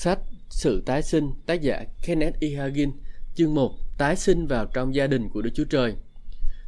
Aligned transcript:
Sách 0.00 0.18
Sự 0.48 0.82
tái 0.86 1.02
sinh, 1.02 1.30
tác 1.46 1.60
giả 1.62 1.84
Kenneth 2.02 2.40
E. 2.40 2.48
Hagin, 2.48 2.90
chương 3.34 3.54
1, 3.54 3.74
tái 3.98 4.16
sinh 4.16 4.46
vào 4.46 4.66
trong 4.66 4.94
gia 4.94 5.06
đình 5.06 5.28
của 5.28 5.42
Đức 5.42 5.50
Chúa 5.54 5.64
Trời. 5.64 5.94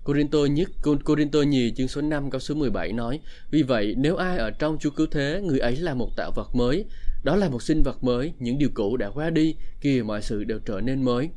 Corinto 0.05 0.39
nhất 0.39 0.71
Corinto 1.05 1.39
nhì 1.43 1.73
chương 1.77 1.89
số 1.89 2.01
5 2.01 2.31
câu 2.31 2.41
số 2.41 2.55
17 2.55 2.93
nói 2.93 3.21
Vì 3.51 3.63
vậy 3.63 3.95
nếu 3.99 4.17
ai 4.17 4.39
ở 4.39 4.51
trong 4.51 4.79
Chúa 4.79 4.91
cứu 4.91 5.07
thế 5.11 5.41
người 5.45 5.59
ấy 5.59 5.77
là 5.77 5.95
một 5.95 6.17
tạo 6.17 6.31
vật 6.35 6.55
mới 6.55 6.85
đó 7.25 7.37
là 7.37 7.49
một 7.49 7.63
sinh 7.63 7.83
vật 7.83 8.05
mới 8.05 8.33
những 8.39 8.59
điều 8.59 8.71
cũ 8.75 8.97
đã 8.97 9.11
qua 9.11 9.31
đi 9.31 9.57
kìa 9.81 10.03
mọi 10.03 10.23
sự 10.23 10.45
đều 10.45 10.59
trở 10.59 10.81
nên 10.81 11.03
mới 11.03 11.31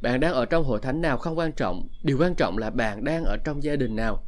bạn 0.00 0.20
đang 0.20 0.32
ở 0.32 0.46
trong 0.46 0.64
hội 0.64 0.80
thánh 0.82 1.00
nào 1.00 1.18
không 1.18 1.38
quan 1.38 1.52
trọng 1.52 1.88
điều 2.02 2.18
quan 2.18 2.34
trọng 2.34 2.58
là 2.58 2.70
bạn 2.70 3.04
đang 3.04 3.24
ở 3.24 3.36
trong 3.36 3.62
gia 3.62 3.76
đình 3.76 3.96
nào 3.96 4.22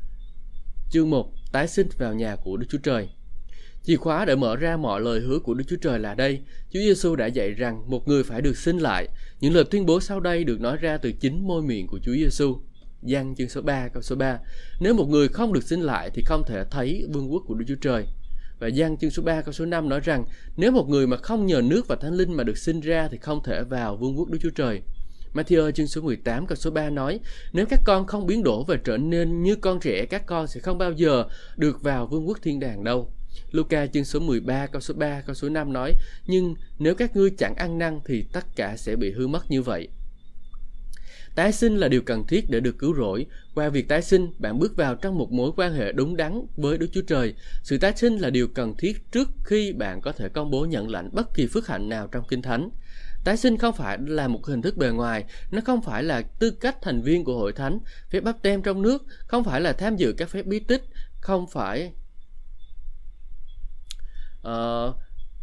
chương 0.90 1.10
1 1.10 1.32
tái 1.52 1.68
sinh 1.68 1.88
vào 1.98 2.14
nhà 2.14 2.36
của 2.36 2.56
Đức 2.56 2.66
Chúa 2.68 2.78
Trời 2.82 3.08
Chìa 3.86 3.96
khóa 3.96 4.24
để 4.24 4.36
mở 4.36 4.56
ra 4.56 4.76
mọi 4.76 5.00
lời 5.00 5.20
hứa 5.20 5.38
của 5.38 5.54
Đức 5.54 5.64
Chúa 5.68 5.76
Trời 5.76 5.98
là 5.98 6.14
đây. 6.14 6.40
Chúa 6.70 6.80
Giêsu 6.80 7.16
đã 7.16 7.26
dạy 7.26 7.50
rằng 7.50 7.90
một 7.90 8.08
người 8.08 8.22
phải 8.22 8.42
được 8.42 8.56
sinh 8.56 8.78
lại. 8.78 9.08
Những 9.40 9.54
lời 9.54 9.64
tuyên 9.70 9.86
bố 9.86 10.00
sau 10.00 10.20
đây 10.20 10.44
được 10.44 10.60
nói 10.60 10.76
ra 10.76 10.96
từ 10.96 11.12
chính 11.12 11.46
môi 11.46 11.62
miệng 11.62 11.86
của 11.86 11.98
Chúa 12.02 12.12
Giêsu. 12.12 12.58
Giăng 13.02 13.34
chương 13.34 13.48
số 13.48 13.62
3 13.62 13.88
câu 13.88 14.02
số 14.02 14.16
3. 14.16 14.38
Nếu 14.80 14.94
một 14.94 15.08
người 15.08 15.28
không 15.28 15.52
được 15.52 15.64
sinh 15.64 15.80
lại 15.80 16.10
thì 16.14 16.22
không 16.26 16.42
thể 16.46 16.64
thấy 16.70 17.06
vương 17.12 17.32
quốc 17.32 17.42
của 17.46 17.54
Đức 17.54 17.64
Chúa 17.68 17.74
Trời. 17.80 18.06
Và 18.58 18.68
Giăng 18.68 18.96
chương 18.96 19.10
số 19.10 19.22
3 19.22 19.40
câu 19.40 19.52
số 19.52 19.66
5 19.66 19.88
nói 19.88 20.00
rằng, 20.04 20.24
nếu 20.56 20.72
một 20.72 20.88
người 20.88 21.06
mà 21.06 21.16
không 21.16 21.46
nhờ 21.46 21.62
nước 21.64 21.88
và 21.88 21.96
thánh 21.96 22.14
linh 22.14 22.32
mà 22.32 22.44
được 22.44 22.58
sinh 22.58 22.80
ra 22.80 23.08
thì 23.10 23.18
không 23.18 23.42
thể 23.44 23.62
vào 23.62 23.96
vương 23.96 24.18
quốc 24.18 24.28
Đức 24.28 24.38
Chúa 24.42 24.50
Trời. 24.50 24.82
Matthew 25.34 25.70
chương 25.70 25.86
số 25.86 26.00
18 26.00 26.46
câu 26.46 26.56
số 26.56 26.70
3 26.70 26.90
nói, 26.90 27.20
Nếu 27.52 27.66
các 27.66 27.80
con 27.84 28.06
không 28.06 28.26
biến 28.26 28.42
đổi 28.42 28.64
và 28.66 28.76
trở 28.84 28.96
nên 28.96 29.42
như 29.42 29.56
con 29.56 29.80
trẻ, 29.80 30.06
các 30.10 30.26
con 30.26 30.46
sẽ 30.46 30.60
không 30.60 30.78
bao 30.78 30.92
giờ 30.92 31.24
được 31.56 31.82
vào 31.82 32.06
vương 32.06 32.28
quốc 32.28 32.38
thiên 32.42 32.60
đàng 32.60 32.84
đâu. 32.84 33.12
Luca 33.50 33.86
chương 33.86 34.04
số 34.04 34.20
13 34.20 34.66
câu 34.66 34.80
số 34.80 34.94
3 34.94 35.20
câu 35.20 35.34
số 35.34 35.48
5 35.48 35.72
nói 35.72 35.92
Nhưng 36.26 36.54
nếu 36.78 36.94
các 36.94 37.16
ngươi 37.16 37.30
chẳng 37.38 37.54
ăn 37.56 37.78
năn 37.78 38.00
thì 38.04 38.24
tất 38.32 38.56
cả 38.56 38.76
sẽ 38.76 38.96
bị 38.96 39.12
hư 39.12 39.26
mất 39.26 39.50
như 39.50 39.62
vậy. 39.62 39.88
Tái 41.36 41.52
sinh 41.52 41.76
là 41.76 41.88
điều 41.88 42.02
cần 42.02 42.26
thiết 42.26 42.50
để 42.50 42.60
được 42.60 42.78
cứu 42.78 42.94
rỗi. 42.94 43.26
Qua 43.54 43.68
việc 43.68 43.88
tái 43.88 44.02
sinh, 44.02 44.32
bạn 44.38 44.58
bước 44.58 44.76
vào 44.76 44.94
trong 44.94 45.18
một 45.18 45.32
mối 45.32 45.50
quan 45.56 45.72
hệ 45.72 45.92
đúng 45.92 46.16
đắn 46.16 46.46
với 46.56 46.78
Đức 46.78 46.86
Chúa 46.92 47.02
Trời. 47.02 47.34
Sự 47.62 47.78
tái 47.78 47.92
sinh 47.96 48.16
là 48.16 48.30
điều 48.30 48.48
cần 48.48 48.74
thiết 48.78 49.12
trước 49.12 49.28
khi 49.44 49.72
bạn 49.72 50.00
có 50.00 50.12
thể 50.12 50.28
công 50.28 50.50
bố 50.50 50.64
nhận 50.64 50.90
lãnh 50.90 51.10
bất 51.12 51.34
kỳ 51.34 51.46
phước 51.46 51.66
hạnh 51.66 51.88
nào 51.88 52.08
trong 52.12 52.24
Kinh 52.28 52.42
Thánh. 52.42 52.70
Tái 53.24 53.36
sinh 53.36 53.58
không 53.58 53.74
phải 53.74 53.98
là 54.06 54.28
một 54.28 54.46
hình 54.46 54.62
thức 54.62 54.76
bề 54.76 54.90
ngoài, 54.90 55.24
nó 55.50 55.60
không 55.64 55.82
phải 55.82 56.02
là 56.02 56.22
tư 56.22 56.50
cách 56.50 56.76
thành 56.82 57.02
viên 57.02 57.24
của 57.24 57.38
hội 57.38 57.52
thánh, 57.52 57.78
phép 58.10 58.20
bắp 58.20 58.42
tem 58.42 58.62
trong 58.62 58.82
nước, 58.82 59.04
không 59.26 59.44
phải 59.44 59.60
là 59.60 59.72
tham 59.72 59.96
dự 59.96 60.12
các 60.12 60.28
phép 60.28 60.46
bí 60.46 60.58
tích, 60.58 60.82
không 61.20 61.46
phải 61.46 61.92
uh, 64.46 64.94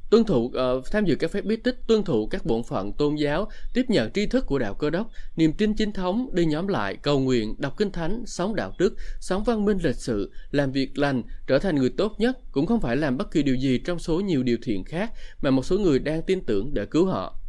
tuân 0.10 0.24
thủ 0.24 0.46
uh, 0.46 0.92
tham 0.92 1.06
dự 1.06 1.16
các 1.16 1.32
phép 1.32 1.46
bí 1.46 1.56
tích, 1.56 1.80
tuân 1.88 2.04
thủ 2.04 2.28
các 2.28 2.46
bổn 2.46 2.64
phận 2.64 2.94
tôn 2.94 3.16
giáo, 3.16 3.50
tiếp 3.74 3.86
nhận 3.88 4.12
tri 4.12 4.26
thức 4.26 4.46
của 4.46 4.60
đạo 4.60 4.74
cơ 4.74 4.90
đốc, 4.90 5.08
niềm 5.36 5.54
tin 5.54 5.74
chính 5.74 5.92
thống, 5.92 6.30
đi 6.34 6.46
nhóm 6.46 6.68
lại, 6.68 6.98
cầu 7.02 7.20
nguyện, 7.20 7.56
đọc 7.58 7.74
kinh 7.78 7.92
thánh, 7.92 8.24
sống 8.26 8.56
đạo 8.56 8.74
đức, 8.78 8.96
sống 9.20 9.44
văn 9.44 9.66
minh 9.66 9.78
lịch 9.84 9.96
sự, 9.96 10.32
làm 10.52 10.72
việc 10.72 10.98
lành, 10.98 11.24
trở 11.48 11.60
thành 11.60 11.76
người 11.76 11.90
tốt 11.90 12.16
nhất, 12.18 12.38
cũng 12.52 12.66
không 12.66 12.82
phải 12.82 12.96
làm 12.96 13.18
bất 13.18 13.32
kỳ 13.32 13.44
điều 13.44 13.56
gì 13.56 13.78
trong 13.78 14.00
số 14.00 14.20
nhiều 14.20 14.44
điều 14.44 14.58
thiện 14.64 14.84
khác 14.84 15.12
mà 15.42 15.52
một 15.52 15.66
số 15.66 15.78
người 15.78 16.00
đang 16.00 16.22
tin 16.22 16.42
tưởng 16.46 16.74
để 16.74 16.86
cứu 16.86 17.06
họ. 17.06 17.40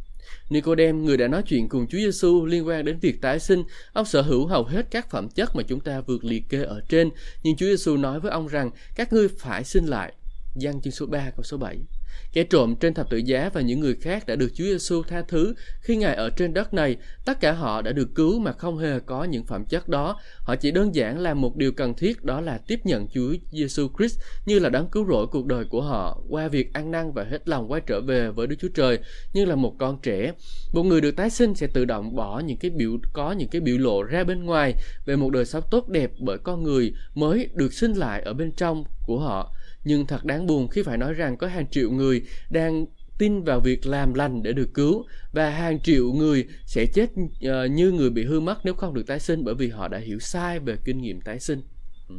Nicodem, 0.49 1.05
người 1.05 1.17
đã 1.17 1.27
nói 1.27 1.43
chuyện 1.47 1.69
cùng 1.69 1.87
Chúa 1.87 1.97
Giêsu 1.97 2.45
liên 2.45 2.67
quan 2.67 2.85
đến 2.85 2.99
việc 2.99 3.21
tái 3.21 3.39
sinh, 3.39 3.63
ông 3.93 4.05
sở 4.05 4.21
hữu 4.21 4.47
hầu 4.47 4.63
hết 4.63 4.87
các 4.91 5.09
phẩm 5.09 5.29
chất 5.29 5.55
mà 5.55 5.63
chúng 5.67 5.79
ta 5.79 6.01
vượt 6.01 6.23
liệt 6.23 6.43
kê 6.49 6.63
ở 6.63 6.81
trên, 6.89 7.09
nhưng 7.43 7.55
Chúa 7.55 7.65
Giêsu 7.65 7.97
nói 7.97 8.19
với 8.19 8.31
ông 8.31 8.47
rằng 8.47 8.71
các 8.95 9.13
ngươi 9.13 9.27
phải 9.27 9.63
sinh 9.63 9.85
lại. 9.85 10.13
Giăng 10.55 10.81
chương 10.81 10.93
số 10.93 11.05
3 11.05 11.29
câu 11.35 11.43
số 11.43 11.57
7. 11.57 11.77
Kẻ 12.33 12.43
trộm 12.43 12.75
trên 12.75 12.93
thập 12.93 13.09
tự 13.09 13.17
giá 13.17 13.49
và 13.53 13.61
những 13.61 13.79
người 13.79 13.95
khác 13.95 14.27
đã 14.27 14.35
được 14.35 14.51
Chúa 14.53 14.63
Giêsu 14.63 15.03
tha 15.03 15.23
thứ 15.27 15.53
khi 15.81 15.95
Ngài 15.95 16.15
ở 16.15 16.29
trên 16.29 16.53
đất 16.53 16.73
này. 16.73 16.97
Tất 17.25 17.39
cả 17.39 17.51
họ 17.51 17.81
đã 17.81 17.91
được 17.91 18.09
cứu 18.15 18.39
mà 18.39 18.51
không 18.51 18.77
hề 18.77 18.99
có 18.99 19.23
những 19.23 19.45
phẩm 19.45 19.65
chất 19.65 19.89
đó. 19.89 20.19
Họ 20.39 20.55
chỉ 20.55 20.71
đơn 20.71 20.95
giản 20.95 21.19
làm 21.19 21.41
một 21.41 21.55
điều 21.55 21.71
cần 21.71 21.93
thiết, 21.93 22.23
đó 22.23 22.41
là 22.41 22.57
tiếp 22.57 22.79
nhận 22.83 23.07
Chúa 23.07 23.33
Giêsu 23.51 23.87
Christ 23.97 24.19
như 24.45 24.59
là 24.59 24.69
đấng 24.69 24.87
cứu 24.87 25.05
rỗi 25.09 25.27
cuộc 25.27 25.45
đời 25.45 25.65
của 25.65 25.81
họ, 25.81 26.21
qua 26.29 26.47
việc 26.47 26.73
ăn 26.73 26.91
năn 26.91 27.11
và 27.11 27.23
hết 27.23 27.47
lòng 27.47 27.71
quay 27.71 27.81
trở 27.85 28.01
về 28.01 28.31
với 28.31 28.47
Đức 28.47 28.55
Chúa 28.59 28.69
Trời, 28.75 28.99
như 29.33 29.45
là 29.45 29.55
một 29.55 29.75
con 29.79 29.99
trẻ. 30.03 30.33
Một 30.73 30.83
người 30.83 31.01
được 31.01 31.15
tái 31.15 31.29
sinh 31.29 31.55
sẽ 31.55 31.67
tự 31.67 31.85
động 31.85 32.15
bỏ 32.15 32.39
những 32.39 32.57
cái 32.57 32.71
biểu, 32.71 32.91
có 33.13 33.31
những 33.31 33.49
cái 33.49 33.61
biểu 33.61 33.77
lộ 33.77 34.03
ra 34.03 34.23
bên 34.23 34.45
ngoài 34.45 34.73
về 35.05 35.15
một 35.15 35.29
đời 35.29 35.45
sống 35.45 35.63
tốt 35.71 35.89
đẹp 35.89 36.11
bởi 36.19 36.37
con 36.37 36.63
người 36.63 36.93
mới 37.15 37.49
được 37.53 37.73
sinh 37.73 37.93
lại 37.93 38.21
ở 38.21 38.33
bên 38.33 38.51
trong 38.51 38.83
của 39.05 39.19
họ 39.19 39.51
nhưng 39.85 40.05
thật 40.05 40.25
đáng 40.25 40.47
buồn 40.47 40.67
khi 40.67 40.83
phải 40.83 40.97
nói 40.97 41.13
rằng 41.13 41.37
có 41.37 41.47
hàng 41.47 41.67
triệu 41.71 41.91
người 41.91 42.21
đang 42.49 42.85
tin 43.17 43.43
vào 43.43 43.59
việc 43.59 43.85
làm 43.85 44.13
lành 44.13 44.43
để 44.43 44.53
được 44.53 44.73
cứu 44.73 45.05
và 45.33 45.49
hàng 45.49 45.79
triệu 45.79 46.13
người 46.13 46.45
sẽ 46.65 46.85
chết 46.93 47.09
uh, 47.13 47.71
như 47.71 47.91
người 47.91 48.09
bị 48.09 48.23
hư 48.23 48.39
mất 48.39 48.57
nếu 48.63 48.73
không 48.73 48.93
được 48.93 49.07
tái 49.07 49.19
sinh 49.19 49.43
bởi 49.43 49.55
vì 49.55 49.69
họ 49.69 49.87
đã 49.87 49.97
hiểu 49.97 50.19
sai 50.19 50.59
về 50.59 50.75
kinh 50.85 50.97
nghiệm 50.97 51.21
tái 51.21 51.39
sinh. 51.39 51.61
Ừ. 52.09 52.15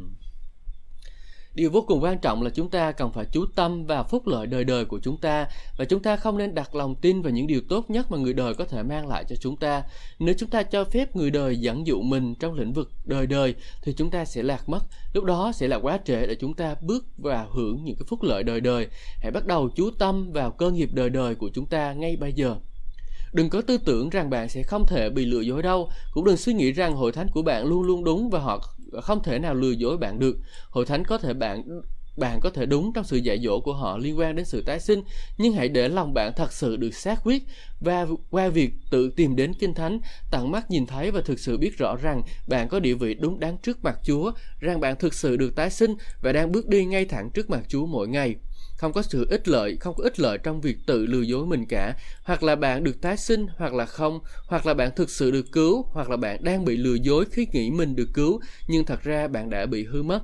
Điều 1.57 1.69
vô 1.69 1.81
cùng 1.81 2.03
quan 2.03 2.17
trọng 2.17 2.41
là 2.41 2.49
chúng 2.49 2.69
ta 2.69 2.91
cần 2.91 3.11
phải 3.11 3.25
chú 3.31 3.45
tâm 3.55 3.85
vào 3.85 4.03
phúc 4.03 4.27
lợi 4.27 4.47
đời 4.47 4.63
đời 4.63 4.85
của 4.85 4.99
chúng 5.03 5.17
ta 5.17 5.47
và 5.77 5.85
chúng 5.85 6.01
ta 6.01 6.15
không 6.15 6.37
nên 6.37 6.55
đặt 6.55 6.75
lòng 6.75 6.95
tin 6.95 7.21
vào 7.21 7.31
những 7.31 7.47
điều 7.47 7.61
tốt 7.69 7.89
nhất 7.89 8.11
mà 8.11 8.17
người 8.17 8.33
đời 8.33 8.53
có 8.53 8.65
thể 8.65 8.83
mang 8.83 9.07
lại 9.07 9.23
cho 9.29 9.35
chúng 9.41 9.57
ta. 9.57 9.83
Nếu 10.19 10.35
chúng 10.37 10.49
ta 10.49 10.63
cho 10.63 10.83
phép 10.83 11.15
người 11.15 11.31
đời 11.31 11.57
dẫn 11.57 11.87
dụ 11.87 12.01
mình 12.01 12.35
trong 12.35 12.53
lĩnh 12.53 12.73
vực 12.73 12.91
đời 13.05 13.27
đời 13.27 13.55
thì 13.83 13.93
chúng 13.93 14.09
ta 14.09 14.25
sẽ 14.25 14.43
lạc 14.43 14.69
mất. 14.69 14.79
Lúc 15.13 15.23
đó 15.23 15.51
sẽ 15.55 15.67
là 15.67 15.77
quá 15.77 15.99
trễ 16.05 16.27
để 16.27 16.35
chúng 16.39 16.53
ta 16.53 16.75
bước 16.81 17.05
vào 17.17 17.47
hưởng 17.51 17.83
những 17.83 17.95
cái 17.95 18.05
phúc 18.09 18.23
lợi 18.23 18.43
đời 18.43 18.61
đời. 18.61 18.87
Hãy 19.21 19.31
bắt 19.31 19.45
đầu 19.45 19.69
chú 19.75 19.91
tâm 19.99 20.31
vào 20.31 20.51
cơ 20.51 20.71
nghiệp 20.71 20.89
đời 20.93 21.09
đời 21.09 21.35
của 21.35 21.49
chúng 21.53 21.65
ta 21.65 21.93
ngay 21.93 22.15
bây 22.15 22.33
giờ. 22.33 22.55
Đừng 23.33 23.49
có 23.49 23.61
tư 23.61 23.77
tưởng 23.77 24.09
rằng 24.09 24.29
bạn 24.29 24.49
sẽ 24.49 24.63
không 24.63 24.85
thể 24.87 25.09
bị 25.09 25.25
lừa 25.25 25.41
dối 25.41 25.63
đâu, 25.63 25.89
cũng 26.11 26.25
đừng 26.25 26.37
suy 26.37 26.53
nghĩ 26.53 26.71
rằng 26.71 26.95
hội 26.95 27.11
thánh 27.11 27.27
của 27.33 27.41
bạn 27.41 27.65
luôn 27.65 27.83
luôn 27.83 28.03
đúng 28.03 28.29
và 28.29 28.39
họ 28.39 28.76
không 29.01 29.23
thể 29.23 29.39
nào 29.39 29.53
lừa 29.53 29.71
dối 29.71 29.97
bạn 29.97 30.19
được. 30.19 30.37
Hội 30.69 30.85
thánh 30.85 31.05
có 31.05 31.17
thể 31.17 31.33
bạn 31.33 31.63
bạn 32.17 32.39
có 32.39 32.49
thể 32.49 32.65
đúng 32.65 32.93
trong 32.93 33.03
sự 33.03 33.17
dạy 33.17 33.39
dỗ 33.43 33.59
của 33.59 33.73
họ 33.73 33.97
liên 33.97 34.19
quan 34.19 34.35
đến 34.35 34.45
sự 34.45 34.63
tái 34.65 34.79
sinh, 34.79 35.03
nhưng 35.37 35.53
hãy 35.53 35.69
để 35.69 35.89
lòng 35.89 36.13
bạn 36.13 36.33
thật 36.35 36.53
sự 36.53 36.77
được 36.77 36.93
xác 36.93 37.19
quyết 37.23 37.43
và 37.79 38.07
qua 38.29 38.49
việc 38.49 38.71
tự 38.91 39.09
tìm 39.15 39.35
đến 39.35 39.53
kinh 39.53 39.73
thánh, 39.73 39.99
tận 40.31 40.51
mắt 40.51 40.71
nhìn 40.71 40.85
thấy 40.85 41.11
và 41.11 41.21
thực 41.21 41.39
sự 41.39 41.57
biết 41.57 41.77
rõ 41.77 41.95
rằng 41.95 42.21
bạn 42.47 42.69
có 42.69 42.79
địa 42.79 42.93
vị 42.93 43.13
đúng 43.13 43.39
đắn 43.39 43.57
trước 43.57 43.83
mặt 43.83 43.99
Chúa, 44.03 44.31
rằng 44.59 44.79
bạn 44.79 44.95
thực 44.99 45.13
sự 45.13 45.37
được 45.37 45.55
tái 45.55 45.69
sinh 45.69 45.95
và 46.21 46.31
đang 46.31 46.51
bước 46.51 46.67
đi 46.67 46.85
ngay 46.85 47.05
thẳng 47.05 47.29
trước 47.33 47.49
mặt 47.49 47.63
Chúa 47.67 47.85
mỗi 47.85 48.07
ngày 48.07 48.35
không 48.77 48.93
có 48.93 49.01
sự 49.01 49.27
ích 49.29 49.47
lợi 49.47 49.77
không 49.79 49.95
có 49.95 50.03
ích 50.03 50.19
lợi 50.19 50.37
trong 50.37 50.61
việc 50.61 50.77
tự 50.87 51.05
lừa 51.05 51.21
dối 51.21 51.45
mình 51.45 51.65
cả. 51.65 51.95
Hoặc 52.23 52.43
là 52.43 52.55
bạn 52.55 52.83
được 52.83 53.01
tái 53.01 53.17
sinh 53.17 53.47
hoặc 53.57 53.73
là 53.73 53.85
không. 53.85 54.19
Hoặc 54.47 54.65
là 54.65 54.73
bạn 54.73 54.91
thực 54.95 55.09
sự 55.09 55.31
được 55.31 55.51
cứu 55.51 55.85
hoặc 55.91 56.09
là 56.09 56.17
bạn 56.17 56.43
đang 56.43 56.65
bị 56.65 56.77
lừa 56.77 56.95
dối 56.95 57.25
khi 57.31 57.47
nghĩ 57.51 57.71
mình 57.71 57.95
được 57.95 58.09
cứu 58.13 58.39
nhưng 58.67 58.85
thật 58.85 59.03
ra 59.03 59.27
bạn 59.27 59.49
đã 59.49 59.65
bị 59.65 59.85
hư 59.85 60.03
mất. 60.03 60.19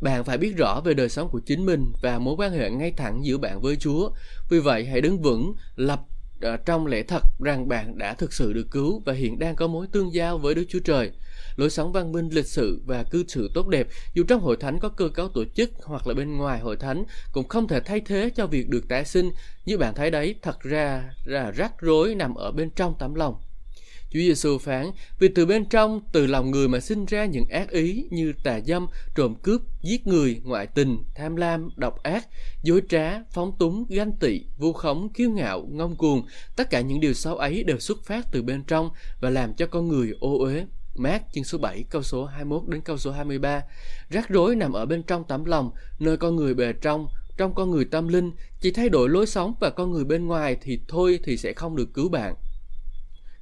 Bạn 0.00 0.24
phải 0.24 0.38
biết 0.38 0.56
rõ 0.56 0.80
về 0.84 0.94
đời 0.94 1.08
sống 1.08 1.28
của 1.28 1.40
chính 1.46 1.66
mình 1.66 1.92
và 2.02 2.18
mối 2.18 2.34
quan 2.38 2.52
hệ 2.52 2.70
ngay 2.70 2.92
thẳng 2.96 3.24
giữa 3.24 3.38
bạn 3.38 3.60
với 3.60 3.76
Chúa. 3.76 4.10
Vì 4.50 4.58
vậy, 4.58 4.84
hãy 4.84 5.00
đứng 5.00 5.22
vững, 5.22 5.54
lập 5.76 6.00
Ờ, 6.42 6.56
trong 6.56 6.86
lẽ 6.86 7.02
thật, 7.02 7.22
rằng 7.40 7.68
bạn 7.68 7.98
đã 7.98 8.14
thực 8.14 8.32
sự 8.32 8.52
được 8.52 8.66
cứu 8.70 9.02
và 9.04 9.12
hiện 9.12 9.38
đang 9.38 9.56
có 9.56 9.66
mối 9.66 9.86
tương 9.92 10.14
giao 10.14 10.38
với 10.38 10.54
Đức 10.54 10.64
Chúa 10.68 10.78
Trời. 10.84 11.10
Lối 11.56 11.70
sống 11.70 11.92
văn 11.92 12.12
minh, 12.12 12.28
lịch 12.28 12.46
sự 12.46 12.80
và 12.86 13.02
cư 13.02 13.24
xử 13.28 13.50
tốt 13.54 13.68
đẹp, 13.68 13.86
dù 14.14 14.24
trong 14.28 14.40
hội 14.40 14.56
thánh 14.56 14.78
có 14.78 14.88
cơ 14.88 15.08
cấu 15.08 15.28
tổ 15.28 15.44
chức 15.54 15.70
hoặc 15.84 16.06
là 16.06 16.14
bên 16.14 16.36
ngoài 16.36 16.60
hội 16.60 16.76
thánh, 16.76 17.04
cũng 17.32 17.48
không 17.48 17.68
thể 17.68 17.80
thay 17.80 18.00
thế 18.00 18.30
cho 18.36 18.46
việc 18.46 18.68
được 18.68 18.88
tái 18.88 19.04
sinh. 19.04 19.30
Như 19.66 19.78
bạn 19.78 19.94
thấy 19.94 20.10
đấy, 20.10 20.34
thật 20.42 20.60
ra 20.60 21.10
là 21.24 21.50
rắc 21.50 21.72
rối 21.80 22.14
nằm 22.14 22.34
ở 22.34 22.52
bên 22.52 22.70
trong 22.70 22.94
tấm 22.98 23.14
lòng. 23.14 23.34
Chúa 24.12 24.20
Giêsu 24.20 24.58
phán, 24.58 24.90
vì 25.18 25.28
từ 25.28 25.46
bên 25.46 25.64
trong, 25.64 26.00
từ 26.12 26.26
lòng 26.26 26.50
người 26.50 26.68
mà 26.68 26.80
sinh 26.80 27.06
ra 27.06 27.24
những 27.24 27.44
ác 27.48 27.70
ý 27.70 28.06
như 28.10 28.32
tà 28.44 28.60
dâm, 28.60 28.86
trộm 29.14 29.34
cướp, 29.42 29.60
giết 29.82 30.06
người, 30.06 30.40
ngoại 30.44 30.66
tình, 30.66 30.98
tham 31.14 31.36
lam, 31.36 31.68
độc 31.76 32.02
ác, 32.02 32.28
dối 32.62 32.82
trá, 32.88 33.22
phóng 33.30 33.52
túng, 33.58 33.84
ganh 33.88 34.12
tị, 34.12 34.40
vu 34.58 34.72
khống, 34.72 35.08
kiêu 35.08 35.30
ngạo, 35.30 35.66
ngông 35.70 35.96
cuồng. 35.96 36.26
Tất 36.56 36.70
cả 36.70 36.80
những 36.80 37.00
điều 37.00 37.14
xấu 37.14 37.36
ấy 37.36 37.64
đều 37.64 37.78
xuất 37.78 38.04
phát 38.04 38.26
từ 38.32 38.42
bên 38.42 38.62
trong 38.62 38.90
và 39.20 39.30
làm 39.30 39.54
cho 39.54 39.66
con 39.66 39.88
người 39.88 40.12
ô 40.20 40.38
uế. 40.38 40.64
Mát 40.94 41.22
chương 41.32 41.44
số 41.44 41.58
7 41.58 41.84
câu 41.90 42.02
số 42.02 42.24
21 42.24 42.68
đến 42.68 42.80
câu 42.80 42.98
số 42.98 43.10
23 43.10 43.62
Rắc 44.10 44.28
rối 44.28 44.56
nằm 44.56 44.72
ở 44.72 44.86
bên 44.86 45.02
trong 45.02 45.24
tấm 45.28 45.44
lòng 45.44 45.70
Nơi 45.98 46.16
con 46.16 46.36
người 46.36 46.54
bề 46.54 46.72
trong 46.72 47.06
Trong 47.36 47.54
con 47.54 47.70
người 47.70 47.84
tâm 47.84 48.08
linh 48.08 48.30
Chỉ 48.60 48.70
thay 48.70 48.88
đổi 48.88 49.08
lối 49.08 49.26
sống 49.26 49.54
và 49.60 49.70
con 49.70 49.92
người 49.92 50.04
bên 50.04 50.26
ngoài 50.26 50.56
Thì 50.62 50.80
thôi 50.88 51.18
thì 51.24 51.36
sẽ 51.36 51.52
không 51.52 51.76
được 51.76 51.94
cứu 51.94 52.08
bạn 52.08 52.34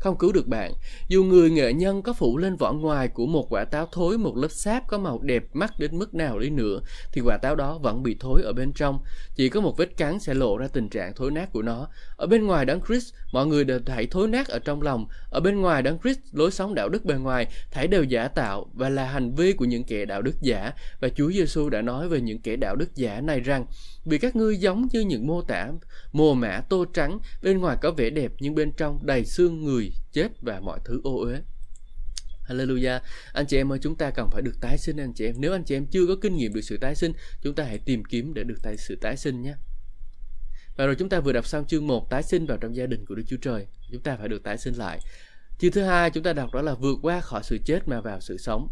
không 0.00 0.18
cứu 0.18 0.32
được 0.32 0.46
bạn. 0.46 0.72
Dù 1.08 1.24
người 1.24 1.50
nghệ 1.50 1.72
nhân 1.72 2.02
có 2.02 2.12
phủ 2.12 2.38
lên 2.38 2.56
vỏ 2.56 2.72
ngoài 2.72 3.08
của 3.08 3.26
một 3.26 3.46
quả 3.50 3.64
táo 3.64 3.88
thối 3.92 4.18
một 4.18 4.36
lớp 4.36 4.48
sáp 4.48 4.88
có 4.88 4.98
màu 4.98 5.18
đẹp 5.22 5.44
mắt 5.52 5.78
đến 5.78 5.98
mức 5.98 6.14
nào 6.14 6.38
đi 6.38 6.50
nữa, 6.50 6.80
thì 7.12 7.20
quả 7.24 7.36
táo 7.42 7.56
đó 7.56 7.78
vẫn 7.78 8.02
bị 8.02 8.16
thối 8.20 8.42
ở 8.42 8.52
bên 8.52 8.72
trong. 8.72 8.98
Chỉ 9.36 9.48
có 9.48 9.60
một 9.60 9.76
vết 9.76 9.96
cắn 9.96 10.20
sẽ 10.20 10.34
lộ 10.34 10.56
ra 10.56 10.68
tình 10.68 10.88
trạng 10.88 11.14
thối 11.14 11.30
nát 11.30 11.52
của 11.52 11.62
nó. 11.62 11.88
Ở 12.16 12.26
bên 12.26 12.46
ngoài 12.46 12.64
đấng 12.64 12.80
Christ, 12.80 13.14
mọi 13.32 13.46
người 13.46 13.64
đều 13.64 13.80
thấy 13.86 14.06
thối 14.10 14.28
nát 14.28 14.48
ở 14.48 14.58
trong 14.58 14.82
lòng. 14.82 15.06
Ở 15.30 15.40
bên 15.40 15.60
ngoài 15.60 15.82
đấng 15.82 15.98
Christ, 15.98 16.18
lối 16.32 16.50
sống 16.50 16.74
đạo 16.74 16.88
đức 16.88 17.04
bề 17.04 17.14
ngoài 17.14 17.46
thấy 17.70 17.88
đều 17.88 18.04
giả 18.04 18.28
tạo 18.28 18.66
và 18.74 18.88
là 18.88 19.04
hành 19.04 19.34
vi 19.34 19.52
của 19.52 19.64
những 19.64 19.84
kẻ 19.84 20.04
đạo 20.04 20.22
đức 20.22 20.34
giả. 20.40 20.72
Và 21.00 21.08
Chúa 21.08 21.30
Giêsu 21.30 21.68
đã 21.68 21.82
nói 21.82 22.08
về 22.08 22.20
những 22.20 22.38
kẻ 22.38 22.56
đạo 22.56 22.76
đức 22.76 22.96
giả 22.96 23.20
này 23.20 23.40
rằng 23.40 23.66
vì 24.04 24.18
các 24.18 24.36
ngươi 24.36 24.56
giống 24.56 24.88
như 24.92 25.00
những 25.00 25.26
mô 25.26 25.42
tả 25.42 25.72
mồ 26.12 26.34
mã 26.34 26.60
tô 26.68 26.84
trắng, 26.94 27.18
bên 27.42 27.58
ngoài 27.58 27.76
có 27.82 27.90
vẻ 27.90 28.10
đẹp 28.10 28.32
nhưng 28.38 28.54
bên 28.54 28.72
trong 28.72 29.06
đầy 29.06 29.24
xương 29.24 29.64
người 29.64 29.92
chết 30.12 30.28
và 30.40 30.60
mọi 30.60 30.80
thứ 30.84 31.00
ô 31.04 31.20
uế. 31.20 31.40
Hallelujah. 32.48 33.00
Anh 33.32 33.46
chị 33.46 33.56
em 33.56 33.72
ơi, 33.72 33.78
chúng 33.82 33.96
ta 33.96 34.10
cần 34.10 34.28
phải 34.30 34.42
được 34.42 34.54
tái 34.60 34.78
sinh 34.78 34.96
anh 34.96 35.12
chị 35.14 35.26
em. 35.26 35.34
Nếu 35.38 35.52
anh 35.52 35.64
chị 35.64 35.76
em 35.76 35.86
chưa 35.86 36.06
có 36.06 36.16
kinh 36.22 36.36
nghiệm 36.36 36.54
được 36.54 36.60
sự 36.60 36.76
tái 36.76 36.94
sinh, 36.94 37.12
chúng 37.42 37.54
ta 37.54 37.64
hãy 37.64 37.78
tìm 37.78 38.04
kiếm 38.04 38.34
để 38.34 38.44
được 38.44 38.62
tái 38.62 38.76
sự 38.76 38.96
tái 39.00 39.16
sinh 39.16 39.42
nhé. 39.42 39.54
Và 40.76 40.86
rồi 40.86 40.94
chúng 40.94 41.08
ta 41.08 41.20
vừa 41.20 41.32
đọc 41.32 41.46
xong 41.46 41.66
chương 41.66 41.86
1 41.86 42.10
tái 42.10 42.22
sinh 42.22 42.46
vào 42.46 42.58
trong 42.58 42.76
gia 42.76 42.86
đình 42.86 43.04
của 43.06 43.14
Đức 43.14 43.22
Chúa 43.26 43.36
Trời. 43.36 43.66
Chúng 43.92 44.02
ta 44.02 44.16
phải 44.16 44.28
được 44.28 44.42
tái 44.42 44.58
sinh 44.58 44.74
lại. 44.74 45.00
Chương 45.58 45.72
thứ 45.72 45.82
hai 45.82 46.10
chúng 46.10 46.22
ta 46.22 46.32
đọc 46.32 46.54
đó 46.54 46.62
là 46.62 46.74
vượt 46.74 46.98
qua 47.02 47.20
khỏi 47.20 47.42
sự 47.44 47.58
chết 47.64 47.88
mà 47.88 48.00
vào 48.00 48.20
sự 48.20 48.36
sống. 48.38 48.68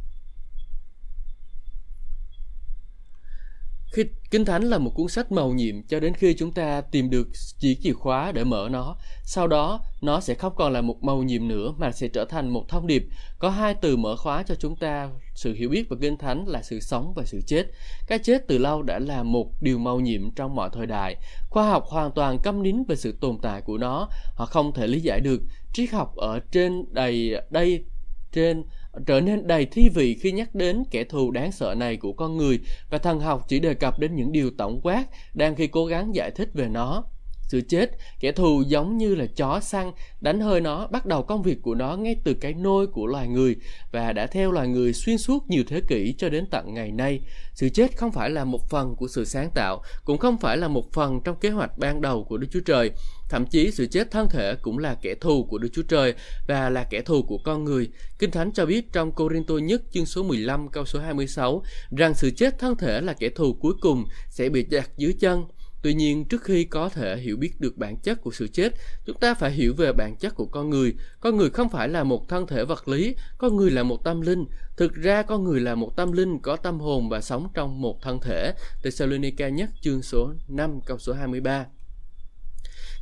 Khi 3.92 4.04
Kinh 4.30 4.44
Thánh 4.44 4.62
là 4.62 4.78
một 4.78 4.90
cuốn 4.94 5.08
sách 5.08 5.32
màu 5.32 5.50
nhiệm 5.50 5.82
cho 5.82 6.00
đến 6.00 6.14
khi 6.14 6.34
chúng 6.34 6.52
ta 6.52 6.80
tìm 6.80 7.10
được 7.10 7.28
chỉ 7.58 7.76
chìa 7.82 7.92
khóa 7.92 8.32
để 8.32 8.44
mở 8.44 8.68
nó. 8.70 8.96
Sau 9.24 9.46
đó, 9.46 9.80
nó 10.00 10.20
sẽ 10.20 10.34
không 10.34 10.52
còn 10.56 10.72
là 10.72 10.80
một 10.80 11.04
màu 11.04 11.22
nhiệm 11.22 11.48
nữa 11.48 11.74
mà 11.78 11.92
sẽ 11.92 12.08
trở 12.08 12.24
thành 12.24 12.48
một 12.48 12.64
thông 12.68 12.86
điệp. 12.86 13.04
Có 13.38 13.50
hai 13.50 13.74
từ 13.74 13.96
mở 13.96 14.16
khóa 14.16 14.42
cho 14.42 14.54
chúng 14.54 14.76
ta 14.76 15.10
sự 15.34 15.54
hiểu 15.54 15.68
biết 15.68 15.88
về 15.90 15.96
Kinh 16.00 16.16
Thánh 16.16 16.48
là 16.48 16.62
sự 16.62 16.80
sống 16.80 17.12
và 17.16 17.22
sự 17.26 17.40
chết. 17.46 17.66
Cái 18.06 18.18
chết 18.18 18.48
từ 18.48 18.58
lâu 18.58 18.82
đã 18.82 18.98
là 18.98 19.22
một 19.22 19.50
điều 19.60 19.78
màu 19.78 20.00
nhiệm 20.00 20.30
trong 20.30 20.54
mọi 20.54 20.70
thời 20.72 20.86
đại. 20.86 21.16
Khoa 21.50 21.70
học 21.70 21.84
hoàn 21.86 22.12
toàn 22.12 22.38
câm 22.42 22.62
nín 22.62 22.84
về 22.88 22.96
sự 22.96 23.18
tồn 23.20 23.38
tại 23.42 23.60
của 23.60 23.78
nó. 23.78 24.08
Họ 24.34 24.46
không 24.46 24.72
thể 24.72 24.86
lý 24.86 25.00
giải 25.00 25.20
được. 25.20 25.42
Triết 25.72 25.90
học 25.90 26.16
ở 26.16 26.40
trên 26.52 26.84
đầy 26.90 27.34
đây 27.50 27.84
trên 28.32 28.64
trở 29.06 29.20
nên 29.20 29.46
đầy 29.46 29.66
thi 29.66 29.88
vị 29.88 30.14
khi 30.14 30.32
nhắc 30.32 30.54
đến 30.54 30.84
kẻ 30.90 31.04
thù 31.04 31.30
đáng 31.30 31.52
sợ 31.52 31.74
này 31.74 31.96
của 31.96 32.12
con 32.12 32.36
người, 32.36 32.58
và 32.90 32.98
thần 32.98 33.20
học 33.20 33.44
chỉ 33.48 33.58
đề 33.58 33.74
cập 33.74 33.98
đến 33.98 34.16
những 34.16 34.32
điều 34.32 34.50
tổng 34.58 34.80
quát 34.82 35.04
đang 35.34 35.54
khi 35.54 35.66
cố 35.66 35.86
gắng 35.86 36.14
giải 36.14 36.30
thích 36.30 36.50
về 36.54 36.68
nó 36.68 37.04
sự 37.48 37.60
chết. 37.60 37.90
Kẻ 38.20 38.32
thù 38.32 38.62
giống 38.66 38.98
như 38.98 39.14
là 39.14 39.26
chó 39.36 39.60
săn, 39.60 39.92
đánh 40.20 40.40
hơi 40.40 40.60
nó, 40.60 40.86
bắt 40.86 41.06
đầu 41.06 41.22
công 41.22 41.42
việc 41.42 41.62
của 41.62 41.74
nó 41.74 41.96
ngay 41.96 42.16
từ 42.24 42.34
cái 42.34 42.54
nôi 42.54 42.86
của 42.86 43.06
loài 43.06 43.28
người 43.28 43.56
và 43.92 44.12
đã 44.12 44.26
theo 44.26 44.52
loài 44.52 44.68
người 44.68 44.92
xuyên 44.92 45.18
suốt 45.18 45.50
nhiều 45.50 45.62
thế 45.66 45.80
kỷ 45.88 46.14
cho 46.18 46.28
đến 46.28 46.46
tận 46.50 46.74
ngày 46.74 46.92
nay. 46.92 47.20
Sự 47.54 47.68
chết 47.68 47.96
không 47.96 48.12
phải 48.12 48.30
là 48.30 48.44
một 48.44 48.68
phần 48.70 48.96
của 48.96 49.08
sự 49.08 49.24
sáng 49.24 49.50
tạo, 49.54 49.82
cũng 50.04 50.18
không 50.18 50.38
phải 50.38 50.56
là 50.56 50.68
một 50.68 50.92
phần 50.92 51.20
trong 51.24 51.36
kế 51.40 51.50
hoạch 51.50 51.78
ban 51.78 52.00
đầu 52.00 52.24
của 52.24 52.36
đức 52.36 52.46
chúa 52.50 52.60
trời. 52.60 52.90
Thậm 53.28 53.46
chí 53.46 53.70
sự 53.70 53.86
chết 53.86 54.10
thân 54.10 54.28
thể 54.28 54.54
cũng 54.62 54.78
là 54.78 54.94
kẻ 55.02 55.14
thù 55.14 55.44
của 55.44 55.58
đức 55.58 55.68
chúa 55.72 55.82
trời 55.82 56.14
và 56.48 56.70
là 56.70 56.84
kẻ 56.90 57.00
thù 57.00 57.22
của 57.22 57.38
con 57.38 57.64
người. 57.64 57.88
Kinh 58.18 58.30
thánh 58.30 58.52
cho 58.52 58.66
biết 58.66 58.92
trong 58.92 59.12
Corinto 59.12 59.54
nhất 59.54 59.82
chương 59.92 60.06
số 60.06 60.22
15 60.22 60.68
câu 60.68 60.84
số 60.84 61.00
26 61.00 61.62
rằng 61.96 62.14
sự 62.14 62.30
chết 62.30 62.58
thân 62.58 62.76
thể 62.76 63.00
là 63.00 63.12
kẻ 63.12 63.28
thù 63.28 63.52
cuối 63.52 63.72
cùng 63.80 64.04
sẽ 64.30 64.48
bị 64.48 64.62
đặt 64.62 64.90
dưới 64.96 65.14
chân. 65.20 65.44
Tuy 65.82 65.94
nhiên, 65.94 66.24
trước 66.24 66.44
khi 66.44 66.64
có 66.64 66.88
thể 66.88 67.16
hiểu 67.16 67.36
biết 67.36 67.60
được 67.60 67.76
bản 67.76 67.96
chất 67.96 68.22
của 68.22 68.30
sự 68.30 68.48
chết, 68.48 68.74
chúng 69.06 69.16
ta 69.20 69.34
phải 69.34 69.50
hiểu 69.50 69.74
về 69.74 69.92
bản 69.92 70.16
chất 70.16 70.34
của 70.34 70.46
con 70.46 70.70
người. 70.70 70.94
Con 71.20 71.36
người 71.36 71.50
không 71.50 71.68
phải 71.68 71.88
là 71.88 72.04
một 72.04 72.28
thân 72.28 72.46
thể 72.46 72.64
vật 72.64 72.88
lý, 72.88 73.14
con 73.38 73.56
người 73.56 73.70
là 73.70 73.82
một 73.82 74.04
tâm 74.04 74.20
linh. 74.20 74.44
Thực 74.76 74.94
ra, 74.94 75.22
con 75.22 75.44
người 75.44 75.60
là 75.60 75.74
một 75.74 75.96
tâm 75.96 76.12
linh 76.12 76.38
có 76.38 76.56
tâm 76.56 76.80
hồn 76.80 77.08
và 77.08 77.20
sống 77.20 77.48
trong 77.54 77.80
một 77.80 78.02
thân 78.02 78.20
thể. 78.20 78.54
Thessalonica 78.82 79.48
nhất 79.48 79.70
chương 79.80 80.02
số 80.02 80.32
5 80.48 80.80
câu 80.86 80.98
số 80.98 81.12
23. 81.12 81.66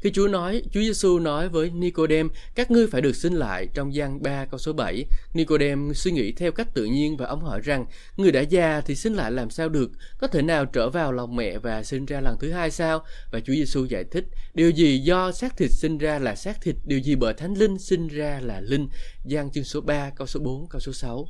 Khi 0.07 0.13
Chúa 0.13 0.29
nói, 0.29 0.63
Chúa 0.73 0.81
Giêsu 0.81 1.19
nói 1.19 1.49
với 1.49 1.71
Nicodem, 1.71 2.29
các 2.55 2.71
ngươi 2.71 2.87
phải 2.87 3.01
được 3.01 3.17
sinh 3.17 3.33
lại 3.33 3.69
trong 3.75 3.95
gian 3.95 4.23
3 4.23 4.45
câu 4.45 4.59
số 4.59 4.73
7. 4.73 5.05
Nicodem 5.35 5.95
suy 5.95 6.11
nghĩ 6.11 6.33
theo 6.33 6.53
cách 6.53 6.75
tự 6.75 6.85
nhiên 6.85 7.17
và 7.17 7.27
ông 7.27 7.41
hỏi 7.41 7.61
rằng, 7.65 7.87
người 8.17 8.33
đã 8.33 8.41
già 8.41 8.81
thì 8.81 8.95
sinh 8.95 9.15
lại 9.15 9.33
làm 9.33 9.51
sao 9.51 9.69
được? 9.69 9.91
Có 10.19 10.27
thể 10.27 10.43
nào 10.43 10.67
trở 10.67 10.91
vào 10.91 11.13
lòng 11.13 11.37
mẹ 11.37 11.59
và 11.59 11.83
sinh 11.83 12.07
ra 12.07 12.21
lần 12.21 12.37
thứ 12.41 12.53
hai 12.53 12.71
sao? 12.71 13.05
Và 13.33 13.41
Chúa 13.41 13.53
Giêsu 13.53 13.85
giải 13.85 14.05
thích, 14.11 14.25
điều 14.55 14.71
gì 14.71 14.99
do 14.99 15.33
xác 15.33 15.57
thịt 15.57 15.71
sinh 15.71 15.99
ra 15.99 16.19
là 16.19 16.35
xác 16.35 16.63
thịt, 16.63 16.77
điều 16.85 16.99
gì 16.99 17.15
bởi 17.15 17.35
Thánh 17.35 17.55
Linh 17.55 17.79
sinh 17.79 18.09
ra 18.09 18.41
là 18.43 18.61
linh. 18.61 18.89
Giang 19.25 19.51
chương 19.51 19.65
số 19.65 19.81
3 19.81 20.11
câu 20.17 20.27
số 20.27 20.41
4 20.41 20.69
câu 20.69 20.81
số 20.81 20.93
6. 20.93 21.29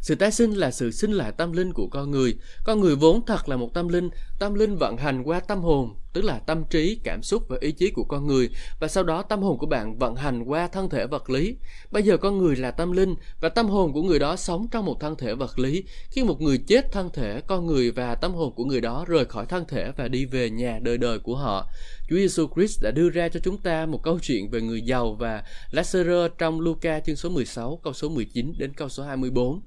Sự 0.00 0.14
tái 0.14 0.30
sinh 0.30 0.52
là 0.52 0.70
sự 0.70 0.90
sinh 0.90 1.12
lại 1.12 1.32
tâm 1.32 1.52
linh 1.52 1.72
của 1.72 1.86
con 1.86 2.10
người. 2.10 2.34
Con 2.64 2.80
người 2.80 2.96
vốn 2.96 3.26
thật 3.26 3.48
là 3.48 3.56
một 3.56 3.74
tâm 3.74 3.88
linh, 3.88 4.10
tâm 4.38 4.54
linh 4.54 4.76
vận 4.76 4.96
hành 4.96 5.22
qua 5.22 5.40
tâm 5.40 5.60
hồn, 5.60 5.94
tức 6.12 6.24
là 6.24 6.38
tâm 6.38 6.64
trí, 6.70 7.00
cảm 7.04 7.22
xúc 7.22 7.42
và 7.48 7.56
ý 7.60 7.72
chí 7.72 7.90
của 7.90 8.04
con 8.04 8.26
người 8.26 8.50
và 8.80 8.88
sau 8.88 9.04
đó 9.04 9.22
tâm 9.22 9.42
hồn 9.42 9.58
của 9.58 9.66
bạn 9.66 9.98
vận 9.98 10.16
hành 10.16 10.42
qua 10.42 10.68
thân 10.68 10.88
thể 10.88 11.06
vật 11.06 11.30
lý. 11.30 11.56
Bây 11.90 12.02
giờ 12.02 12.16
con 12.16 12.38
người 12.38 12.56
là 12.56 12.70
tâm 12.70 12.92
linh 12.92 13.14
và 13.40 13.48
tâm 13.48 13.66
hồn 13.66 13.92
của 13.92 14.02
người 14.02 14.18
đó 14.18 14.36
sống 14.36 14.68
trong 14.70 14.84
một 14.84 15.00
thân 15.00 15.16
thể 15.16 15.34
vật 15.34 15.58
lý. 15.58 15.84
Khi 16.10 16.24
một 16.24 16.40
người 16.40 16.58
chết 16.58 16.92
thân 16.92 17.10
thể, 17.12 17.40
con 17.46 17.66
người 17.66 17.90
và 17.90 18.14
tâm 18.14 18.34
hồn 18.34 18.54
của 18.54 18.64
người 18.64 18.80
đó 18.80 19.04
rời 19.08 19.24
khỏi 19.24 19.46
thân 19.46 19.64
thể 19.68 19.92
và 19.96 20.08
đi 20.08 20.24
về 20.24 20.50
nhà 20.50 20.78
đời 20.82 20.98
đời 20.98 21.18
của 21.18 21.36
họ. 21.36 21.66
Chúa 22.08 22.16
Giêsu 22.16 22.48
Christ 22.54 22.82
đã 22.82 22.90
đưa 22.90 23.10
ra 23.10 23.28
cho 23.28 23.40
chúng 23.40 23.58
ta 23.58 23.86
một 23.86 24.02
câu 24.02 24.18
chuyện 24.22 24.50
về 24.50 24.60
người 24.60 24.82
giàu 24.82 25.16
và 25.20 25.42
Lazarus 25.70 26.28
trong 26.28 26.60
Luca 26.60 27.00
chương 27.00 27.16
số 27.16 27.28
16 27.28 27.80
câu 27.82 27.92
số 27.92 28.08
19 28.08 28.52
đến 28.58 28.72
câu 28.74 28.88
số 28.88 29.02
24. 29.02 29.60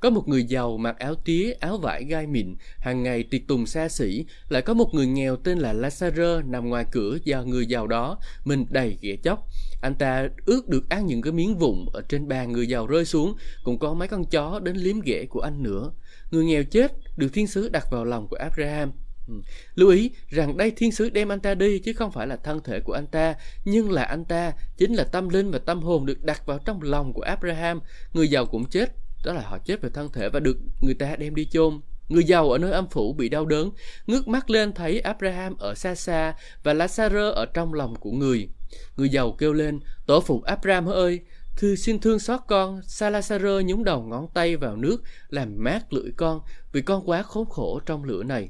Có 0.00 0.10
một 0.10 0.28
người 0.28 0.44
giàu 0.44 0.76
mặc 0.76 0.98
áo 0.98 1.14
tía, 1.14 1.52
áo 1.60 1.78
vải 1.78 2.04
gai 2.04 2.26
mịn, 2.26 2.56
hàng 2.78 3.02
ngày 3.02 3.22
tiệc 3.22 3.46
tùng 3.48 3.66
xa 3.66 3.88
xỉ, 3.88 4.24
lại 4.48 4.62
có 4.62 4.74
một 4.74 4.94
người 4.94 5.06
nghèo 5.06 5.36
tên 5.36 5.58
là 5.58 5.74
Lazarus 5.74 6.50
nằm 6.50 6.68
ngoài 6.68 6.84
cửa 6.92 7.18
do 7.24 7.42
người 7.42 7.66
giàu 7.66 7.86
đó, 7.86 8.18
mình 8.44 8.66
đầy 8.70 8.98
ghẻ 9.00 9.16
chóc. 9.22 9.48
Anh 9.82 9.94
ta 9.94 10.28
ước 10.46 10.68
được 10.68 10.88
ăn 10.88 11.06
những 11.06 11.22
cái 11.22 11.32
miếng 11.32 11.58
vụn 11.58 11.86
ở 11.92 12.02
trên 12.08 12.28
bàn 12.28 12.52
người 12.52 12.66
giàu 12.66 12.86
rơi 12.86 13.04
xuống, 13.04 13.34
cũng 13.64 13.78
có 13.78 13.94
mấy 13.94 14.08
con 14.08 14.24
chó 14.24 14.60
đến 14.62 14.76
liếm 14.76 15.00
ghẻ 15.00 15.26
của 15.30 15.40
anh 15.40 15.62
nữa. 15.62 15.92
Người 16.30 16.44
nghèo 16.44 16.64
chết 16.64 16.92
được 17.16 17.28
thiên 17.32 17.46
sứ 17.46 17.68
đặt 17.68 17.86
vào 17.90 18.04
lòng 18.04 18.28
của 18.28 18.36
Abraham. 18.36 18.92
Ừ. 19.28 19.34
Lưu 19.74 19.90
ý 19.90 20.10
rằng 20.28 20.56
đây 20.56 20.70
thiên 20.70 20.92
sứ 20.92 21.10
đem 21.10 21.32
anh 21.32 21.40
ta 21.40 21.54
đi 21.54 21.78
chứ 21.78 21.92
không 21.92 22.12
phải 22.12 22.26
là 22.26 22.36
thân 22.36 22.60
thể 22.64 22.80
của 22.80 22.92
anh 22.92 23.06
ta, 23.06 23.34
nhưng 23.64 23.90
là 23.90 24.02
anh 24.02 24.24
ta 24.24 24.52
chính 24.76 24.94
là 24.94 25.04
tâm 25.04 25.28
linh 25.28 25.50
và 25.50 25.58
tâm 25.58 25.82
hồn 25.82 26.06
được 26.06 26.24
đặt 26.24 26.46
vào 26.46 26.58
trong 26.58 26.82
lòng 26.82 27.12
của 27.12 27.22
Abraham. 27.22 27.80
Người 28.12 28.28
giàu 28.28 28.46
cũng 28.46 28.64
chết 28.64 28.92
đó 29.24 29.32
là 29.32 29.42
họ 29.42 29.58
chết 29.58 29.82
về 29.82 29.88
thân 29.94 30.12
thể 30.12 30.28
và 30.28 30.40
được 30.40 30.56
người 30.80 30.94
ta 30.94 31.16
đem 31.16 31.34
đi 31.34 31.46
chôn 31.46 31.80
Người 32.12 32.24
giàu 32.24 32.50
ở 32.50 32.58
nơi 32.58 32.72
âm 32.72 32.88
phủ 32.88 33.12
bị 33.12 33.28
đau 33.28 33.46
đớn, 33.46 33.70
ngước 34.06 34.28
mắt 34.28 34.50
lên 34.50 34.72
thấy 34.72 35.00
Abraham 35.00 35.56
ở 35.58 35.74
xa 35.74 35.94
xa 35.94 36.34
và 36.62 36.74
Lazarus 36.74 37.32
ở 37.32 37.46
trong 37.46 37.74
lòng 37.74 37.94
của 37.94 38.10
người. 38.10 38.48
Người 38.96 39.08
giàu 39.08 39.32
kêu 39.32 39.52
lên, 39.52 39.80
tổ 40.06 40.20
phụ 40.20 40.40
Abraham 40.40 40.86
ơi, 40.88 41.20
thư 41.56 41.76
xin 41.76 42.00
thương 42.00 42.18
xót 42.18 42.40
con, 42.48 42.80
Sa 42.82 43.10
Lazarus 43.10 43.60
nhúng 43.60 43.84
đầu 43.84 44.02
ngón 44.02 44.28
tay 44.34 44.56
vào 44.56 44.76
nước, 44.76 45.02
làm 45.28 45.54
mát 45.56 45.92
lưỡi 45.92 46.12
con, 46.16 46.40
vì 46.72 46.82
con 46.82 47.08
quá 47.08 47.22
khốn 47.22 47.46
khổ 47.50 47.80
trong 47.86 48.04
lửa 48.04 48.22
này. 48.22 48.48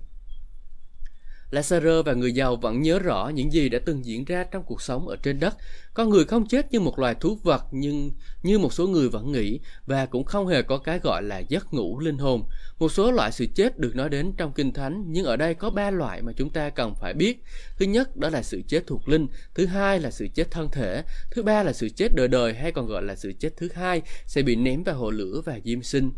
Lazarus 1.52 2.02
và 2.02 2.12
người 2.12 2.32
giàu 2.32 2.56
vẫn 2.56 2.82
nhớ 2.82 2.98
rõ 2.98 3.30
những 3.34 3.52
gì 3.52 3.68
đã 3.68 3.78
từng 3.84 4.04
diễn 4.04 4.24
ra 4.24 4.44
trong 4.44 4.62
cuộc 4.62 4.82
sống 4.82 5.08
ở 5.08 5.16
trên 5.22 5.40
đất. 5.40 5.56
Con 5.94 6.10
người 6.10 6.24
không 6.24 6.46
chết 6.48 6.72
như 6.72 6.80
một 6.80 6.98
loài 6.98 7.14
thú 7.14 7.38
vật 7.42 7.64
nhưng 7.70 8.12
như 8.42 8.58
một 8.58 8.72
số 8.72 8.86
người 8.86 9.08
vẫn 9.08 9.32
nghĩ 9.32 9.60
và 9.86 10.06
cũng 10.06 10.24
không 10.24 10.46
hề 10.46 10.62
có 10.62 10.78
cái 10.78 10.98
gọi 10.98 11.22
là 11.22 11.38
giấc 11.38 11.74
ngủ 11.74 12.00
linh 12.00 12.18
hồn. 12.18 12.44
Một 12.78 12.92
số 12.92 13.12
loại 13.12 13.32
sự 13.32 13.46
chết 13.54 13.78
được 13.78 13.96
nói 13.96 14.08
đến 14.08 14.32
trong 14.36 14.52
Kinh 14.52 14.72
Thánh 14.72 15.04
nhưng 15.06 15.24
ở 15.24 15.36
đây 15.36 15.54
có 15.54 15.70
ba 15.70 15.90
loại 15.90 16.22
mà 16.22 16.32
chúng 16.36 16.50
ta 16.50 16.70
cần 16.70 16.94
phải 17.00 17.14
biết. 17.14 17.44
Thứ 17.78 17.86
nhất 17.86 18.16
đó 18.16 18.28
là 18.28 18.42
sự 18.42 18.62
chết 18.68 18.86
thuộc 18.86 19.08
linh, 19.08 19.26
thứ 19.54 19.66
hai 19.66 20.00
là 20.00 20.10
sự 20.10 20.28
chết 20.34 20.50
thân 20.50 20.68
thể, 20.72 21.02
thứ 21.30 21.42
ba 21.42 21.62
là 21.62 21.72
sự 21.72 21.88
chết 21.88 22.08
đời 22.14 22.28
đời 22.28 22.54
hay 22.54 22.72
còn 22.72 22.86
gọi 22.86 23.02
là 23.02 23.14
sự 23.14 23.32
chết 23.38 23.56
thứ 23.56 23.68
hai 23.74 24.02
sẽ 24.26 24.42
bị 24.42 24.56
ném 24.56 24.82
vào 24.82 24.96
hồ 24.96 25.10
lửa 25.10 25.42
và 25.44 25.58
diêm 25.64 25.82
sinh. 25.82 26.12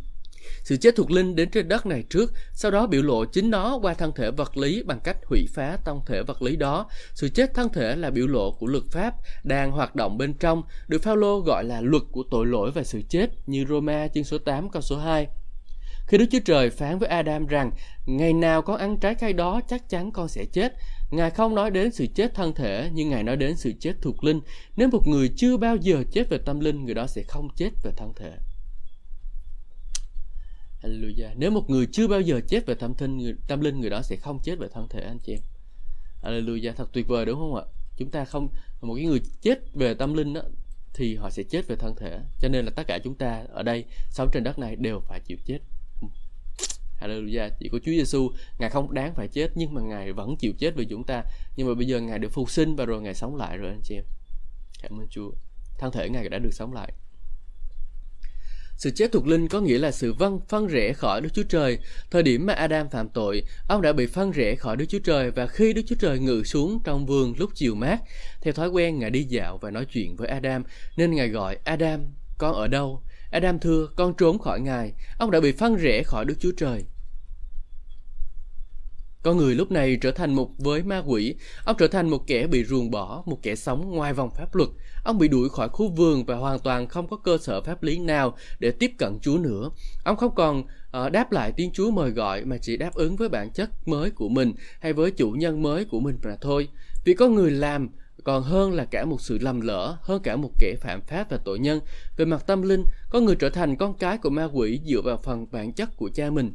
Sự 0.64 0.76
chết 0.76 0.96
thuộc 0.96 1.10
linh 1.10 1.36
đến 1.36 1.50
trên 1.50 1.68
đất 1.68 1.86
này 1.86 2.04
trước, 2.10 2.32
sau 2.52 2.70
đó 2.70 2.86
biểu 2.86 3.02
lộ 3.02 3.24
chính 3.24 3.50
nó 3.50 3.78
qua 3.82 3.94
thân 3.94 4.12
thể 4.12 4.30
vật 4.30 4.56
lý 4.56 4.82
bằng 4.82 5.00
cách 5.04 5.16
hủy 5.26 5.46
phá 5.54 5.78
thân 5.84 6.00
thể 6.06 6.22
vật 6.22 6.42
lý 6.42 6.56
đó. 6.56 6.86
Sự 7.14 7.28
chết 7.28 7.54
thân 7.54 7.68
thể 7.72 7.96
là 7.96 8.10
biểu 8.10 8.26
lộ 8.26 8.52
của 8.52 8.66
luật 8.66 8.84
pháp 8.90 9.14
đang 9.44 9.70
hoạt 9.70 9.96
động 9.96 10.18
bên 10.18 10.34
trong, 10.34 10.62
được 10.88 11.02
Phaolô 11.02 11.40
gọi 11.40 11.64
là 11.64 11.80
luật 11.80 12.02
của 12.12 12.22
tội 12.30 12.46
lỗi 12.46 12.70
và 12.74 12.82
sự 12.82 13.02
chết 13.08 13.30
như 13.46 13.64
Roma 13.68 14.08
chương 14.14 14.24
số 14.24 14.38
8 14.38 14.70
câu 14.70 14.82
số 14.82 14.98
2. 14.98 15.28
Khi 16.06 16.18
Đức 16.18 16.26
Chúa 16.30 16.38
Trời 16.44 16.70
phán 16.70 16.98
với 16.98 17.08
Adam 17.08 17.46
rằng 17.46 17.70
ngày 18.06 18.32
nào 18.32 18.62
con 18.62 18.76
ăn 18.76 18.96
trái 18.96 19.14
cây 19.14 19.32
đó 19.32 19.60
chắc 19.68 19.88
chắn 19.88 20.10
con 20.12 20.28
sẽ 20.28 20.44
chết, 20.52 20.72
Ngài 21.10 21.30
không 21.30 21.54
nói 21.54 21.70
đến 21.70 21.92
sự 21.92 22.06
chết 22.14 22.34
thân 22.34 22.52
thể 22.52 22.90
nhưng 22.92 23.10
Ngài 23.10 23.22
nói 23.22 23.36
đến 23.36 23.56
sự 23.56 23.72
chết 23.80 23.94
thuộc 24.02 24.24
linh. 24.24 24.40
Nếu 24.76 24.88
một 24.88 25.06
người 25.06 25.30
chưa 25.36 25.56
bao 25.56 25.76
giờ 25.76 26.04
chết 26.12 26.28
về 26.28 26.38
tâm 26.38 26.60
linh, 26.60 26.84
người 26.84 26.94
đó 26.94 27.06
sẽ 27.06 27.22
không 27.28 27.48
chết 27.56 27.70
về 27.84 27.90
thân 27.96 28.12
thể. 28.16 28.32
Hallelujah. 30.84 31.34
Nếu 31.36 31.50
một 31.50 31.70
người 31.70 31.86
chưa 31.92 32.08
bao 32.08 32.20
giờ 32.20 32.40
chết 32.48 32.66
về 32.66 32.74
tâm 32.74 32.94
linh, 32.98 33.18
người, 33.18 33.34
tâm 33.46 33.60
linh 33.60 33.80
người 33.80 33.90
đó 33.90 34.02
sẽ 34.02 34.16
không 34.16 34.38
chết 34.42 34.58
về 34.58 34.68
thân 34.72 34.88
thể 34.88 35.00
anh 35.00 35.18
chị 35.18 35.32
em. 35.32 35.40
Hallelujah. 36.22 36.72
Thật 36.72 36.88
tuyệt 36.92 37.08
vời 37.08 37.26
đúng 37.26 37.38
không 37.38 37.54
ạ? 37.54 37.62
Chúng 37.96 38.10
ta 38.10 38.24
không 38.24 38.48
một 38.80 38.94
cái 38.94 39.04
người 39.04 39.20
chết 39.40 39.74
về 39.74 39.94
tâm 39.94 40.14
linh 40.14 40.32
đó, 40.32 40.42
thì 40.94 41.16
họ 41.16 41.30
sẽ 41.30 41.42
chết 41.42 41.66
về 41.66 41.76
thân 41.76 41.94
thể. 41.96 42.20
Cho 42.40 42.48
nên 42.48 42.64
là 42.64 42.70
tất 42.76 42.82
cả 42.86 42.98
chúng 43.04 43.14
ta 43.14 43.44
ở 43.52 43.62
đây 43.62 43.84
sống 44.10 44.28
trên 44.32 44.44
đất 44.44 44.58
này 44.58 44.76
đều 44.76 45.00
phải 45.00 45.20
chịu 45.20 45.38
chết. 45.44 45.58
Hallelujah. 47.00 47.50
Chỉ 47.58 47.68
có 47.72 47.78
Chúa 47.78 47.92
Giêsu 47.92 48.30
ngài 48.58 48.70
không 48.70 48.94
đáng 48.94 49.14
phải 49.14 49.28
chết 49.28 49.50
nhưng 49.54 49.74
mà 49.74 49.80
ngài 49.80 50.12
vẫn 50.12 50.36
chịu 50.36 50.52
chết 50.58 50.74
vì 50.76 50.86
chúng 50.90 51.04
ta. 51.04 51.22
Nhưng 51.56 51.68
mà 51.68 51.74
bây 51.74 51.86
giờ 51.86 52.00
ngài 52.00 52.18
được 52.18 52.32
phục 52.32 52.50
sinh 52.50 52.76
và 52.76 52.84
rồi 52.84 53.02
ngài 53.02 53.14
sống 53.14 53.36
lại 53.36 53.56
rồi 53.56 53.70
anh 53.70 53.80
chị 53.84 53.94
em. 53.94 54.04
Cảm 54.82 55.00
ơn 55.00 55.06
Chúa. 55.10 55.30
Thân 55.78 55.92
thể 55.92 56.08
ngài 56.08 56.28
đã 56.28 56.38
được 56.38 56.52
sống 56.52 56.72
lại. 56.72 56.92
Sự 58.84 58.90
chết 58.90 59.12
thuộc 59.12 59.26
linh 59.26 59.48
có 59.48 59.60
nghĩa 59.60 59.78
là 59.78 59.90
sự 59.90 60.12
vâng 60.12 60.40
phân 60.48 60.66
rẽ 60.66 60.92
khỏi 60.92 61.20
Đức 61.20 61.28
Chúa 61.34 61.42
Trời. 61.42 61.78
Thời 62.10 62.22
điểm 62.22 62.46
mà 62.46 62.52
Adam 62.52 62.88
phạm 62.90 63.08
tội, 63.08 63.42
ông 63.68 63.82
đã 63.82 63.92
bị 63.92 64.06
phân 64.06 64.30
rẽ 64.30 64.54
khỏi 64.54 64.76
Đức 64.76 64.84
Chúa 64.88 64.98
Trời 64.98 65.30
và 65.30 65.46
khi 65.46 65.72
Đức 65.72 65.82
Chúa 65.86 65.96
Trời 65.98 66.18
ngự 66.18 66.42
xuống 66.44 66.80
trong 66.84 67.06
vườn 67.06 67.34
lúc 67.38 67.50
chiều 67.54 67.74
mát, 67.74 67.98
theo 68.42 68.52
thói 68.52 68.68
quen 68.68 68.98
Ngài 68.98 69.10
đi 69.10 69.22
dạo 69.22 69.58
và 69.58 69.70
nói 69.70 69.84
chuyện 69.84 70.16
với 70.16 70.28
Adam, 70.28 70.62
nên 70.96 71.14
Ngài 71.14 71.28
gọi 71.28 71.58
Adam, 71.64 72.00
con 72.38 72.54
ở 72.54 72.68
đâu? 72.68 73.02
Adam 73.30 73.58
thưa, 73.58 73.88
con 73.96 74.14
trốn 74.16 74.38
khỏi 74.38 74.60
Ngài. 74.60 74.92
Ông 75.18 75.30
đã 75.30 75.40
bị 75.40 75.52
phân 75.52 75.76
rẽ 75.76 76.02
khỏi 76.02 76.24
Đức 76.24 76.34
Chúa 76.40 76.52
Trời. 76.56 76.84
Con 79.24 79.36
người 79.36 79.54
lúc 79.54 79.70
này 79.70 79.96
trở 80.00 80.10
thành 80.10 80.34
một 80.34 80.50
với 80.58 80.82
ma 80.82 81.02
quỷ, 81.06 81.34
ông 81.64 81.76
trở 81.78 81.88
thành 81.88 82.10
một 82.10 82.26
kẻ 82.26 82.46
bị 82.46 82.64
ruồng 82.64 82.90
bỏ, 82.90 83.22
một 83.26 83.38
kẻ 83.42 83.54
sống 83.54 83.90
ngoài 83.90 84.12
vòng 84.12 84.30
pháp 84.30 84.54
luật. 84.54 84.68
Ông 85.04 85.18
bị 85.18 85.28
đuổi 85.28 85.48
khỏi 85.48 85.68
khu 85.68 85.88
vườn 85.88 86.24
và 86.24 86.36
hoàn 86.36 86.58
toàn 86.58 86.88
không 86.88 87.08
có 87.08 87.16
cơ 87.16 87.38
sở 87.38 87.62
pháp 87.62 87.82
lý 87.82 87.98
nào 87.98 88.36
để 88.58 88.70
tiếp 88.70 88.90
cận 88.98 89.18
Chúa 89.22 89.38
nữa. 89.38 89.70
Ông 90.04 90.16
không 90.16 90.34
còn 90.34 90.60
uh, 90.60 91.12
đáp 91.12 91.32
lại 91.32 91.52
tiếng 91.56 91.70
Chúa 91.72 91.90
mời 91.90 92.10
gọi 92.10 92.44
mà 92.44 92.56
chỉ 92.58 92.76
đáp 92.76 92.94
ứng 92.94 93.16
với 93.16 93.28
bản 93.28 93.50
chất 93.50 93.88
mới 93.88 94.10
của 94.10 94.28
mình 94.28 94.52
hay 94.80 94.92
với 94.92 95.10
chủ 95.10 95.30
nhân 95.30 95.62
mới 95.62 95.84
của 95.84 96.00
mình 96.00 96.18
mà 96.24 96.36
thôi. 96.40 96.68
Vì 97.04 97.14
có 97.14 97.28
người 97.28 97.50
làm 97.50 97.88
còn 98.24 98.42
hơn 98.42 98.72
là 98.72 98.84
cả 98.84 99.04
một 99.04 99.20
sự 99.20 99.38
lầm 99.40 99.60
lỡ, 99.60 99.96
hơn 100.02 100.22
cả 100.22 100.36
một 100.36 100.50
kẻ 100.58 100.74
phạm 100.80 101.00
pháp 101.00 101.30
và 101.30 101.36
tội 101.44 101.58
nhân. 101.58 101.80
Về 102.16 102.24
mặt 102.24 102.44
tâm 102.46 102.62
linh, 102.62 102.84
có 103.10 103.20
người 103.20 103.36
trở 103.36 103.50
thành 103.50 103.76
con 103.76 103.94
cái 103.94 104.18
của 104.18 104.30
ma 104.30 104.48
quỷ 104.52 104.80
dựa 104.86 105.00
vào 105.00 105.16
phần 105.24 105.46
bản 105.52 105.72
chất 105.72 105.96
của 105.96 106.10
cha 106.14 106.30
mình. 106.30 106.54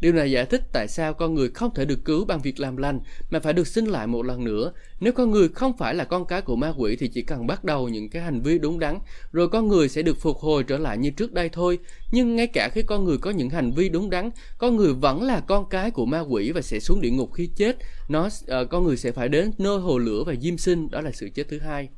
Điều 0.00 0.12
này 0.12 0.30
giải 0.30 0.46
thích 0.46 0.62
tại 0.72 0.88
sao 0.88 1.14
con 1.14 1.34
người 1.34 1.50
không 1.50 1.74
thể 1.74 1.84
được 1.84 2.04
cứu 2.04 2.24
bằng 2.24 2.40
việc 2.40 2.60
làm 2.60 2.76
lành 2.76 3.00
mà 3.30 3.40
phải 3.40 3.52
được 3.52 3.66
sinh 3.66 3.84
lại 3.84 4.06
một 4.06 4.22
lần 4.22 4.44
nữa. 4.44 4.72
Nếu 5.00 5.12
con 5.12 5.30
người 5.30 5.48
không 5.48 5.76
phải 5.76 5.94
là 5.94 6.04
con 6.04 6.26
cái 6.26 6.40
của 6.42 6.56
ma 6.56 6.72
quỷ 6.76 6.96
thì 6.96 7.08
chỉ 7.08 7.22
cần 7.22 7.46
bắt 7.46 7.64
đầu 7.64 7.88
những 7.88 8.10
cái 8.10 8.22
hành 8.22 8.42
vi 8.42 8.58
đúng 8.58 8.78
đắn, 8.78 8.98
rồi 9.32 9.48
con 9.48 9.68
người 9.68 9.88
sẽ 9.88 10.02
được 10.02 10.20
phục 10.20 10.36
hồi 10.36 10.64
trở 10.64 10.78
lại 10.78 10.98
như 10.98 11.10
trước 11.10 11.32
đây 11.32 11.48
thôi. 11.48 11.78
Nhưng 12.12 12.36
ngay 12.36 12.46
cả 12.46 12.68
khi 12.72 12.82
con 12.82 13.04
người 13.04 13.18
có 13.18 13.30
những 13.30 13.50
hành 13.50 13.72
vi 13.72 13.88
đúng 13.88 14.10
đắn, 14.10 14.30
con 14.58 14.76
người 14.76 14.94
vẫn 14.94 15.22
là 15.22 15.40
con 15.40 15.68
cái 15.68 15.90
của 15.90 16.06
ma 16.06 16.20
quỷ 16.20 16.52
và 16.52 16.62
sẽ 16.62 16.80
xuống 16.80 17.00
địa 17.00 17.10
ngục 17.10 17.32
khi 17.32 17.46
chết. 17.56 17.76
Nó 18.08 18.26
uh, 18.26 18.70
con 18.70 18.84
người 18.84 18.96
sẽ 18.96 19.12
phải 19.12 19.28
đến 19.28 19.50
nơi 19.58 19.78
hồ 19.78 19.98
lửa 19.98 20.24
và 20.26 20.34
diêm 20.40 20.58
sinh, 20.58 20.90
đó 20.90 21.00
là 21.00 21.10
sự 21.12 21.28
chết 21.34 21.48
thứ 21.48 21.58
hai. 21.58 21.88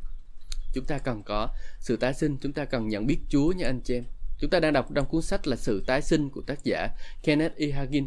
Chúng 0.74 0.84
ta 0.84 0.98
cần 0.98 1.22
có 1.22 1.48
sự 1.80 1.96
tái 1.96 2.14
sinh, 2.14 2.36
chúng 2.40 2.52
ta 2.52 2.64
cần 2.64 2.88
nhận 2.88 3.06
biết 3.06 3.18
Chúa 3.28 3.52
nha 3.52 3.66
anh 3.66 3.80
chị 3.80 3.94
em. 3.94 4.04
Chúng 4.42 4.50
ta 4.50 4.60
đang 4.60 4.72
đọc 4.72 4.88
trong 4.94 5.06
cuốn 5.06 5.22
sách 5.22 5.46
là 5.46 5.56
Sự 5.56 5.84
tái 5.86 6.02
sinh 6.02 6.30
của 6.30 6.40
tác 6.46 6.64
giả 6.64 6.88
Kenneth 7.22 7.56
E. 7.56 7.66
Hagin. 7.66 8.06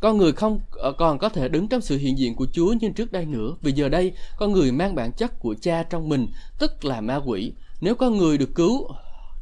Con 0.00 0.18
người 0.18 0.32
không 0.32 0.60
ờ, 0.70 0.92
còn 0.92 1.18
có 1.18 1.28
thể 1.28 1.48
đứng 1.48 1.68
trong 1.68 1.80
sự 1.80 1.96
hiện 1.96 2.18
diện 2.18 2.34
của 2.34 2.46
Chúa 2.52 2.74
như 2.80 2.90
trước 2.96 3.12
đây 3.12 3.26
nữa. 3.26 3.54
Vì 3.62 3.72
giờ 3.72 3.88
đây, 3.88 4.12
con 4.38 4.52
người 4.52 4.72
mang 4.72 4.94
bản 4.94 5.12
chất 5.12 5.38
của 5.40 5.54
cha 5.60 5.82
trong 5.82 6.08
mình, 6.08 6.26
tức 6.58 6.84
là 6.84 7.00
ma 7.00 7.20
quỷ. 7.26 7.52
Nếu 7.80 7.94
con 7.94 8.16
người 8.16 8.38
được 8.38 8.54
cứu, 8.54 8.88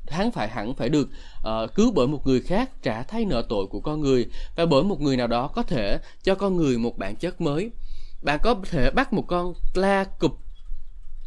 hắn 0.08 0.30
phải 0.30 0.48
hẳn 0.48 0.74
phải 0.74 0.88
được 0.88 1.08
uh, 1.38 1.74
cứu 1.74 1.92
bởi 1.92 2.06
một 2.06 2.26
người 2.26 2.40
khác 2.40 2.70
trả 2.82 3.02
thay 3.02 3.24
nợ 3.24 3.42
tội 3.48 3.66
của 3.66 3.80
con 3.80 4.00
người 4.00 4.26
và 4.56 4.66
bởi 4.66 4.82
một 4.82 5.00
người 5.00 5.16
nào 5.16 5.26
đó 5.26 5.48
có 5.48 5.62
thể 5.62 5.98
cho 6.22 6.34
con 6.34 6.56
người 6.56 6.78
một 6.78 6.98
bản 6.98 7.16
chất 7.16 7.40
mới. 7.40 7.70
Bạn 8.22 8.40
có 8.42 8.54
thể 8.70 8.90
bắt 8.90 9.12
một 9.12 9.24
con 9.28 9.52
la 9.74 10.04
cụp 10.04 10.45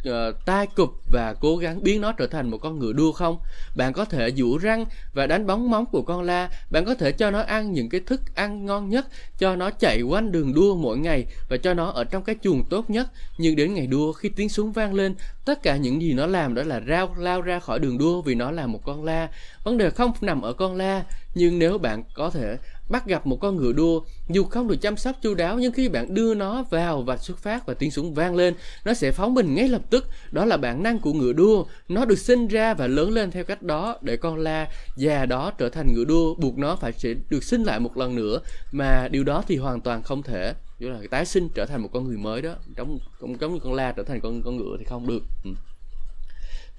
uh, 0.10 0.46
tai 0.46 0.68
cụp 0.68 0.90
và 1.12 1.34
cố 1.34 1.58
gắng 1.58 1.84
biến 1.84 2.02
nó 2.02 2.12
trở 2.12 2.28
thành 2.28 2.50
một 2.50 2.58
con 2.58 2.80
ngựa 2.80 2.94
đua 2.94 3.12
không? 3.12 3.38
Bạn 3.76 3.94
có 3.94 4.06
thể 4.06 4.30
dụ 4.30 4.58
răng 4.58 4.86
và 5.14 5.28
đánh 5.28 5.48
bóng 5.48 5.72
móng 5.72 5.86
của 5.86 6.02
con 6.02 6.22
la. 6.22 6.50
Bạn 6.70 6.86
có 6.86 6.96
thể 6.96 7.12
cho 7.12 7.32
nó 7.32 7.42
ăn 7.42 7.74
những 7.74 7.90
cái 7.90 8.02
thức 8.06 8.22
ăn 8.36 8.66
ngon 8.66 8.90
nhất, 8.90 9.08
cho 9.38 9.56
nó 9.56 9.70
chạy 9.70 10.02
quanh 10.02 10.32
đường 10.32 10.54
đua 10.54 10.76
mỗi 10.76 10.98
ngày 10.98 11.26
và 11.50 11.58
cho 11.58 11.74
nó 11.74 11.90
ở 11.90 12.04
trong 12.04 12.24
cái 12.24 12.36
chuồng 12.42 12.64
tốt 12.70 12.90
nhất. 12.90 13.08
Nhưng 13.38 13.56
đến 13.56 13.74
ngày 13.74 13.88
đua 13.88 14.14
khi 14.14 14.30
tiếng 14.30 14.50
súng 14.50 14.72
vang 14.72 14.94
lên, 14.94 15.16
tất 15.46 15.64
cả 15.64 15.78
những 15.78 16.02
gì 16.02 16.14
nó 16.14 16.26
làm 16.26 16.56
đó 16.56 16.64
là 16.64 16.82
rao 16.88 17.16
lao 17.18 17.42
ra 17.42 17.60
khỏi 17.60 17.80
đường 17.80 17.98
đua 17.98 18.22
vì 18.22 18.36
nó 18.36 18.52
là 18.52 18.68
một 18.68 18.80
con 18.86 19.04
la. 19.04 19.30
Vấn 19.64 19.78
đề 19.78 19.90
không 19.90 20.12
nằm 20.22 20.42
ở 20.42 20.54
con 20.54 20.76
la, 20.76 21.04
nhưng 21.36 21.60
nếu 21.60 21.78
bạn 21.78 22.04
có 22.14 22.30
thể 22.30 22.58
bắt 22.90 23.06
gặp 23.06 23.28
một 23.28 23.38
con 23.42 23.56
ngựa 23.56 23.72
đua 23.72 24.02
dù 24.30 24.44
không 24.44 24.68
được 24.68 24.76
chăm 24.82 24.98
sóc 24.98 25.16
chu 25.22 25.34
đáo 25.34 25.60
nhưng 25.60 25.72
khi 25.72 25.90
bạn 25.90 26.14
đưa 26.14 26.34
nó 26.34 26.64
vào 26.64 27.02
và 27.02 27.18
xuất 27.18 27.38
phát 27.38 27.66
và 27.66 27.74
tiếng 27.74 27.92
súng 27.92 28.14
vang 28.14 28.36
lên 28.36 28.54
nó 28.86 28.94
sẽ 28.94 29.12
phóng 29.12 29.34
mình 29.34 29.56
ngay 29.56 29.68
lập 29.68 29.82
tức. 29.90 30.08
Đó 30.32 30.46
là 30.46 30.58
bản 30.58 30.84
năng 30.84 31.00
của 31.00 31.14
ngựa 31.14 31.34
đua. 31.34 31.66
Nó 31.88 32.06
được 32.06 32.20
sinh 32.20 32.48
ra 32.48 32.74
và 32.74 32.88
lớn 32.88 33.12
lên 33.12 33.32
theo 33.32 33.44
cách 33.44 33.62
đó 33.62 33.98
để 34.02 34.18
con 34.18 34.38
la 34.38 34.68
già 34.96 35.26
đó 35.26 35.52
trở 35.58 35.70
thành 35.70 35.94
ngựa 35.96 36.04
đua 36.04 36.36
buộc 36.36 36.58
nó 36.58 36.76
phải 36.76 36.92
sẽ 36.92 37.14
được 37.30 37.44
sinh 37.44 37.64
lại 37.64 37.80
một 37.80 37.98
lần 37.98 38.16
nữa. 38.16 38.40
Mà 38.72 39.08
điều 39.12 39.24
đó 39.24 39.44
thì 39.48 39.58
hoàn 39.58 39.82
toàn 39.82 40.04
không 40.04 40.24
thể. 40.24 40.54
Như 40.80 40.90
là 40.90 41.00
tái 41.12 41.26
sinh 41.26 41.50
trở 41.56 41.66
thành 41.66 41.82
một 41.82 41.90
con 41.94 42.08
người 42.08 42.18
mới 42.18 42.42
đó. 42.42 42.56
Giống 42.78 43.00
giống 43.40 43.54
như 43.54 43.60
con 43.64 43.74
la 43.74 43.92
trở 43.92 44.04
thành 44.04 44.20
con 44.22 44.42
con 44.46 44.58
ngựa 44.58 44.76
thì 44.80 44.86
không 44.86 45.08
được. 45.08 45.24
Ừ. 45.44 45.52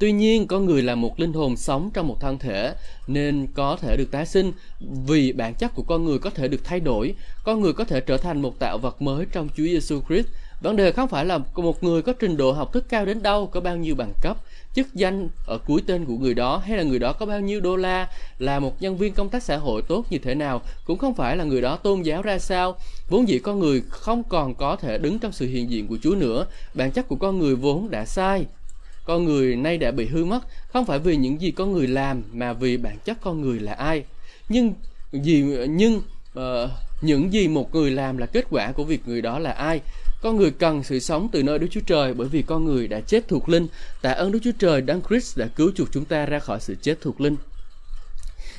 Tuy 0.01 0.13
nhiên, 0.13 0.47
con 0.47 0.65
người 0.65 0.83
là 0.83 0.95
một 0.95 1.21
linh 1.21 1.33
hồn 1.33 1.57
sống 1.57 1.91
trong 1.95 2.09
một 2.09 2.21
thân 2.21 2.39
thể 2.39 2.75
nên 3.07 3.47
có 3.55 3.77
thể 3.81 3.97
được 3.97 4.11
tái 4.11 4.27
sinh 4.27 4.53
vì 5.07 5.33
bản 5.33 5.55
chất 5.55 5.75
của 5.75 5.83
con 5.83 6.05
người 6.05 6.19
có 6.19 6.31
thể 6.31 6.49
được 6.49 6.65
thay 6.65 6.81
đổi. 6.81 7.15
Con 7.45 7.61
người 7.61 7.73
có 7.73 7.85
thể 7.85 8.01
trở 8.01 8.17
thành 8.17 8.43
một 8.43 8.59
tạo 8.59 8.79
vật 8.79 9.03
mới 9.03 9.27
trong 9.33 9.49
Chúa 9.57 9.65
Giêsu 9.65 10.01
Christ. 10.09 10.27
Vấn 10.61 10.77
đề 10.77 10.93
không 10.93 11.09
phải 11.09 11.25
là 11.25 11.39
một 11.57 11.85
người 11.85 12.03
có 12.03 12.13
trình 12.13 12.37
độ 12.37 12.53
học 12.53 12.73
thức 12.73 12.85
cao 12.89 13.07
đến 13.07 13.23
đâu, 13.23 13.47
có 13.47 13.61
bao 13.61 13.77
nhiêu 13.77 13.95
bằng 13.95 14.13
cấp, 14.23 14.37
chức 14.75 14.95
danh 14.95 15.29
ở 15.47 15.59
cuối 15.59 15.83
tên 15.87 16.05
của 16.05 16.17
người 16.17 16.35
đó 16.35 16.63
hay 16.67 16.77
là 16.77 16.83
người 16.83 16.99
đó 16.99 17.13
có 17.13 17.27
bao 17.27 17.41
nhiêu 17.41 17.61
đô 17.61 17.77
la, 17.77 18.09
là 18.39 18.59
một 18.59 18.83
nhân 18.83 18.97
viên 18.97 19.15
công 19.15 19.29
tác 19.29 19.43
xã 19.43 19.57
hội 19.57 19.83
tốt 19.83 20.05
như 20.11 20.19
thế 20.19 20.35
nào, 20.35 20.63
cũng 20.85 20.99
không 20.99 21.15
phải 21.15 21.37
là 21.37 21.45
người 21.45 21.61
đó 21.61 21.77
tôn 21.77 22.03
giáo 22.03 22.23
ra 22.23 22.39
sao. 22.39 22.77
Vốn 23.09 23.29
dĩ 23.29 23.39
con 23.39 23.59
người 23.59 23.83
không 23.89 24.23
còn 24.25 24.55
có 24.55 24.77
thể 24.77 24.99
đứng 24.99 25.19
trong 25.19 25.33
sự 25.33 25.47
hiện 25.47 25.71
diện 25.71 25.87
của 25.87 25.99
Chúa 26.03 26.15
nữa. 26.15 26.47
Bản 26.75 26.91
chất 26.91 27.09
của 27.09 27.17
con 27.17 27.39
người 27.39 27.55
vốn 27.55 27.91
đã 27.91 28.05
sai 28.05 28.47
con 29.11 29.25
người 29.25 29.57
nay 29.57 29.79
đã 29.79 29.91
bị 29.91 30.07
hư 30.07 30.25
mất 30.25 30.41
không 30.73 30.87
phải 30.87 30.99
vì 30.99 31.17
những 31.17 31.41
gì 31.41 31.51
con 31.51 31.73
người 31.73 31.87
làm 31.87 32.23
mà 32.33 32.53
vì 32.53 32.77
bản 32.77 32.99
chất 33.05 33.19
con 33.21 33.41
người 33.41 33.61
là 33.61 33.73
ai 33.73 34.05
nhưng 34.49 34.75
gì 35.13 35.45
nhưng 35.69 36.03
uh, 36.39 36.71
những 37.03 37.33
gì 37.33 37.49
một 37.49 37.75
người 37.75 37.91
làm 37.91 38.17
là 38.19 38.27
kết 38.27 38.45
quả 38.51 38.73
của 38.73 38.85
việc 38.85 39.01
người 39.07 39.23
đó 39.23 39.39
là 39.39 39.51
ai 39.51 39.81
con 40.23 40.37
người 40.37 40.51
cần 40.51 40.83
sự 40.85 40.99
sống 40.99 41.29
từ 41.33 41.43
nơi 41.43 41.59
Đức 41.59 41.67
Chúa 41.71 41.81
Trời 41.81 42.15
bởi 42.15 42.29
vì 42.29 42.43
con 42.43 42.65
người 42.65 42.89
đã 42.89 43.01
chết 43.01 43.29
thuộc 43.29 43.49
linh. 43.49 43.67
Tạ 44.03 44.11
ơn 44.11 44.33
Đức 44.33 44.39
Chúa 44.43 44.53
Trời 44.59 44.81
Đấng 44.81 45.01
Christ 45.09 45.39
đã 45.39 45.47
cứu 45.47 45.73
chuộc 45.77 45.93
chúng 45.93 46.05
ta 46.05 46.27
ra 46.27 46.39
khỏi 46.39 46.61
sự 46.61 46.77
chết 46.83 47.01
thuộc 47.01 47.21
linh. 47.21 47.37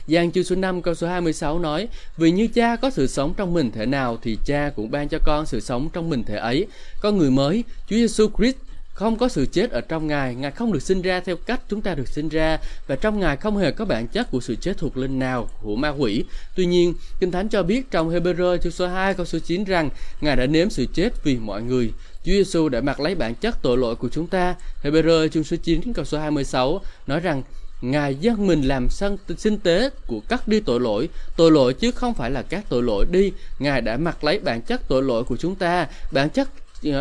Giang 0.08 0.32
chương 0.32 0.44
số 0.44 0.56
5 0.56 0.82
câu 0.82 0.94
số 0.94 1.08
26 1.08 1.60
nói 1.60 1.88
Vì 2.18 2.32
như 2.32 2.48
cha 2.48 2.76
có 2.76 2.90
sự 2.90 3.08
sống 3.08 3.34
trong 3.38 3.54
mình 3.54 3.72
thể 3.72 3.86
nào 3.86 4.18
thì 4.22 4.38
cha 4.46 4.72
cũng 4.76 4.92
ban 4.92 5.08
cho 5.10 5.20
con 5.26 5.46
sự 5.46 5.60
sống 5.60 5.90
trong 5.94 6.10
mình 6.10 6.24
thể 6.24 6.36
ấy. 6.36 6.68
Con 7.02 7.18
người 7.18 7.32
mới, 7.32 7.64
Chúa 7.90 7.96
Giêsu 7.96 8.30
Christ 8.38 8.58
không 8.94 9.18
có 9.18 9.28
sự 9.28 9.46
chết 9.46 9.72
ở 9.72 9.82
trong 9.82 10.08
Ngài, 10.08 10.36
Ngài 10.36 10.52
không 10.52 10.74
được 10.74 10.82
sinh 10.82 11.02
ra 11.02 11.20
theo 11.20 11.36
cách 11.36 11.62
chúng 11.70 11.82
ta 11.82 11.96
được 11.96 12.08
sinh 12.08 12.30
ra 12.30 12.58
và 12.88 12.96
trong 12.96 13.20
Ngài 13.20 13.38
không 13.38 13.58
hề 13.58 13.72
có 13.72 13.86
bản 13.86 14.08
chất 14.08 14.32
của 14.32 14.40
sự 14.42 14.56
chết 14.56 14.78
thuộc 14.78 14.98
linh 14.98 15.20
nào 15.20 15.50
của 15.62 15.76
ma 15.76 15.90
quỷ. 15.90 16.24
Tuy 16.56 16.66
nhiên, 16.66 16.94
Kinh 17.20 17.32
Thánh 17.32 17.50
cho 17.50 17.64
biết 17.64 17.92
trong 17.92 18.10
Hebrew 18.10 18.58
chương 18.58 18.72
số 18.72 18.88
2 18.88 19.14
câu 19.14 19.26
số 19.26 19.40
9 19.40 19.64
rằng 19.64 19.90
Ngài 20.22 20.36
đã 20.36 20.46
nếm 20.46 20.70
sự 20.70 20.86
chết 20.94 21.24
vì 21.24 21.38
mọi 21.38 21.62
người. 21.62 21.94
Chúa 22.24 22.32
Giêsu 22.32 22.70
đã 22.70 22.82
mặc 22.82 23.00
lấy 23.00 23.16
bản 23.16 23.36
chất 23.36 23.62
tội 23.62 23.78
lỗi 23.78 23.96
của 23.96 24.10
chúng 24.10 24.28
ta. 24.28 24.56
Hebrew 24.84 25.28
chương 25.28 25.44
số 25.44 25.58
9 25.64 25.94
câu 25.94 26.06
số 26.06 26.18
26 26.20 26.82
nói 27.08 27.20
rằng 27.20 27.44
Ngài 27.82 28.16
dân 28.16 28.48
mình 28.48 28.62
làm 28.62 28.90
sân 28.90 29.18
sinh 29.38 29.58
tế 29.58 29.90
của 30.08 30.20
các 30.30 30.48
đi 30.48 30.60
tội 30.60 30.80
lỗi, 30.80 31.10
tội 31.38 31.52
lỗi 31.52 31.74
chứ 31.74 31.92
không 31.92 32.14
phải 32.14 32.32
là 32.32 32.42
các 32.42 32.66
tội 32.70 32.84
lỗi 32.84 33.06
đi. 33.12 33.32
Ngài 33.60 33.82
đã 33.82 33.98
mặc 33.98 34.24
lấy 34.24 34.40
bản 34.40 34.62
chất 34.62 34.88
tội 34.88 35.04
lỗi 35.04 35.24
của 35.24 35.38
chúng 35.38 35.56
ta, 35.56 35.88
bản 36.12 36.30
chất 36.30 36.50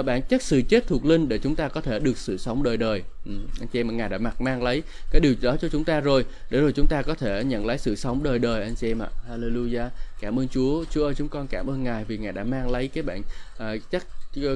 bản 0.06 0.22
chất 0.22 0.42
sự 0.42 0.62
chết 0.68 0.86
thuộc 0.86 1.04
linh 1.04 1.28
để 1.28 1.38
chúng 1.38 1.54
ta 1.54 1.68
có 1.68 1.80
thể 1.80 1.98
được 1.98 2.18
sự 2.18 2.38
sống 2.38 2.62
đời 2.62 2.76
đời. 2.76 3.02
Ừ, 3.26 3.32
anh 3.60 3.68
chị 3.68 3.80
em 3.80 3.96
ngài 3.96 4.08
đã 4.08 4.18
mặc 4.18 4.40
mang 4.40 4.62
lấy 4.62 4.82
cái 5.10 5.20
điều 5.20 5.34
đó 5.40 5.56
cho 5.60 5.68
chúng 5.68 5.84
ta 5.84 6.00
rồi 6.00 6.24
để 6.50 6.60
rồi 6.60 6.72
chúng 6.72 6.86
ta 6.86 7.02
có 7.02 7.14
thể 7.14 7.44
nhận 7.44 7.66
lấy 7.66 7.78
sự 7.78 7.96
sống 7.96 8.22
đời 8.22 8.38
đời 8.38 8.62
anh 8.62 8.74
chị 8.74 8.90
em 8.90 8.98
ạ. 9.02 9.08
Hallelujah. 9.30 9.88
Cảm 10.20 10.38
ơn 10.38 10.48
chúa. 10.48 10.84
Chúa 10.90 11.04
ơi 11.04 11.14
chúng 11.16 11.28
con 11.28 11.46
cảm 11.46 11.66
ơn 11.70 11.84
ngài 11.84 12.04
vì 12.04 12.18
ngài 12.18 12.32
đã 12.32 12.44
mang 12.44 12.70
lấy 12.70 12.88
cái 12.88 13.02
bản 13.02 13.22
uh, 13.56 13.90
chất 13.90 14.04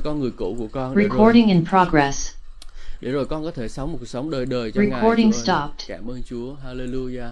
con 0.05 0.21
người 0.21 0.31
cũ 0.37 0.57
của 0.59 0.69
con 0.73 0.97
để 0.97 1.03
Recording 1.03 1.47
rồi, 1.47 1.55
in 1.55 1.65
progress. 1.67 2.35
để 3.01 3.11
rồi 3.11 3.27
con 3.27 3.45
có 3.45 3.51
thể 3.51 3.69
sống 3.69 3.93
một 3.93 3.99
cuộc 4.01 4.09
sống 4.09 4.31
đời 4.31 4.47
đời 4.47 4.73
cho 4.73 4.81
Recording 4.81 5.31
ngài 5.31 5.57
ơi. 5.57 5.69
cảm 5.89 6.11
ơn 6.11 6.23
chúa. 6.23 6.55
Hallelujah 6.67 7.31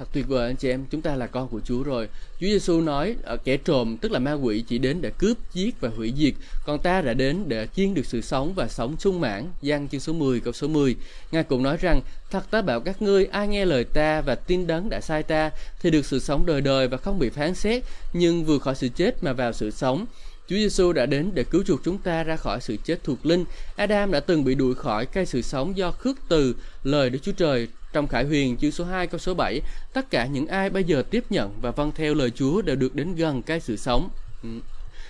Thật 0.00 0.08
tuyệt 0.12 0.28
vời 0.28 0.46
anh 0.46 0.56
chị 0.56 0.68
em, 0.68 0.84
chúng 0.90 1.02
ta 1.02 1.16
là 1.16 1.26
con 1.26 1.48
của 1.48 1.60
Chúa 1.64 1.82
rồi. 1.82 2.08
Chúa 2.40 2.46
Giêsu 2.46 2.80
nói 2.80 3.16
ờ, 3.22 3.36
kẻ 3.36 3.56
trộm 3.56 3.96
tức 3.96 4.12
là 4.12 4.18
ma 4.18 4.32
quỷ 4.32 4.64
chỉ 4.68 4.78
đến 4.78 5.00
để 5.00 5.10
cướp, 5.18 5.36
giết 5.52 5.80
và 5.80 5.88
hủy 5.96 6.12
diệt, 6.16 6.34
còn 6.66 6.78
ta 6.78 7.00
đã 7.00 7.14
đến 7.14 7.44
để 7.48 7.66
chiên 7.76 7.94
được 7.94 8.06
sự 8.06 8.20
sống 8.20 8.52
và 8.54 8.68
sống 8.68 8.96
sung 8.98 9.20
mãn. 9.20 9.50
Giăng 9.62 9.88
chương 9.88 10.00
số 10.00 10.12
10 10.12 10.40
câu 10.40 10.52
số 10.52 10.68
10. 10.68 10.96
Ngài 11.32 11.42
cũng 11.42 11.62
nói 11.62 11.76
rằng, 11.76 12.00
thật 12.30 12.50
ta 12.50 12.62
bảo 12.62 12.80
các 12.80 13.02
ngươi 13.02 13.24
ai 13.24 13.48
nghe 13.48 13.64
lời 13.64 13.84
ta 13.84 14.20
và 14.20 14.34
tin 14.34 14.66
đấng 14.66 14.90
đã 14.90 15.00
sai 15.00 15.22
ta 15.22 15.50
thì 15.80 15.90
được 15.90 16.06
sự 16.06 16.18
sống 16.18 16.46
đời 16.46 16.60
đời 16.60 16.88
và 16.88 16.96
không 16.96 17.18
bị 17.18 17.28
phán 17.28 17.54
xét, 17.54 17.82
nhưng 18.12 18.44
vừa 18.44 18.58
khỏi 18.58 18.74
sự 18.74 18.88
chết 18.88 19.24
mà 19.24 19.32
vào 19.32 19.52
sự 19.52 19.70
sống. 19.70 20.06
Chúa 20.48 20.56
Giêsu 20.56 20.92
đã 20.92 21.06
đến 21.06 21.30
để 21.34 21.44
cứu 21.44 21.62
chuộc 21.66 21.80
chúng 21.84 21.98
ta 21.98 22.24
ra 22.24 22.36
khỏi 22.36 22.60
sự 22.60 22.76
chết 22.84 23.04
thuộc 23.04 23.26
linh. 23.26 23.44
Adam 23.76 24.10
đã 24.10 24.20
từng 24.20 24.44
bị 24.44 24.54
đuổi 24.54 24.74
khỏi 24.74 25.06
cây 25.06 25.26
sự 25.26 25.42
sống 25.42 25.76
do 25.76 25.90
khước 25.90 26.16
từ 26.28 26.54
lời 26.84 27.10
Đức 27.10 27.18
Chúa 27.22 27.32
Trời 27.32 27.68
trong 27.92 28.08
Khải 28.08 28.24
Huyền 28.24 28.56
chương 28.56 28.72
số 28.72 28.84
2 28.84 29.06
câu 29.06 29.18
số 29.18 29.34
7, 29.34 29.60
tất 29.92 30.10
cả 30.10 30.26
những 30.26 30.46
ai 30.46 30.70
bây 30.70 30.84
giờ 30.84 31.02
tiếp 31.10 31.24
nhận 31.30 31.52
và 31.62 31.70
vâng 31.70 31.92
theo 31.94 32.14
lời 32.14 32.30
Chúa 32.30 32.62
đều 32.62 32.76
được 32.76 32.94
đến 32.94 33.14
gần 33.14 33.42
cái 33.42 33.60
sự 33.60 33.76
sống. 33.76 34.08
Ừ. 34.42 34.48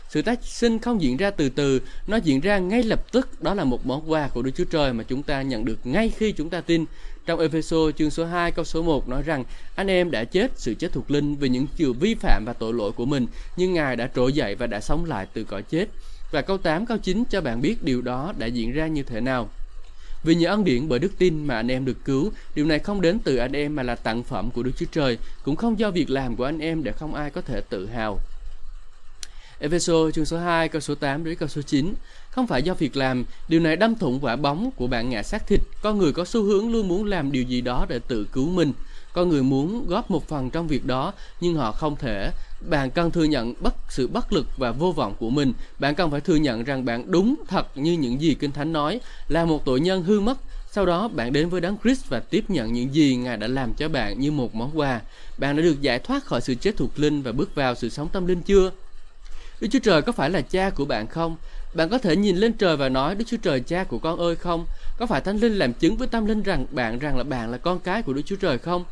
Sự 0.08 0.22
tái 0.22 0.36
sinh 0.42 0.78
không 0.78 1.02
diễn 1.02 1.16
ra 1.16 1.30
từ 1.30 1.48
từ, 1.48 1.80
nó 2.06 2.16
diễn 2.16 2.40
ra 2.40 2.58
ngay 2.58 2.82
lập 2.82 3.12
tức. 3.12 3.42
Đó 3.42 3.54
là 3.54 3.64
một 3.64 3.86
món 3.86 4.10
quà 4.10 4.28
của 4.28 4.42
Đức 4.42 4.50
Chúa 4.56 4.64
Trời 4.64 4.92
mà 4.92 5.04
chúng 5.04 5.22
ta 5.22 5.42
nhận 5.42 5.64
được 5.64 5.78
ngay 5.84 6.12
khi 6.16 6.32
chúng 6.32 6.50
ta 6.50 6.60
tin. 6.60 6.84
Trong 7.26 7.40
Epheso 7.40 7.76
chương 7.96 8.10
số 8.10 8.24
2 8.24 8.50
câu 8.50 8.64
số 8.64 8.82
1 8.82 9.08
nói 9.08 9.22
rằng 9.22 9.44
anh 9.74 9.86
em 9.86 10.10
đã 10.10 10.24
chết 10.24 10.50
sự 10.56 10.74
chết 10.74 10.92
thuộc 10.92 11.10
linh 11.10 11.36
vì 11.36 11.48
những 11.48 11.66
điều 11.78 11.92
vi 11.92 12.14
phạm 12.14 12.44
và 12.46 12.52
tội 12.52 12.74
lỗi 12.74 12.92
của 12.92 13.04
mình, 13.04 13.26
nhưng 13.56 13.74
Ngài 13.74 13.96
đã 13.96 14.08
trỗi 14.14 14.32
dậy 14.32 14.54
và 14.54 14.66
đã 14.66 14.80
sống 14.80 15.04
lại 15.04 15.26
từ 15.32 15.44
cõi 15.44 15.62
chết. 15.62 15.88
Và 16.30 16.42
câu 16.42 16.58
8 16.58 16.86
câu 16.86 16.98
9 16.98 17.24
cho 17.30 17.40
bạn 17.40 17.60
biết 17.60 17.82
điều 17.82 18.02
đó 18.02 18.32
đã 18.38 18.46
diễn 18.46 18.72
ra 18.72 18.86
như 18.86 19.02
thế 19.02 19.20
nào. 19.20 19.48
Vì 20.24 20.34
nhờ 20.34 20.48
ân 20.48 20.64
điển 20.64 20.88
bởi 20.88 20.98
đức 20.98 21.12
tin 21.18 21.46
mà 21.46 21.56
anh 21.56 21.70
em 21.70 21.84
được 21.84 22.04
cứu, 22.04 22.32
điều 22.54 22.66
này 22.66 22.78
không 22.78 23.00
đến 23.00 23.18
từ 23.24 23.36
anh 23.36 23.52
em 23.52 23.76
mà 23.76 23.82
là 23.82 23.94
tặng 23.94 24.22
phẩm 24.22 24.50
của 24.50 24.62
Đức 24.62 24.72
Chúa 24.76 24.86
Trời, 24.92 25.18
cũng 25.44 25.56
không 25.56 25.78
do 25.78 25.90
việc 25.90 26.10
làm 26.10 26.36
của 26.36 26.44
anh 26.44 26.58
em 26.58 26.84
để 26.84 26.92
không 26.92 27.14
ai 27.14 27.30
có 27.30 27.40
thể 27.40 27.60
tự 27.60 27.86
hào. 27.86 28.20
Ephesos 29.60 30.14
chương 30.14 30.24
số 30.24 30.38
2 30.38 30.68
câu 30.68 30.80
số 30.80 30.94
8 30.94 31.24
đến 31.24 31.34
câu 31.34 31.48
số 31.48 31.62
9 31.62 31.94
Không 32.30 32.46
phải 32.46 32.62
do 32.62 32.74
việc 32.74 32.96
làm, 32.96 33.24
điều 33.48 33.60
này 33.60 33.76
đâm 33.76 33.94
thủng 33.94 34.18
quả 34.22 34.36
bóng 34.36 34.70
của 34.76 34.86
bạn 34.86 35.10
ngã 35.10 35.22
xác 35.22 35.46
thịt. 35.46 35.60
Con 35.82 35.98
người 35.98 36.12
có 36.12 36.24
xu 36.24 36.42
hướng 36.42 36.72
luôn 36.72 36.88
muốn 36.88 37.04
làm 37.04 37.32
điều 37.32 37.42
gì 37.42 37.60
đó 37.60 37.86
để 37.88 37.98
tự 38.08 38.26
cứu 38.32 38.48
mình. 38.50 38.72
Con 39.12 39.28
người 39.28 39.42
muốn 39.42 39.86
góp 39.88 40.10
một 40.10 40.28
phần 40.28 40.50
trong 40.50 40.68
việc 40.68 40.86
đó, 40.86 41.12
nhưng 41.40 41.54
họ 41.54 41.72
không 41.72 41.96
thể. 41.96 42.30
Bạn 42.68 42.90
cần 42.90 43.10
thừa 43.10 43.24
nhận 43.24 43.54
bất 43.60 43.74
sự 43.88 44.08
bất 44.08 44.32
lực 44.32 44.46
và 44.56 44.72
vô 44.72 44.92
vọng 44.92 45.14
của 45.18 45.30
mình. 45.30 45.52
Bạn 45.78 45.94
cần 45.94 46.10
phải 46.10 46.20
thừa 46.20 46.36
nhận 46.36 46.64
rằng 46.64 46.84
bạn 46.84 47.10
đúng 47.10 47.34
thật 47.48 47.66
như 47.74 47.92
những 47.92 48.20
gì 48.20 48.34
Kinh 48.34 48.52
Thánh 48.52 48.72
nói, 48.72 49.00
là 49.28 49.44
một 49.44 49.64
tội 49.64 49.80
nhân 49.80 50.02
hư 50.02 50.20
mất. 50.20 50.38
Sau 50.72 50.86
đó 50.86 51.08
bạn 51.08 51.32
đến 51.32 51.48
với 51.48 51.60
Đấng 51.60 51.76
Christ 51.82 52.08
và 52.08 52.20
tiếp 52.20 52.44
nhận 52.48 52.72
những 52.72 52.94
gì 52.94 53.16
Ngài 53.16 53.36
đã 53.36 53.46
làm 53.46 53.74
cho 53.74 53.88
bạn 53.88 54.20
như 54.20 54.32
một 54.32 54.54
món 54.54 54.78
quà. 54.78 55.00
Bạn 55.38 55.56
đã 55.56 55.62
được 55.62 55.80
giải 55.80 55.98
thoát 55.98 56.24
khỏi 56.24 56.40
sự 56.40 56.54
chết 56.54 56.76
thuộc 56.76 56.98
linh 56.98 57.22
và 57.22 57.32
bước 57.32 57.54
vào 57.54 57.74
sự 57.74 57.88
sống 57.88 58.08
tâm 58.12 58.26
linh 58.26 58.42
chưa? 58.42 58.70
Đức 59.60 59.68
Chúa 59.70 59.78
Trời 59.78 60.02
có 60.02 60.12
phải 60.12 60.30
là 60.30 60.40
cha 60.40 60.70
của 60.70 60.84
bạn 60.84 61.06
không? 61.06 61.36
Bạn 61.74 61.88
có 61.88 61.98
thể 61.98 62.16
nhìn 62.16 62.36
lên 62.36 62.52
trời 62.52 62.76
và 62.76 62.88
nói 62.88 63.14
Đức 63.14 63.24
Chúa 63.28 63.36
Trời 63.36 63.60
cha 63.60 63.84
của 63.84 63.98
con 63.98 64.18
ơi 64.18 64.36
không? 64.36 64.66
Có 64.98 65.06
phải 65.06 65.20
Thánh 65.20 65.36
Linh 65.36 65.52
làm 65.52 65.72
chứng 65.72 65.96
với 65.96 66.08
tâm 66.08 66.26
linh 66.26 66.42
rằng 66.42 66.66
bạn 66.70 66.98
rằng 66.98 67.16
là 67.16 67.24
bạn 67.24 67.50
là 67.50 67.58
con 67.58 67.78
cái 67.78 68.02
của 68.02 68.12
Đức 68.12 68.22
Chúa 68.24 68.36
Trời 68.36 68.58
không? 68.58 68.84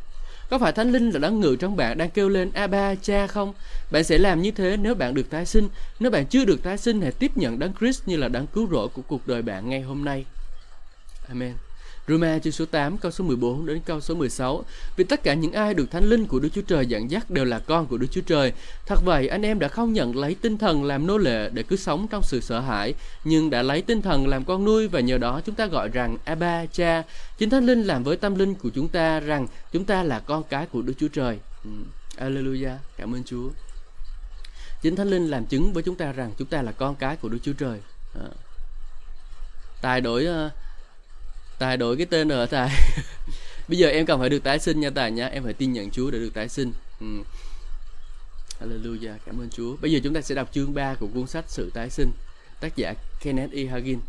Có 0.49 0.57
phải 0.57 0.71
Thánh 0.71 0.91
Linh 0.91 1.09
là 1.09 1.19
đấng 1.19 1.39
ngự 1.39 1.55
trong 1.59 1.75
bạn 1.75 1.97
đang 1.97 2.09
kêu 2.09 2.29
lên 2.29 2.51
A 2.53 2.67
ba 2.67 2.95
cha 2.95 3.27
không? 3.27 3.53
Bạn 3.91 4.03
sẽ 4.03 4.17
làm 4.17 4.41
như 4.41 4.51
thế 4.51 4.77
nếu 4.77 4.95
bạn 4.95 5.13
được 5.13 5.29
tái 5.29 5.45
sinh. 5.45 5.69
Nếu 5.99 6.11
bạn 6.11 6.25
chưa 6.25 6.45
được 6.45 6.63
tái 6.63 6.77
sinh, 6.77 7.01
hãy 7.01 7.11
tiếp 7.11 7.37
nhận 7.37 7.59
đấng 7.59 7.73
Christ 7.79 8.07
như 8.07 8.17
là 8.17 8.27
đấng 8.27 8.47
cứu 8.47 8.67
rỗi 8.71 8.87
của 8.87 9.01
cuộc 9.01 9.27
đời 9.27 9.41
bạn 9.41 9.69
ngay 9.69 9.81
hôm 9.81 10.05
nay. 10.05 10.25
Amen. 11.27 11.53
Roma 12.09 12.39
chương 12.39 12.53
số 12.53 12.65
8 12.65 12.97
câu 12.97 13.11
số 13.11 13.23
14 13.23 13.65
đến 13.65 13.79
câu 13.85 14.01
số 14.01 14.15
16 14.15 14.63
Vì 14.95 15.03
tất 15.03 15.23
cả 15.23 15.33
những 15.33 15.51
ai 15.51 15.73
được 15.73 15.91
thánh 15.91 16.03
linh 16.03 16.25
của 16.25 16.39
Đức 16.39 16.49
Chúa 16.53 16.61
Trời 16.61 16.85
dẫn 16.85 17.11
dắt 17.11 17.29
đều 17.29 17.45
là 17.45 17.59
con 17.59 17.87
của 17.87 17.97
Đức 17.97 18.07
Chúa 18.11 18.21
Trời 18.21 18.53
Thật 18.85 18.99
vậy 19.05 19.27
anh 19.27 19.41
em 19.41 19.59
đã 19.59 19.67
không 19.67 19.93
nhận 19.93 20.17
lấy 20.17 20.35
tinh 20.41 20.57
thần 20.57 20.83
làm 20.83 21.07
nô 21.07 21.17
lệ 21.17 21.49
để 21.53 21.63
cứ 21.63 21.75
sống 21.75 22.07
trong 22.07 22.23
sự 22.23 22.41
sợ 22.41 22.59
hãi 22.59 22.93
Nhưng 23.23 23.49
đã 23.49 23.61
lấy 23.61 23.81
tinh 23.81 24.01
thần 24.01 24.27
làm 24.27 24.45
con 24.45 24.65
nuôi 24.65 24.87
và 24.87 24.99
nhờ 24.99 25.17
đó 25.17 25.41
chúng 25.45 25.55
ta 25.55 25.65
gọi 25.65 25.89
rằng 25.89 26.17
Abba 26.25 26.65
cha 26.65 27.03
Chính 27.37 27.49
thánh 27.49 27.65
linh 27.65 27.83
làm 27.83 28.03
với 28.03 28.17
tâm 28.17 28.35
linh 28.35 28.55
của 28.55 28.69
chúng 28.69 28.87
ta 28.87 29.19
rằng 29.19 29.47
chúng 29.71 29.85
ta 29.85 30.03
là 30.03 30.19
con 30.19 30.43
cái 30.49 30.65
của 30.65 30.81
Đức 30.81 30.93
Chúa 30.99 31.07
Trời 31.07 31.39
ừ. 31.63 31.71
Alleluia, 32.17 32.71
cảm 32.97 33.15
ơn 33.15 33.23
Chúa 33.23 33.49
Chính 34.81 34.95
Thánh 34.95 35.07
Linh 35.07 35.27
làm 35.27 35.45
chứng 35.45 35.73
với 35.73 35.83
chúng 35.83 35.95
ta 35.95 36.11
rằng 36.11 36.31
chúng 36.37 36.47
ta 36.47 36.61
là 36.61 36.71
con 36.71 36.95
cái 36.95 37.15
của 37.15 37.29
Đức 37.29 37.37
Chúa 37.43 37.53
Trời. 37.53 37.79
À. 38.15 38.29
Tài 39.81 40.01
đổi 40.01 40.27
uh, 40.47 40.51
tài 41.59 41.77
đổi 41.77 41.97
cái 41.97 42.05
tên 42.05 42.29
ở 42.29 42.45
tài. 42.45 42.69
Bây 43.67 43.77
giờ 43.77 43.89
em 43.89 44.05
cần 44.05 44.19
phải 44.19 44.29
được 44.29 44.43
tái 44.43 44.59
sinh 44.59 44.79
nha, 44.79 44.89
tài 44.89 45.11
nhá. 45.11 45.27
Em 45.27 45.43
phải 45.43 45.53
tin 45.53 45.73
nhận 45.73 45.91
chúa 45.91 46.11
để 46.11 46.19
được 46.19 46.33
tái 46.33 46.49
sinh. 46.49 46.73
Ừ. 46.99 47.05
Hallelujah, 48.61 49.17
cảm 49.25 49.41
ơn 49.41 49.49
chúa. 49.49 49.75
Bây 49.81 49.91
giờ 49.91 49.99
chúng 50.03 50.13
ta 50.13 50.21
sẽ 50.21 50.35
đọc 50.35 50.49
chương 50.53 50.73
3 50.73 50.93
của 50.93 51.07
cuốn 51.07 51.27
sách 51.27 51.45
sự 51.47 51.71
tái 51.73 51.89
sinh, 51.89 52.11
tác 52.59 52.75
giả 52.75 52.93
Kenneth 53.21 53.53
E. 53.53 53.65
Hagin. 53.65 53.99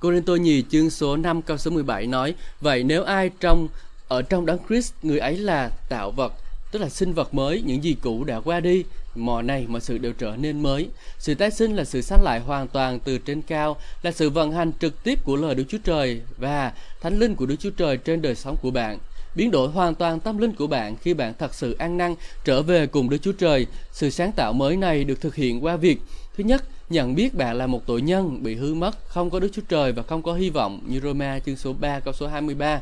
Corinto 0.00 0.34
nhì 0.34 0.64
chương 0.70 0.90
số 0.90 1.16
5 1.16 1.42
câu 1.42 1.58
số 1.58 1.70
17 1.70 2.06
nói, 2.06 2.34
Vậy 2.60 2.84
nếu 2.84 3.04
ai 3.04 3.30
trong, 3.40 3.68
ở 4.08 4.22
trong 4.22 4.46
đấng 4.46 4.58
Christ, 4.68 4.92
người 5.02 5.18
ấy 5.18 5.38
là 5.38 5.70
tạo 5.88 6.10
vật, 6.10 6.32
tức 6.72 6.78
là 6.78 6.88
sinh 6.88 7.12
vật 7.12 7.34
mới, 7.34 7.62
những 7.62 7.84
gì 7.84 7.96
cũ 8.02 8.24
đã 8.24 8.40
qua 8.40 8.60
đi 8.60 8.84
mọi 9.14 9.42
này 9.42 9.66
mọi 9.68 9.80
sự 9.80 9.98
đều 9.98 10.12
trở 10.12 10.36
nên 10.36 10.62
mới 10.62 10.88
sự 11.18 11.34
tái 11.34 11.50
sinh 11.50 11.76
là 11.76 11.84
sự 11.84 12.00
sanh 12.00 12.22
lại 12.22 12.40
hoàn 12.40 12.68
toàn 12.68 12.98
từ 13.04 13.18
trên 13.18 13.42
cao 13.42 13.76
là 14.02 14.12
sự 14.12 14.30
vận 14.30 14.52
hành 14.52 14.72
trực 14.80 15.04
tiếp 15.04 15.24
của 15.24 15.36
lời 15.36 15.54
Đức 15.54 15.64
Chúa 15.68 15.78
Trời 15.84 16.20
và 16.38 16.72
thánh 17.00 17.18
linh 17.18 17.34
của 17.34 17.46
Đức 17.46 17.56
Chúa 17.58 17.70
Trời 17.70 17.96
trên 17.96 18.22
đời 18.22 18.34
sống 18.34 18.56
của 18.62 18.70
bạn 18.70 18.98
biến 19.34 19.50
đổi 19.50 19.68
hoàn 19.68 19.94
toàn 19.94 20.20
tâm 20.20 20.38
linh 20.38 20.52
của 20.52 20.66
bạn 20.66 20.96
khi 20.96 21.14
bạn 21.14 21.32
thật 21.38 21.54
sự 21.54 21.76
an 21.78 21.96
năn 21.96 22.14
trở 22.44 22.62
về 22.62 22.86
cùng 22.86 23.10
Đức 23.10 23.18
Chúa 23.22 23.32
Trời. 23.32 23.66
Sự 23.92 24.10
sáng 24.10 24.32
tạo 24.32 24.52
mới 24.52 24.76
này 24.76 25.04
được 25.04 25.20
thực 25.20 25.34
hiện 25.34 25.64
qua 25.64 25.76
việc 25.76 26.00
thứ 26.36 26.44
nhất 26.44 26.64
nhận 26.90 27.14
biết 27.14 27.34
bạn 27.34 27.58
là 27.58 27.66
một 27.66 27.86
tội 27.86 28.02
nhân 28.02 28.42
bị 28.42 28.54
hư 28.54 28.74
mất, 28.74 29.08
không 29.08 29.30
có 29.30 29.40
Đức 29.40 29.48
Chúa 29.52 29.62
Trời 29.68 29.92
và 29.92 30.02
không 30.02 30.22
có 30.22 30.34
hy 30.34 30.50
vọng 30.50 30.80
như 30.86 31.00
Roma 31.00 31.38
chương 31.46 31.56
số 31.56 31.72
3 31.80 32.00
câu 32.00 32.14
số 32.14 32.26
23. 32.26 32.80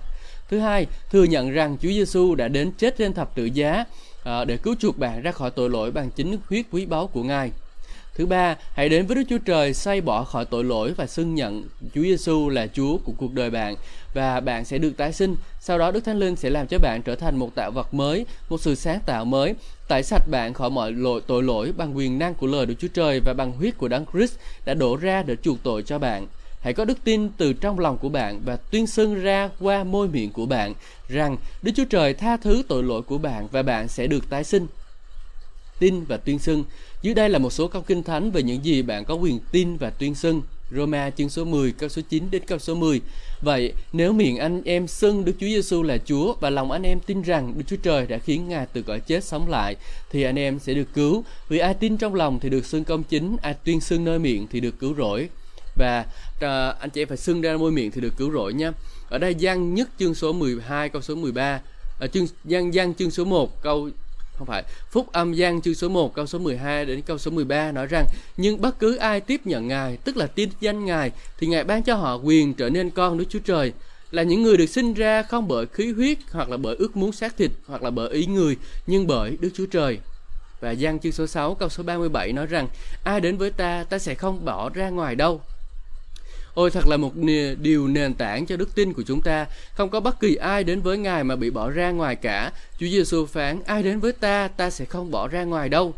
Thứ 0.48 0.58
hai, 0.58 0.86
thừa 1.10 1.24
nhận 1.24 1.50
rằng 1.50 1.76
Chúa 1.82 1.88
Giêsu 1.88 2.34
đã 2.34 2.48
đến 2.48 2.72
chết 2.78 2.96
trên 2.98 3.12
thập 3.12 3.34
tự 3.34 3.44
giá 3.44 3.84
à, 4.22 4.44
để 4.44 4.56
cứu 4.56 4.74
chuộc 4.78 4.98
bạn 4.98 5.22
ra 5.22 5.32
khỏi 5.32 5.50
tội 5.50 5.70
lỗi 5.70 5.90
bằng 5.90 6.10
chính 6.10 6.38
huyết 6.48 6.64
quý 6.70 6.86
báu 6.86 7.06
của 7.06 7.22
Ngài. 7.22 7.50
Thứ 8.14 8.26
ba, 8.26 8.56
hãy 8.74 8.88
đến 8.88 9.06
với 9.06 9.16
Đức 9.16 9.22
Chúa 9.28 9.38
Trời 9.38 9.74
say 9.74 10.00
bỏ 10.00 10.24
khỏi 10.24 10.44
tội 10.44 10.64
lỗi 10.64 10.92
và 10.96 11.06
xưng 11.06 11.34
nhận 11.34 11.64
Chúa 11.94 12.02
Giêsu 12.02 12.48
là 12.48 12.66
Chúa 12.66 12.96
của 13.04 13.12
cuộc 13.16 13.32
đời 13.34 13.50
bạn 13.50 13.74
và 14.14 14.40
bạn 14.40 14.64
sẽ 14.64 14.78
được 14.78 14.96
tái 14.96 15.12
sinh. 15.12 15.36
Sau 15.60 15.78
đó 15.78 15.90
Đức 15.90 16.04
Thánh 16.04 16.18
Linh 16.18 16.36
sẽ 16.36 16.50
làm 16.50 16.66
cho 16.66 16.78
bạn 16.78 17.02
trở 17.02 17.16
thành 17.16 17.38
một 17.38 17.54
tạo 17.54 17.70
vật 17.70 17.94
mới, 17.94 18.26
một 18.48 18.60
sự 18.60 18.74
sáng 18.74 19.00
tạo 19.06 19.24
mới, 19.24 19.54
tẩy 19.88 20.02
sạch 20.02 20.28
bạn 20.30 20.52
khỏi 20.52 20.70
mọi 20.70 20.92
lỗi 20.92 21.20
tội 21.26 21.42
lỗi 21.42 21.72
bằng 21.76 21.96
quyền 21.96 22.18
năng 22.18 22.34
của 22.34 22.46
lời 22.46 22.66
Đức 22.66 22.74
Chúa 22.78 22.88
Trời 22.88 23.20
và 23.24 23.34
bằng 23.34 23.52
huyết 23.52 23.78
của 23.78 23.88
Đấng 23.88 24.04
Christ 24.12 24.34
đã 24.64 24.74
đổ 24.74 24.96
ra 24.96 25.22
để 25.22 25.36
chuộc 25.36 25.58
tội 25.62 25.82
cho 25.82 25.98
bạn. 25.98 26.26
Hãy 26.62 26.72
có 26.72 26.84
đức 26.84 26.98
tin 27.04 27.28
từ 27.36 27.52
trong 27.52 27.78
lòng 27.78 27.98
của 27.98 28.08
bạn 28.08 28.40
và 28.44 28.56
tuyên 28.56 28.86
xưng 28.86 29.14
ra 29.14 29.50
qua 29.60 29.84
môi 29.84 30.08
miệng 30.08 30.30
của 30.30 30.46
bạn 30.46 30.74
rằng 31.08 31.36
Đức 31.62 31.72
Chúa 31.76 31.84
Trời 31.84 32.14
tha 32.14 32.36
thứ 32.36 32.62
tội 32.68 32.82
lỗi 32.82 33.02
của 33.02 33.18
bạn 33.18 33.48
và 33.52 33.62
bạn 33.62 33.88
sẽ 33.88 34.06
được 34.06 34.30
tái 34.30 34.44
sinh. 34.44 34.66
Tin 35.78 36.04
và 36.04 36.16
tuyên 36.16 36.38
xưng. 36.38 36.64
Dưới 37.02 37.14
đây 37.14 37.28
là 37.28 37.38
một 37.38 37.50
số 37.50 37.68
câu 37.68 37.82
kinh 37.82 38.02
thánh 38.02 38.30
về 38.30 38.42
những 38.42 38.64
gì 38.64 38.82
bạn 38.82 39.04
có 39.04 39.14
quyền 39.14 39.40
tin 39.52 39.76
và 39.76 39.90
tuyên 39.90 40.14
xưng. 40.14 40.42
Roma 40.70 41.10
chương 41.10 41.28
số 41.28 41.44
10 41.44 41.72
câu 41.72 41.88
số 41.88 42.02
9 42.08 42.30
đến 42.30 42.42
câu 42.46 42.58
số 42.58 42.74
10. 42.74 43.00
Vậy 43.40 43.72
nếu 43.92 44.12
miệng 44.12 44.36
anh 44.36 44.62
em 44.64 44.86
xưng 44.86 45.24
Đức 45.24 45.32
Chúa 45.40 45.46
Giêsu 45.46 45.82
là 45.82 45.98
Chúa 45.98 46.34
và 46.40 46.50
lòng 46.50 46.70
anh 46.70 46.82
em 46.82 47.00
tin 47.00 47.22
rằng 47.22 47.54
Đức 47.56 47.64
Chúa 47.66 47.76
Trời 47.76 48.06
đã 48.06 48.18
khiến 48.18 48.48
Ngài 48.48 48.66
từ 48.72 48.82
cõi 48.82 49.00
chết 49.00 49.24
sống 49.24 49.50
lại 49.50 49.76
thì 50.10 50.22
anh 50.22 50.38
em 50.38 50.58
sẽ 50.58 50.74
được 50.74 50.88
cứu. 50.94 51.24
Vì 51.48 51.58
ai 51.58 51.74
tin 51.74 51.96
trong 51.96 52.14
lòng 52.14 52.38
thì 52.40 52.48
được 52.48 52.66
xưng 52.66 52.84
công 52.84 53.02
chính, 53.02 53.36
ai 53.42 53.54
tuyên 53.64 53.80
xưng 53.80 54.04
nơi 54.04 54.18
miệng 54.18 54.46
thì 54.50 54.60
được 54.60 54.78
cứu 54.78 54.94
rỗi 54.94 55.28
và 55.76 56.06
uh, 56.36 56.80
anh 56.80 56.90
chị 56.90 57.02
em 57.02 57.08
phải 57.08 57.16
xưng 57.16 57.40
ra 57.40 57.56
môi 57.56 57.72
miệng 57.72 57.90
thì 57.90 58.00
được 58.00 58.16
cứu 58.16 58.32
rỗi 58.32 58.52
nha 58.52 58.72
ở 59.08 59.18
đây 59.18 59.34
gian 59.34 59.74
nhất 59.74 59.88
chương 59.98 60.14
số 60.14 60.32
12 60.32 60.88
câu 60.88 61.02
số 61.02 61.14
13 61.14 61.42
ở 61.42 61.60
ờ, 61.98 62.06
chương 62.06 62.26
gian 62.44 62.74
gian 62.74 62.94
chương 62.94 63.10
số 63.10 63.24
1 63.24 63.62
câu 63.62 63.90
không 64.38 64.46
phải 64.46 64.62
phúc 64.90 65.12
âm 65.12 65.32
gian 65.32 65.60
chương 65.60 65.74
số 65.74 65.88
1 65.88 66.14
câu 66.14 66.26
số 66.26 66.38
12 66.38 66.86
đến 66.86 67.02
câu 67.02 67.18
số 67.18 67.30
13 67.30 67.72
nói 67.72 67.86
rằng 67.86 68.06
nhưng 68.36 68.60
bất 68.60 68.78
cứ 68.78 68.96
ai 68.96 69.20
tiếp 69.20 69.40
nhận 69.44 69.68
ngài 69.68 69.96
tức 69.96 70.16
là 70.16 70.26
tin 70.26 70.48
danh 70.60 70.84
ngài 70.84 71.10
thì 71.38 71.46
ngài 71.46 71.64
ban 71.64 71.82
cho 71.82 71.94
họ 71.94 72.16
quyền 72.16 72.54
trở 72.54 72.70
nên 72.70 72.90
con 72.90 73.18
Đức 73.18 73.24
Chúa 73.28 73.38
Trời. 73.38 73.72
Là 74.10 74.22
những 74.22 74.42
người 74.42 74.56
được 74.56 74.66
sinh 74.66 74.94
ra 74.94 75.22
không 75.22 75.48
bởi 75.48 75.66
khí 75.66 75.92
huyết 75.92 76.18
hoặc 76.30 76.48
là 76.48 76.56
bởi 76.56 76.76
ước 76.76 76.96
muốn 76.96 77.12
xác 77.12 77.36
thịt 77.36 77.50
hoặc 77.66 77.82
là 77.82 77.90
bởi 77.90 78.10
ý 78.10 78.26
người 78.26 78.56
nhưng 78.86 79.06
bởi 79.06 79.36
Đức 79.40 79.50
Chúa 79.54 79.66
Trời. 79.66 79.98
Và 80.60 80.70
gian 80.70 80.98
chương 80.98 81.12
số 81.12 81.26
6 81.26 81.54
câu 81.54 81.68
số 81.68 81.82
37 81.82 82.32
nói 82.32 82.46
rằng 82.46 82.68
ai 83.04 83.20
đến 83.20 83.36
với 83.36 83.50
ta 83.50 83.84
ta 83.84 83.98
sẽ 83.98 84.14
không 84.14 84.44
bỏ 84.44 84.70
ra 84.74 84.90
ngoài 84.90 85.14
đâu. 85.14 85.40
Ôi 86.54 86.70
thật 86.70 86.86
là 86.86 86.96
một 86.96 87.12
điều 87.60 87.88
nền 87.88 88.14
tảng 88.14 88.46
cho 88.46 88.56
đức 88.56 88.74
tin 88.74 88.92
của 88.92 89.02
chúng 89.02 89.22
ta. 89.22 89.46
Không 89.74 89.90
có 89.90 90.00
bất 90.00 90.20
kỳ 90.20 90.34
ai 90.34 90.64
đến 90.64 90.80
với 90.80 90.98
Ngài 90.98 91.24
mà 91.24 91.36
bị 91.36 91.50
bỏ 91.50 91.70
ra 91.70 91.90
ngoài 91.90 92.16
cả. 92.16 92.52
Chúa 92.78 92.86
Giêsu 92.86 93.26
phán, 93.26 93.62
ai 93.66 93.82
đến 93.82 94.00
với 94.00 94.12
ta, 94.12 94.48
ta 94.48 94.70
sẽ 94.70 94.84
không 94.84 95.10
bỏ 95.10 95.28
ra 95.28 95.44
ngoài 95.44 95.68
đâu. 95.68 95.94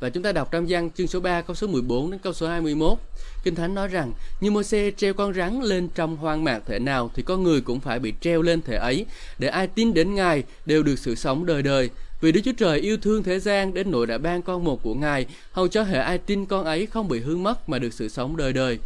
Và 0.00 0.10
chúng 0.10 0.22
ta 0.22 0.32
đọc 0.32 0.48
trong 0.50 0.66
văn 0.68 0.90
chương 0.90 1.06
số 1.06 1.20
3 1.20 1.40
câu 1.42 1.56
số 1.56 1.66
14 1.66 2.10
đến 2.10 2.20
câu 2.22 2.32
số 2.32 2.48
21. 2.48 2.98
Kinh 3.44 3.54
Thánh 3.54 3.74
nói 3.74 3.88
rằng, 3.88 4.12
như 4.40 4.50
Môi-se 4.50 4.90
treo 4.90 5.14
con 5.14 5.34
rắn 5.34 5.62
lên 5.62 5.88
trong 5.94 6.16
hoang 6.16 6.44
mạc 6.44 6.60
thể 6.66 6.78
nào 6.78 7.10
thì 7.14 7.22
con 7.22 7.42
người 7.42 7.60
cũng 7.60 7.80
phải 7.80 7.98
bị 7.98 8.12
treo 8.20 8.42
lên 8.42 8.62
thể 8.62 8.76
ấy, 8.76 9.06
để 9.38 9.48
ai 9.48 9.66
tin 9.66 9.94
đến 9.94 10.14
Ngài 10.14 10.42
đều 10.66 10.82
được 10.82 10.98
sự 10.98 11.14
sống 11.14 11.46
đời 11.46 11.62
đời. 11.62 11.90
Vì 12.20 12.32
Đức 12.32 12.40
Chúa 12.44 12.52
Trời 12.52 12.78
yêu 12.78 12.96
thương 12.96 13.22
thế 13.22 13.40
gian 13.40 13.74
đến 13.74 13.90
nỗi 13.90 14.06
đã 14.06 14.18
ban 14.18 14.42
con 14.42 14.64
một 14.64 14.82
của 14.82 14.94
Ngài, 14.94 15.26
hầu 15.52 15.68
cho 15.68 15.82
hệ 15.82 15.98
ai 15.98 16.18
tin 16.18 16.46
con 16.46 16.64
ấy 16.64 16.86
không 16.86 17.08
bị 17.08 17.20
hư 17.20 17.36
mất 17.36 17.68
mà 17.68 17.78
được 17.78 17.92
sự 17.92 18.08
sống 18.08 18.36
đời 18.36 18.52
đời. 18.52 18.78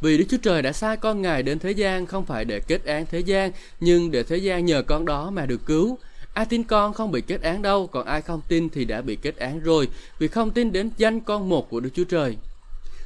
Vì 0.00 0.18
Đức 0.18 0.24
Chúa 0.28 0.36
Trời 0.42 0.62
đã 0.62 0.72
sai 0.72 0.96
con 0.96 1.22
Ngài 1.22 1.42
đến 1.42 1.58
thế 1.58 1.70
gian 1.70 2.06
không 2.06 2.24
phải 2.24 2.44
để 2.44 2.60
kết 2.60 2.84
án 2.84 3.06
thế 3.06 3.20
gian, 3.20 3.50
nhưng 3.80 4.10
để 4.10 4.22
thế 4.22 4.36
gian 4.36 4.64
nhờ 4.64 4.82
con 4.82 5.04
đó 5.04 5.30
mà 5.30 5.46
được 5.46 5.60
cứu. 5.66 5.98
Ai 6.34 6.46
tin 6.46 6.62
con 6.64 6.92
không 6.92 7.12
bị 7.12 7.20
kết 7.20 7.42
án 7.42 7.62
đâu, 7.62 7.86
còn 7.86 8.06
ai 8.06 8.22
không 8.22 8.40
tin 8.48 8.68
thì 8.68 8.84
đã 8.84 9.00
bị 9.02 9.16
kết 9.16 9.36
án 9.36 9.60
rồi, 9.60 9.88
vì 10.18 10.28
không 10.28 10.50
tin 10.50 10.72
đến 10.72 10.90
danh 10.96 11.20
con 11.20 11.48
một 11.48 11.70
của 11.70 11.80
Đức 11.80 11.90
Chúa 11.94 12.04
Trời. 12.04 12.36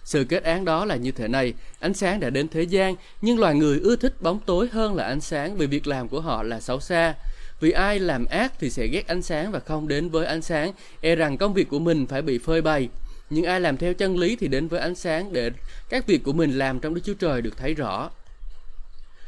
Sự 0.05 0.25
kết 0.25 0.43
án 0.43 0.65
đó 0.65 0.85
là 0.85 0.97
như 0.97 1.11
thế 1.11 1.29
này, 1.29 1.55
ánh 1.81 1.95
sáng 1.95 2.21
đã 2.21 2.31
đến 2.31 2.49
thế 2.49 2.63
gian, 2.63 2.95
nhưng 3.23 3.39
loài 3.39 3.55
người 3.55 3.81
ưa 3.81 3.97
thích 3.97 4.23
bóng 4.23 4.41
tối 4.47 4.69
hơn 4.73 4.95
là 4.95 5.05
ánh 5.05 5.21
sáng 5.21 5.57
vì 5.57 5.67
việc 5.67 5.87
làm 5.87 6.09
của 6.09 6.21
họ 6.21 6.43
là 6.43 6.61
xấu 6.61 6.81
xa. 6.81 7.15
Vì 7.61 7.71
ai 7.71 7.99
làm 7.99 8.27
ác 8.27 8.53
thì 8.59 8.71
sẽ 8.71 8.87
ghét 8.87 9.07
ánh 9.07 9.23
sáng 9.23 9.53
và 9.53 9.61
không 9.61 9.89
đến 9.89 10.09
với 10.09 10.27
ánh 10.27 10.43
sáng, 10.43 10.73
e 11.01 11.15
rằng 11.15 11.39
công 11.39 11.55
việc 11.55 11.69
của 11.69 11.79
mình 11.79 12.07
phải 12.07 12.23
bị 12.23 12.39
phơi 12.39 12.63
bày. 12.63 12.89
Nhưng 13.31 13.45
ai 13.45 13.61
làm 13.61 13.77
theo 13.77 13.95
chân 13.95 14.17
lý 14.17 14.37
thì 14.37 14.49
đến 14.49 14.69
với 14.69 14.81
ánh 14.81 14.95
sáng 14.95 15.33
để 15.33 15.51
các 15.89 16.07
việc 16.07 16.25
của 16.25 16.33
mình 16.33 16.59
làm 16.59 16.81
trong 16.81 16.95
Đức 16.95 17.01
Chúa 17.05 17.15
Trời 17.15 17.43
được 17.43 17.57
thấy 17.57 17.75
rõ. 17.75 18.11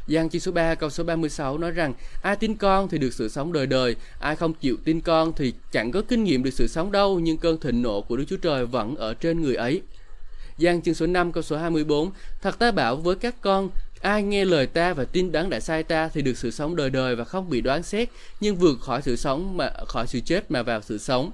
Giăng 0.06 0.30
chương 0.30 0.40
số 0.40 0.52
3 0.52 0.74
câu 0.74 0.90
số 0.90 1.04
36 1.04 1.58
nói 1.58 1.70
rằng 1.70 1.94
ai 2.22 2.36
tin 2.36 2.56
con 2.56 2.88
thì 2.88 2.98
được 2.98 3.14
sự 3.14 3.28
sống 3.28 3.52
đời 3.52 3.66
đời, 3.66 3.96
ai 4.20 4.36
không 4.36 4.54
chịu 4.54 4.76
tin 4.84 5.00
con 5.00 5.32
thì 5.32 5.52
chẳng 5.72 5.92
có 5.92 6.02
kinh 6.08 6.24
nghiệm 6.24 6.42
được 6.42 6.50
sự 6.50 6.66
sống 6.66 6.92
đâu, 6.92 7.20
nhưng 7.20 7.36
cơn 7.36 7.60
thịnh 7.60 7.82
nộ 7.82 8.00
của 8.00 8.16
Đức 8.16 8.24
Chúa 8.28 8.36
Trời 8.36 8.66
vẫn 8.66 8.96
ở 8.96 9.14
trên 9.14 9.42
người 9.42 9.54
ấy. 9.54 9.82
Giăng 10.58 10.82
chương 10.82 10.94
số 10.94 11.06
5 11.06 11.32
câu 11.32 11.42
số 11.42 11.56
24 11.56 12.10
Thật 12.42 12.58
ta 12.58 12.70
bảo 12.70 12.96
với 12.96 13.16
các 13.16 13.34
con 13.40 13.70
Ai 14.02 14.22
nghe 14.22 14.44
lời 14.44 14.66
ta 14.66 14.94
và 14.94 15.04
tin 15.04 15.32
đấng 15.32 15.50
đã 15.50 15.60
sai 15.60 15.82
ta 15.82 16.08
thì 16.08 16.22
được 16.22 16.38
sự 16.38 16.50
sống 16.50 16.76
đời 16.76 16.90
đời 16.90 17.16
và 17.16 17.24
không 17.24 17.50
bị 17.50 17.60
đoán 17.60 17.82
xét, 17.82 18.08
nhưng 18.40 18.56
vượt 18.56 18.80
khỏi 18.80 19.02
sự 19.02 19.16
sống 19.16 19.56
mà 19.56 19.70
khỏi 19.86 20.06
sự 20.06 20.20
chết 20.20 20.50
mà 20.50 20.62
vào 20.62 20.80
sự 20.82 20.98
sống. 20.98 21.30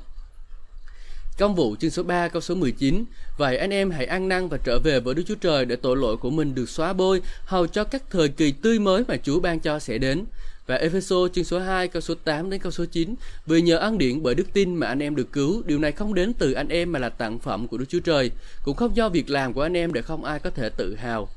Công 1.38 1.54
vụ 1.54 1.76
chương 1.81 1.90
số 1.90 2.02
3 2.02 2.28
câu 2.28 2.42
số 2.42 2.54
19 2.54 3.04
Vậy 3.38 3.57
anh 3.57 3.70
em 3.70 3.90
hãy 3.90 4.07
ăn 4.07 4.28
năn 4.28 4.48
và 4.48 4.59
trở 4.64 4.78
về 4.78 5.00
với 5.00 5.14
Đức 5.14 5.22
Chúa 5.26 5.35
Trời 5.35 5.64
để 5.64 5.76
tội 5.76 5.96
lỗi 5.96 6.16
của 6.16 6.31
mình 6.31 6.54
được 6.54 6.68
xóa 6.68 6.92
bôi 6.92 7.22
hầu 7.44 7.66
cho 7.66 7.85
các 7.85 8.02
thời 8.11 8.28
kỳ 8.28 8.52
tươi 8.52 8.78
mới 8.78 9.02
mà 9.09 9.16
Chúa 9.22 9.40
ban 9.40 9.61
cho 9.61 9.78
sẽ 9.78 9.98
đến. 9.98 10.24
Và 10.66 10.74
Epheso 10.74 11.16
chương 11.33 11.44
số 11.44 11.59
2 11.59 11.88
câu 11.88 12.00
số 12.02 12.14
8 12.24 12.50
đến 12.50 12.61
câu 12.61 12.72
số 12.72 12.85
9 12.85 13.14
Vì 13.46 13.61
nhờ 13.61 13.76
ân 13.76 13.98
điển 13.98 14.22
bởi 14.22 14.35
đức 14.35 14.46
tin 14.52 14.74
mà 14.74 14.87
anh 14.87 15.02
em 15.02 15.16
được 15.16 15.33
cứu 15.33 15.62
Điều 15.66 15.78
này 15.78 15.92
không 15.92 16.14
đến 16.14 16.33
từ 16.33 16.52
anh 16.52 16.68
em 16.68 16.92
mà 16.92 16.98
là 16.98 17.09
tặng 17.09 17.38
phẩm 17.38 17.68
của 17.68 17.78
Đức 17.78 17.85
Chúa 17.88 18.00
Trời 18.00 18.31
Cũng 18.64 18.76
không 18.76 18.96
do 18.96 19.09
việc 19.09 19.31
làm 19.31 19.52
của 19.52 19.62
anh 19.62 19.76
em 19.76 19.92
để 19.92 20.02
không 20.02 20.24
ai 20.24 20.38
có 20.38 20.50
thể 20.50 20.70
tự 20.76 20.94
hào 20.94 21.28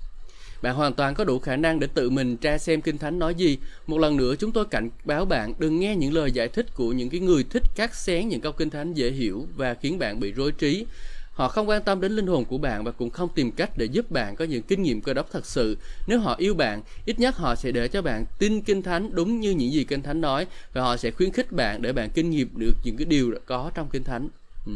bạn 0.62 0.76
hoàn 0.76 0.94
toàn 0.94 1.16
có 1.16 1.24
đủ 1.24 1.40
khả 1.40 1.56
năng 1.56 1.80
để 1.80 1.88
tự 1.94 2.10
mình 2.10 2.38
tra 2.38 2.58
xem 2.58 2.82
kinh 2.82 2.98
thánh 2.98 3.20
nói 3.20 3.36
gì. 3.36 3.58
Một 3.88 3.98
lần 3.98 4.18
nữa 4.18 4.36
chúng 4.40 4.52
tôi 4.52 4.66
cảnh 4.66 4.90
báo 5.06 5.26
bạn 5.26 5.54
đừng 5.60 5.80
nghe 5.80 5.96
những 5.96 6.14
lời 6.14 6.32
giải 6.32 6.48
thích 6.48 6.66
của 6.76 6.92
những 6.92 7.10
cái 7.10 7.20
người 7.20 7.44
thích 7.50 7.64
cắt 7.76 7.96
xén 7.96 8.28
những 8.28 8.42
câu 8.42 8.52
kinh 8.52 8.70
thánh 8.70 8.94
dễ 8.94 9.12
hiểu 9.12 9.48
và 9.56 9.74
khiến 9.74 10.00
bạn 10.00 10.20
bị 10.20 10.32
rối 10.32 10.52
trí. 10.52 10.86
Họ 11.32 11.48
không 11.48 11.70
quan 11.70 11.84
tâm 11.84 12.02
đến 12.02 12.12
linh 12.12 12.28
hồn 12.28 12.46
của 12.46 12.58
bạn 12.58 12.84
và 12.84 12.92
cũng 12.92 13.10
không 13.10 13.30
tìm 13.36 13.52
cách 13.52 13.78
để 13.78 13.86
giúp 13.86 14.12
bạn 14.12 14.36
có 14.36 14.46
những 14.46 14.64
kinh 14.64 14.84
nghiệm 14.84 15.02
cơ 15.02 15.14
đốc 15.14 15.32
thật 15.32 15.46
sự. 15.46 15.78
Nếu 16.08 16.20
họ 16.20 16.36
yêu 16.38 16.54
bạn, 16.54 16.82
ít 17.06 17.20
nhất 17.20 17.38
họ 17.38 17.56
sẽ 17.56 17.72
để 17.72 17.88
cho 17.88 18.02
bạn 18.02 18.26
tin 18.40 18.62
kinh 18.62 18.82
thánh 18.82 19.16
đúng 19.16 19.40
như 19.40 19.52
những 19.52 19.72
gì 19.72 19.84
kinh 19.84 20.02
thánh 20.02 20.22
nói 20.22 20.48
và 20.74 20.82
họ 20.82 20.98
sẽ 20.98 21.12
khuyến 21.12 21.32
khích 21.32 21.52
bạn 21.52 21.82
để 21.82 21.94
bạn 21.94 22.10
kinh 22.10 22.30
nghiệm 22.30 22.50
được 22.56 22.74
những 22.84 22.98
cái 22.98 23.06
điều 23.06 23.34
có 23.46 23.72
trong 23.76 23.90
kinh 23.92 24.04
thánh. 24.04 24.28
Ừ. 24.66 24.72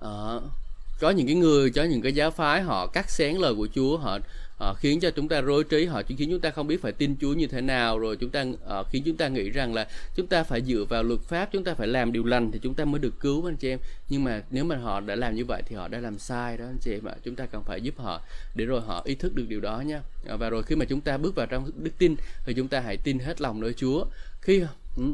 À, 0.00 0.40
có 1.02 1.10
những 1.10 1.26
cái 1.26 1.36
người, 1.36 1.70
có 1.70 1.84
những 1.84 2.02
cái 2.02 2.12
giáo 2.12 2.30
phái 2.30 2.62
họ 2.62 2.86
cắt 2.86 3.10
xén 3.10 3.36
lời 3.36 3.54
của 3.54 3.68
Chúa, 3.74 3.96
họ 3.96 4.18
họ 4.56 4.74
khiến 4.74 5.00
cho 5.00 5.10
chúng 5.10 5.28
ta 5.28 5.40
rối 5.40 5.64
trí, 5.64 5.84
họ 5.84 6.02
khiến 6.08 6.30
chúng 6.30 6.40
ta 6.40 6.50
không 6.50 6.66
biết 6.66 6.82
phải 6.82 6.92
tin 6.92 7.16
Chúa 7.20 7.32
như 7.32 7.46
thế 7.46 7.60
nào, 7.60 7.98
rồi 7.98 8.16
chúng 8.16 8.30
ta 8.30 8.44
họ 8.66 8.84
khiến 8.90 9.02
chúng 9.06 9.16
ta 9.16 9.28
nghĩ 9.28 9.50
rằng 9.50 9.74
là 9.74 9.86
chúng 10.16 10.26
ta 10.26 10.42
phải 10.42 10.62
dựa 10.62 10.84
vào 10.88 11.02
luật 11.02 11.20
pháp, 11.20 11.48
chúng 11.52 11.64
ta 11.64 11.74
phải 11.74 11.88
làm 11.88 12.12
điều 12.12 12.24
lành 12.24 12.50
thì 12.52 12.58
chúng 12.62 12.74
ta 12.74 12.84
mới 12.84 12.98
được 12.98 13.20
cứu, 13.20 13.48
anh 13.48 13.56
chị 13.56 13.68
em. 13.68 13.78
Nhưng 14.08 14.24
mà 14.24 14.42
nếu 14.50 14.64
mà 14.64 14.76
họ 14.76 15.00
đã 15.00 15.14
làm 15.14 15.34
như 15.34 15.44
vậy 15.44 15.62
thì 15.66 15.76
họ 15.76 15.88
đã 15.88 15.98
làm 15.98 16.18
sai 16.18 16.56
đó, 16.56 16.64
anh 16.64 16.78
chị 16.80 16.92
em 16.92 17.04
ạ. 17.04 17.14
Chúng 17.24 17.36
ta 17.36 17.46
cần 17.46 17.62
phải 17.66 17.80
giúp 17.80 17.94
họ 17.98 18.20
để 18.54 18.64
rồi 18.64 18.80
họ 18.80 19.02
ý 19.04 19.14
thức 19.14 19.34
được 19.34 19.44
điều 19.48 19.60
đó 19.60 19.80
nha. 19.80 20.00
Ờ, 20.26 20.36
và 20.36 20.50
rồi 20.50 20.62
khi 20.62 20.76
mà 20.76 20.84
chúng 20.84 21.00
ta 21.00 21.16
bước 21.16 21.34
vào 21.34 21.46
trong 21.46 21.70
đức 21.76 21.92
tin 21.98 22.16
thì 22.44 22.54
chúng 22.54 22.68
ta 22.68 22.80
hãy 22.80 22.96
tin 22.96 23.18
hết 23.18 23.40
lòng 23.40 23.60
nơi 23.60 23.72
Chúa. 23.72 24.04
Khi 24.40 24.62
ừ, 24.96 25.04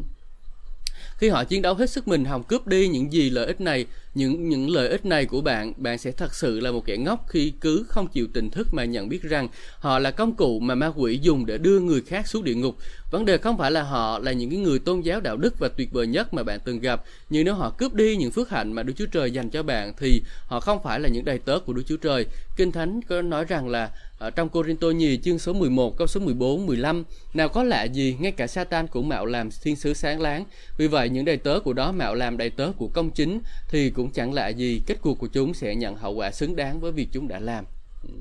khi 1.18 1.28
họ 1.28 1.44
chiến 1.44 1.62
đấu 1.62 1.74
hết 1.74 1.90
sức 1.90 2.08
mình, 2.08 2.24
hòng 2.24 2.42
cướp 2.42 2.66
đi 2.66 2.88
những 2.88 3.12
gì 3.12 3.30
lợi 3.30 3.46
ích 3.46 3.60
này 3.60 3.86
những 4.18 4.48
những 4.48 4.70
lợi 4.70 4.88
ích 4.88 5.06
này 5.06 5.26
của 5.26 5.40
bạn 5.40 5.72
bạn 5.76 5.98
sẽ 5.98 6.10
thật 6.10 6.34
sự 6.34 6.60
là 6.60 6.70
một 6.70 6.84
kẻ 6.86 6.96
ngốc 6.96 7.26
khi 7.28 7.52
cứ 7.60 7.84
không 7.88 8.06
chịu 8.06 8.26
tỉnh 8.32 8.50
thức 8.50 8.68
mà 8.72 8.84
nhận 8.84 9.08
biết 9.08 9.22
rằng 9.22 9.48
họ 9.78 9.98
là 9.98 10.10
công 10.10 10.34
cụ 10.34 10.60
mà 10.60 10.74
ma 10.74 10.92
quỷ 10.96 11.18
dùng 11.22 11.46
để 11.46 11.58
đưa 11.58 11.80
người 11.80 12.00
khác 12.00 12.28
xuống 12.28 12.44
địa 12.44 12.54
ngục. 12.54 12.76
Vấn 13.10 13.24
đề 13.24 13.38
không 13.38 13.58
phải 13.58 13.70
là 13.70 13.82
họ 13.82 14.18
là 14.18 14.32
những 14.32 14.62
người 14.62 14.78
tôn 14.78 15.00
giáo 15.00 15.20
đạo 15.20 15.36
đức 15.36 15.58
và 15.58 15.68
tuyệt 15.68 15.92
vời 15.92 16.06
nhất 16.06 16.34
mà 16.34 16.42
bạn 16.42 16.60
từng 16.64 16.80
gặp, 16.80 17.02
nhưng 17.30 17.44
nếu 17.44 17.54
họ 17.54 17.70
cướp 17.70 17.94
đi 17.94 18.16
những 18.16 18.30
phước 18.30 18.50
hạnh 18.50 18.72
mà 18.72 18.82
Đức 18.82 18.92
Chúa 18.96 19.06
Trời 19.06 19.30
dành 19.30 19.50
cho 19.50 19.62
bạn 19.62 19.92
thì 19.98 20.22
họ 20.46 20.60
không 20.60 20.82
phải 20.82 21.00
là 21.00 21.08
những 21.08 21.24
đầy 21.24 21.38
tớ 21.38 21.58
của 21.58 21.72
Đức 21.72 21.82
Chúa 21.86 21.96
Trời. 21.96 22.26
Kinh 22.56 22.72
Thánh 22.72 23.00
có 23.02 23.22
nói 23.22 23.44
rằng 23.44 23.68
là 23.68 23.90
ở 24.18 24.30
trong 24.30 24.48
Corinto 24.48 24.88
nhì 24.88 25.16
chương 25.16 25.38
số 25.38 25.52
11 25.52 25.96
câu 25.98 26.06
số 26.06 26.20
14 26.20 26.66
15 26.66 27.04
nào 27.34 27.48
có 27.48 27.62
lạ 27.62 27.84
gì, 27.84 28.16
ngay 28.20 28.32
cả 28.32 28.46
Satan 28.46 28.86
cũng 28.86 29.08
mạo 29.08 29.26
làm 29.26 29.48
thiên 29.62 29.76
sứ 29.76 29.94
sáng 29.94 30.20
láng. 30.20 30.44
Vì 30.78 30.86
vậy 30.86 31.08
những 31.08 31.24
đầy 31.24 31.36
tớ 31.36 31.60
của 31.60 31.72
đó 31.72 31.92
mạo 31.92 32.14
làm 32.14 32.36
đầy 32.36 32.50
tớ 32.50 32.72
của 32.76 32.88
công 32.88 33.10
chính 33.10 33.40
thì 33.68 33.90
cũng 33.90 34.07
chẳng 34.10 34.32
lạ 34.32 34.48
gì 34.48 34.82
kết 34.86 34.96
cuộc 35.02 35.18
của 35.18 35.26
chúng 35.26 35.54
sẽ 35.54 35.74
nhận 35.74 35.96
hậu 35.96 36.14
quả 36.14 36.30
xứng 36.30 36.56
đáng 36.56 36.80
với 36.80 36.92
việc 36.92 37.08
chúng 37.12 37.28
đã 37.28 37.38
làm. 37.38 37.64
Ừ. 38.02 38.14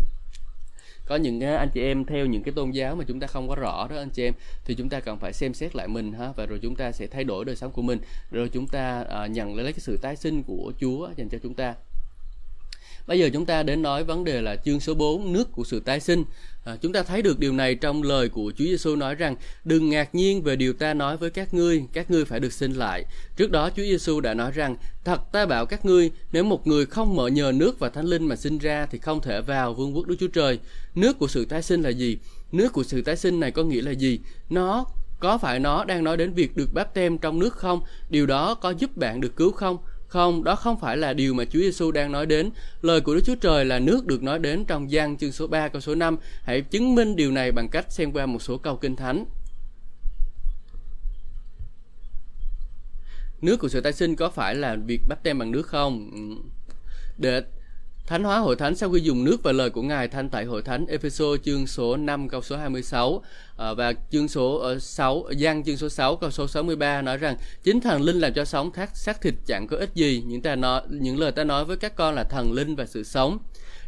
Có 1.07 1.15
những 1.15 1.41
anh 1.41 1.69
chị 1.73 1.81
em 1.81 2.05
theo 2.05 2.25
những 2.25 2.43
cái 2.43 2.53
tôn 2.55 2.71
giáo 2.71 2.95
mà 2.95 3.03
chúng 3.07 3.19
ta 3.19 3.27
không 3.27 3.47
có 3.47 3.55
rõ 3.55 3.87
đó 3.89 3.95
anh 3.95 4.09
chị 4.09 4.23
em 4.23 4.33
thì 4.65 4.75
chúng 4.75 4.89
ta 4.89 4.99
cần 4.99 5.19
phải 5.19 5.33
xem 5.33 5.53
xét 5.53 5.75
lại 5.75 5.87
mình 5.87 6.13
ha 6.13 6.31
và 6.35 6.45
rồi 6.45 6.59
chúng 6.61 6.75
ta 6.75 6.91
sẽ 6.91 7.07
thay 7.07 7.23
đổi 7.23 7.45
đời 7.45 7.55
sống 7.55 7.71
của 7.71 7.81
mình 7.81 7.99
rồi 8.31 8.49
chúng 8.49 8.67
ta 8.67 9.05
uh, 9.25 9.31
nhận 9.31 9.55
lấy 9.55 9.73
cái 9.73 9.79
sự 9.79 9.97
tái 10.01 10.15
sinh 10.15 10.43
của 10.43 10.73
Chúa 10.79 11.09
dành 11.17 11.29
cho 11.29 11.37
chúng 11.43 11.53
ta. 11.53 11.75
Bây 13.07 13.19
giờ 13.19 13.29
chúng 13.33 13.45
ta 13.45 13.63
đến 13.63 13.81
nói 13.81 14.03
vấn 14.03 14.23
đề 14.23 14.41
là 14.41 14.55
chương 14.55 14.79
số 14.79 14.93
4 14.93 15.33
nước 15.33 15.51
của 15.51 15.63
sự 15.63 15.79
tái 15.79 15.99
sinh. 15.99 16.23
À, 16.65 16.77
chúng 16.81 16.93
ta 16.93 17.03
thấy 17.03 17.21
được 17.21 17.39
điều 17.39 17.53
này 17.53 17.75
trong 17.75 18.03
lời 18.03 18.29
của 18.29 18.51
Chúa 18.57 18.65
Giêsu 18.65 18.95
nói 18.95 19.15
rằng 19.15 19.35
đừng 19.63 19.89
ngạc 19.89 20.15
nhiên 20.15 20.41
về 20.41 20.55
điều 20.55 20.73
ta 20.73 20.93
nói 20.93 21.17
với 21.17 21.29
các 21.29 21.53
ngươi, 21.53 21.83
các 21.93 22.11
ngươi 22.11 22.25
phải 22.25 22.39
được 22.39 22.53
sinh 22.53 22.73
lại. 22.73 23.05
Trước 23.37 23.51
đó 23.51 23.69
Chúa 23.69 23.83
Giêsu 23.83 24.19
đã 24.19 24.33
nói 24.33 24.51
rằng 24.51 24.75
thật 25.05 25.31
ta 25.31 25.45
bảo 25.45 25.65
các 25.65 25.85
ngươi, 25.85 26.11
nếu 26.31 26.43
một 26.43 26.67
người 26.67 26.85
không 26.85 27.15
mở 27.15 27.27
nhờ 27.27 27.51
nước 27.55 27.79
và 27.79 27.89
thánh 27.89 28.05
linh 28.05 28.27
mà 28.27 28.35
sinh 28.35 28.57
ra 28.57 28.85
thì 28.91 28.99
không 28.99 29.21
thể 29.21 29.41
vào 29.41 29.73
vương 29.73 29.95
quốc 29.95 30.07
Đức 30.07 30.15
Chúa 30.19 30.27
Trời. 30.27 30.59
Nước 30.95 31.19
của 31.19 31.27
sự 31.27 31.45
tái 31.45 31.61
sinh 31.61 31.81
là 31.81 31.89
gì? 31.89 32.17
Nước 32.51 32.73
của 32.73 32.83
sự 32.83 33.01
tái 33.01 33.15
sinh 33.15 33.39
này 33.39 33.51
có 33.51 33.63
nghĩa 33.63 33.81
là 33.81 33.91
gì? 33.91 34.19
Nó 34.49 34.85
có 35.19 35.37
phải 35.37 35.59
nó 35.59 35.83
đang 35.83 36.03
nói 36.03 36.17
đến 36.17 36.33
việc 36.33 36.57
được 36.57 36.73
báp 36.73 36.93
tem 36.93 37.17
trong 37.17 37.39
nước 37.39 37.53
không? 37.53 37.81
Điều 38.09 38.25
đó 38.25 38.55
có 38.55 38.69
giúp 38.69 38.97
bạn 38.97 39.21
được 39.21 39.35
cứu 39.35 39.51
không? 39.51 39.77
Không, 40.07 40.43
đó 40.43 40.55
không 40.55 40.79
phải 40.79 40.97
là 40.97 41.13
điều 41.13 41.33
mà 41.33 41.45
Chúa 41.45 41.59
Giêsu 41.59 41.91
đang 41.91 42.11
nói 42.11 42.25
đến. 42.25 42.49
Lời 42.81 43.01
của 43.01 43.15
Đức 43.15 43.21
Chúa 43.25 43.35
Trời 43.35 43.65
là 43.65 43.79
nước 43.79 44.05
được 44.05 44.23
nói 44.23 44.39
đến 44.39 44.65
trong 44.65 44.91
gian 44.91 45.17
chương 45.17 45.31
số 45.31 45.47
3 45.47 45.67
câu 45.67 45.81
số 45.81 45.95
5. 45.95 46.17
Hãy 46.43 46.61
chứng 46.61 46.95
minh 46.95 47.15
điều 47.15 47.31
này 47.31 47.51
bằng 47.51 47.69
cách 47.69 47.85
xem 47.91 48.11
qua 48.11 48.25
một 48.25 48.41
số 48.41 48.57
câu 48.57 48.77
kinh 48.77 48.95
thánh. 48.95 49.25
Nước 53.41 53.57
của 53.57 53.67
sự 53.67 53.81
tái 53.81 53.93
sinh 53.93 54.15
có 54.15 54.29
phải 54.29 54.55
là 54.55 54.75
việc 54.85 55.01
bắt 55.07 55.19
tem 55.23 55.39
bằng 55.39 55.51
nước 55.51 55.67
không? 55.67 56.11
Ừ. 56.13 56.49
Để 57.17 57.41
Thánh 58.07 58.23
hóa 58.23 58.39
hội 58.39 58.55
thánh 58.55 58.75
sau 58.75 58.91
khi 58.91 58.99
dùng 58.99 59.23
nước 59.23 59.43
và 59.43 59.51
lời 59.51 59.69
của 59.69 59.81
Ngài 59.81 60.07
thanh 60.07 60.29
tại 60.29 60.45
hội 60.45 60.61
thánh 60.61 60.85
Epheso 60.87 61.25
chương 61.43 61.67
số 61.67 61.97
5 61.97 62.29
câu 62.29 62.41
số 62.41 62.57
26 62.57 63.23
à, 63.57 63.73
và 63.73 63.93
chương 64.11 64.27
số 64.27 64.79
6 64.79 65.23
ờ, 65.23 65.33
gian 65.37 65.63
chương 65.63 65.77
số 65.77 65.89
6 65.89 66.15
câu 66.15 66.31
số 66.31 66.47
63 66.47 67.01
nói 67.01 67.17
rằng 67.17 67.37
chính 67.63 67.81
thần 67.81 68.01
linh 68.01 68.19
làm 68.19 68.33
cho 68.33 68.45
sống 68.45 68.71
thác 68.71 68.97
xác 68.97 69.21
thịt 69.21 69.33
chẳng 69.45 69.67
có 69.67 69.77
ích 69.77 69.89
gì 69.95 70.23
những 70.27 70.41
ta 70.41 70.55
nói 70.55 70.81
những 70.89 71.19
lời 71.19 71.31
ta 71.31 71.43
nói 71.43 71.65
với 71.65 71.77
các 71.77 71.95
con 71.95 72.15
là 72.15 72.23
thần 72.23 72.53
linh 72.53 72.75
và 72.75 72.85
sự 72.85 73.03
sống 73.03 73.39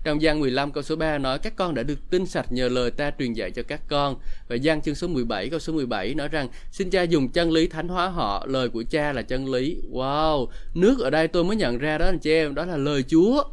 trong 0.03 0.21
gian 0.21 0.39
15 0.39 0.71
câu 0.71 0.83
số 0.83 0.95
3 0.95 1.17
nói 1.17 1.39
các 1.39 1.55
con 1.55 1.75
đã 1.75 1.83
được 1.83 2.09
tinh 2.09 2.25
sạch 2.25 2.51
nhờ 2.51 2.69
lời 2.69 2.91
ta 2.91 3.11
truyền 3.19 3.33
dạy 3.33 3.51
cho 3.51 3.63
các 3.63 3.81
con. 3.87 4.15
Và 4.47 4.55
gian 4.55 4.81
chương 4.81 4.95
số 4.95 5.07
17 5.07 5.49
câu 5.49 5.59
số 5.59 5.73
17 5.73 6.13
nói 6.13 6.27
rằng 6.27 6.47
xin 6.71 6.89
cha 6.89 7.03
dùng 7.03 7.29
chân 7.29 7.51
lý 7.51 7.67
thánh 7.67 7.87
hóa 7.87 8.07
họ, 8.07 8.45
lời 8.49 8.69
của 8.69 8.83
cha 8.89 9.13
là 9.13 9.21
chân 9.21 9.51
lý. 9.51 9.77
Wow, 9.91 10.47
nước 10.73 10.99
ở 10.99 11.09
đây 11.09 11.27
tôi 11.27 11.43
mới 11.43 11.55
nhận 11.55 11.77
ra 11.77 11.97
đó 11.97 12.05
anh 12.05 12.19
chị 12.19 12.31
em, 12.31 12.55
đó 12.55 12.65
là 12.65 12.77
lời 12.77 13.03
Chúa. 13.07 13.43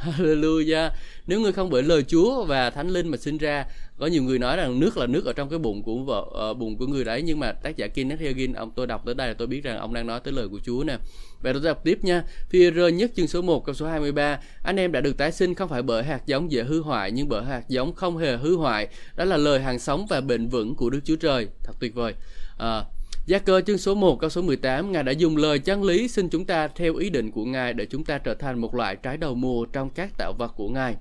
Hallelujah. 0.00 0.90
Nếu 1.26 1.40
ngươi 1.40 1.52
không 1.52 1.70
bởi 1.70 1.82
lời 1.82 2.04
Chúa 2.08 2.44
và 2.44 2.70
Thánh 2.70 2.88
Linh 2.88 3.08
mà 3.08 3.16
sinh 3.16 3.38
ra, 3.38 3.66
có 3.98 4.06
nhiều 4.06 4.22
người 4.22 4.38
nói 4.38 4.56
rằng 4.56 4.80
nước 4.80 4.96
là 4.96 5.06
nước 5.06 5.24
ở 5.24 5.32
trong 5.32 5.48
cái 5.48 5.58
bụng 5.58 5.82
của 5.82 5.98
vợ 5.98 6.50
uh, 6.50 6.58
bụng 6.58 6.76
của 6.76 6.86
người 6.86 7.04
đấy 7.04 7.22
nhưng 7.22 7.40
mà 7.40 7.52
tác 7.52 7.76
giả 7.76 7.86
Kenneth 7.86 8.20
Hagin 8.20 8.52
ông 8.52 8.70
tôi 8.70 8.86
đọc 8.86 9.02
tới 9.06 9.14
đây 9.14 9.28
là 9.28 9.34
tôi 9.34 9.46
biết 9.46 9.64
rằng 9.64 9.78
ông 9.78 9.94
đang 9.94 10.06
nói 10.06 10.20
tới 10.24 10.32
lời 10.32 10.48
của 10.48 10.60
Chúa 10.64 10.84
nè. 10.84 10.98
Và 11.42 11.52
tôi 11.52 11.62
đọc 11.62 11.80
tiếp 11.84 11.98
nha. 12.02 12.24
Phi 12.48 12.70
rơ 12.70 12.88
nhất 12.88 13.10
chương 13.16 13.28
số 13.28 13.42
1 13.42 13.64
câu 13.64 13.74
số 13.74 13.86
23, 13.86 14.38
anh 14.62 14.76
em 14.76 14.92
đã 14.92 15.00
được 15.00 15.16
tái 15.16 15.32
sinh 15.32 15.54
không 15.54 15.68
phải 15.68 15.82
bởi 15.82 16.04
hạt 16.04 16.26
giống 16.26 16.52
dễ 16.52 16.62
hư 16.62 16.80
hoại 16.80 17.10
nhưng 17.10 17.28
bởi 17.28 17.44
hạt 17.44 17.68
giống 17.68 17.94
không 17.94 18.16
hề 18.16 18.36
hư 18.36 18.56
hoại. 18.56 18.88
Đó 19.16 19.24
là 19.24 19.36
lời 19.36 19.60
hàng 19.60 19.78
sống 19.78 20.06
và 20.06 20.20
bền 20.20 20.48
vững 20.48 20.74
của 20.74 20.90
Đức 20.90 21.00
Chúa 21.04 21.16
Trời. 21.16 21.48
Thật 21.64 21.72
tuyệt 21.80 21.94
vời. 21.94 22.14
À, 22.58 22.84
Gia 23.28 23.38
cơ 23.38 23.60
chương 23.60 23.78
số 23.78 23.94
1 23.94 24.20
câu 24.20 24.30
số 24.30 24.42
18 24.42 24.92
Ngài 24.92 25.02
đã 25.02 25.12
dùng 25.12 25.36
lời 25.36 25.58
chân 25.58 25.82
lý 25.82 26.08
xin 26.08 26.28
chúng 26.28 26.44
ta 26.44 26.68
theo 26.68 26.96
ý 26.96 27.10
định 27.10 27.30
của 27.30 27.44
Ngài 27.44 27.74
để 27.74 27.86
chúng 27.86 28.04
ta 28.04 28.18
trở 28.18 28.34
thành 28.34 28.58
một 28.58 28.74
loại 28.74 28.96
trái 28.96 29.16
đầu 29.16 29.34
mùa 29.34 29.64
trong 29.64 29.90
các 29.90 30.10
tạo 30.18 30.32
vật 30.38 30.52
của 30.56 30.68
Ngài. 30.68 30.96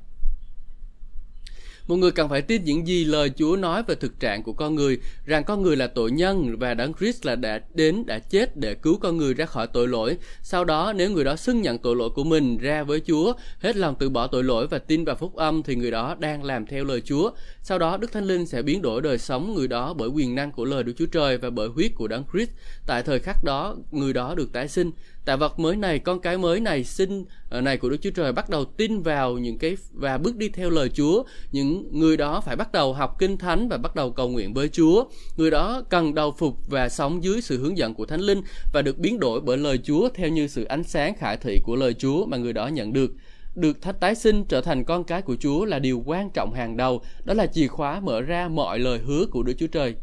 Một 1.88 1.96
người 1.96 2.12
cần 2.12 2.30
phải 2.30 2.42
tin 2.42 2.64
những 2.64 2.88
gì 2.88 3.06
lời 3.06 3.32
Chúa 3.36 3.56
nói 3.56 3.84
về 3.84 3.96
thực 3.96 4.20
trạng 4.20 4.44
của 4.44 4.54
con 4.54 4.76
người, 4.76 4.98
rằng 5.26 5.44
con 5.44 5.64
người 5.64 5.76
là 5.76 5.88
tội 5.88 6.12
nhân 6.12 6.56
và 6.60 6.74
Đấng 6.74 6.94
Christ 6.94 7.26
là 7.26 7.36
đã 7.36 7.62
đến 7.74 8.06
đã 8.06 8.20
chết 8.20 8.58
để 8.58 8.74
cứu 8.74 8.98
con 8.98 9.18
người 9.18 9.34
ra 9.34 9.46
khỏi 9.46 9.68
tội 9.68 9.88
lỗi. 9.88 10.18
Sau 10.42 10.66
đó 10.66 10.94
nếu 10.96 11.12
người 11.12 11.24
đó 11.24 11.36
xưng 11.36 11.62
nhận 11.62 11.78
tội 11.78 11.96
lỗi 11.96 12.10
của 12.10 12.24
mình 12.24 12.58
ra 12.58 12.84
với 12.84 13.02
Chúa, 13.08 13.34
hết 13.60 13.76
lòng 13.76 13.96
từ 14.00 14.10
bỏ 14.10 14.28
tội 14.28 14.44
lỗi 14.44 14.68
và 14.68 14.80
tin 14.80 15.06
vào 15.06 15.16
phúc 15.16 15.36
âm 15.36 15.64
thì 15.64 15.76
người 15.76 15.92
đó 15.92 16.16
đang 16.20 16.44
làm 16.44 16.66
theo 16.66 16.84
lời 16.84 17.02
Chúa. 17.02 17.32
Sau 17.62 17.80
đó 17.80 17.98
Đức 17.98 18.12
Thánh 18.12 18.26
Linh 18.26 18.46
sẽ 18.46 18.62
biến 18.62 18.82
đổi 18.82 19.02
đời 19.02 19.18
sống 19.18 19.56
người 19.56 19.68
đó 19.68 19.94
bởi 19.94 20.10
quyền 20.10 20.36
năng 20.36 20.52
của 20.52 20.66
lời 20.66 20.84
Đức 20.84 20.94
Chúa 20.98 21.06
Trời 21.06 21.38
và 21.38 21.50
bởi 21.50 21.68
huyết 21.68 21.92
của 21.96 22.08
Đấng 22.08 22.24
Christ. 22.34 22.50
Tại 22.88 23.04
thời 23.04 23.20
khắc 23.20 23.44
đó, 23.44 23.76
người 23.92 24.14
đó 24.14 24.36
được 24.36 24.54
tái 24.54 24.68
sinh 24.68 24.92
tạo 25.28 25.38
vật 25.38 25.60
mới 25.60 25.76
này 25.76 26.00
con 26.00 26.20
cái 26.20 26.38
mới 26.38 26.60
này 26.60 26.84
sinh 26.84 27.26
ờ, 27.50 27.62
này 27.62 27.78
của 27.78 27.90
Đức 27.90 27.98
Chúa 28.02 28.10
Trời 28.10 28.34
bắt 28.34 28.50
đầu 28.50 28.66
tin 28.66 29.02
vào 29.02 29.38
những 29.38 29.58
cái 29.58 29.78
và 29.94 30.18
bước 30.18 30.36
đi 30.36 30.50
theo 30.50 30.70
lời 30.70 30.90
Chúa. 30.90 31.24
Những 31.52 31.90
người 31.92 32.18
đó 32.18 32.42
phải 32.42 32.56
bắt 32.56 32.72
đầu 32.72 32.94
học 32.94 33.16
kinh 33.20 33.38
thánh 33.38 33.70
và 33.70 33.78
bắt 33.78 33.96
đầu 33.96 34.12
cầu 34.12 34.30
nguyện 34.30 34.54
với 34.54 34.70
Chúa. 34.70 35.06
Người 35.38 35.52
đó 35.52 35.82
cần 35.90 36.16
đầu 36.16 36.32
phục 36.32 36.68
và 36.68 36.90
sống 36.90 37.24
dưới 37.24 37.42
sự 37.42 37.60
hướng 37.60 37.78
dẫn 37.78 37.94
của 37.94 38.06
Thánh 38.06 38.22
Linh 38.22 38.42
và 38.74 38.82
được 38.82 38.98
biến 38.98 39.20
đổi 39.20 39.42
bởi 39.42 39.58
lời 39.58 39.80
Chúa 39.84 40.10
theo 40.16 40.30
như 40.30 40.48
sự 40.48 40.64
ánh 40.64 40.84
sáng 40.84 41.16
khải 41.16 41.38
thị 41.38 41.60
của 41.64 41.76
lời 41.76 41.94
Chúa 41.94 42.26
mà 42.26 42.38
người 42.38 42.54
đó 42.54 42.68
nhận 42.68 42.94
được. 42.94 43.12
Được 43.56 43.82
thách 43.82 44.00
tái 44.00 44.16
sinh 44.16 44.46
trở 44.46 44.62
thành 44.62 44.84
con 44.84 45.04
cái 45.04 45.22
của 45.22 45.36
Chúa 45.40 45.66
là 45.66 45.80
điều 45.80 46.04
quan 46.06 46.30
trọng 46.30 46.54
hàng 46.54 46.78
đầu, 46.78 47.02
đó 47.26 47.34
là 47.34 47.48
chìa 47.48 47.68
khóa 47.68 48.00
mở 48.00 48.22
ra 48.22 48.48
mọi 48.48 48.80
lời 48.80 49.00
hứa 49.00 49.26
của 49.26 49.44
Đức 49.44 49.54
Chúa 49.58 49.68
Trời 49.68 49.96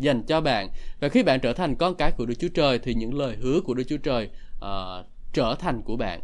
dành 0.00 0.22
cho 0.22 0.40
bạn. 0.40 0.68
Và 1.00 1.08
khi 1.08 1.22
bạn 1.22 1.40
trở 1.40 1.52
thành 1.52 1.76
con 1.76 1.94
cái 1.94 2.12
của 2.12 2.26
Đức 2.26 2.34
Chúa 2.38 2.48
Trời 2.48 2.78
thì 2.78 2.94
những 2.94 3.14
lời 3.14 3.36
hứa 3.36 3.60
của 3.60 3.74
Đức 3.74 3.84
Chúa 3.88 3.96
Trời 3.96 4.30
uh, 4.56 5.06
trở 5.32 5.56
thành 5.58 5.82
của 5.82 5.96
bạn. 5.96 6.20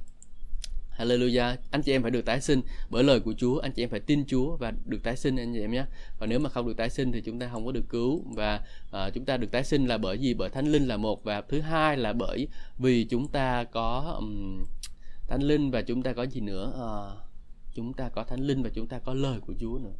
Hallelujah. 0.98 1.56
Anh 1.70 1.82
chị 1.82 1.92
em 1.92 2.02
phải 2.02 2.10
được 2.10 2.24
tái 2.24 2.40
sinh 2.40 2.60
bởi 2.90 3.04
lời 3.04 3.20
của 3.20 3.34
Chúa, 3.38 3.58
anh 3.58 3.72
chị 3.72 3.82
em 3.82 3.90
phải 3.90 4.00
tin 4.00 4.24
Chúa 4.26 4.56
và 4.56 4.72
được 4.84 5.02
tái 5.02 5.16
sinh 5.16 5.36
anh 5.36 5.54
chị 5.54 5.60
em 5.60 5.72
nhé. 5.72 5.84
Và 6.18 6.26
nếu 6.26 6.38
mà 6.38 6.50
không 6.50 6.66
được 6.66 6.76
tái 6.76 6.90
sinh 6.90 7.12
thì 7.12 7.20
chúng 7.20 7.38
ta 7.38 7.48
không 7.52 7.66
có 7.66 7.72
được 7.72 7.84
cứu 7.88 8.22
và 8.34 8.60
uh, 8.88 9.14
chúng 9.14 9.24
ta 9.24 9.36
được 9.36 9.50
tái 9.50 9.64
sinh 9.64 9.86
là 9.86 9.98
bởi 9.98 10.18
gì? 10.18 10.34
Bởi 10.34 10.50
Thánh 10.50 10.66
Linh 10.66 10.88
là 10.88 10.96
một 10.96 11.24
và 11.24 11.40
thứ 11.40 11.60
hai 11.60 11.96
là 11.96 12.12
bởi 12.12 12.48
vì 12.78 13.04
chúng 13.04 13.28
ta 13.28 13.64
có 13.64 14.14
um, 14.18 14.64
thánh 15.28 15.42
linh 15.42 15.70
và 15.70 15.82
chúng 15.82 16.02
ta 16.02 16.12
có 16.12 16.22
gì 16.22 16.40
nữa 16.40 16.72
Uh, 16.76 17.18
chúng 17.74 17.92
ta 17.92 18.08
có 18.08 18.24
thánh 18.24 18.40
linh 18.40 18.62
và 18.62 18.70
chúng 18.74 18.86
ta 18.86 18.98
có 18.98 19.14
lời 19.14 19.40
của 19.40 19.54
Chúa 19.60 19.78
nữa 19.78 19.92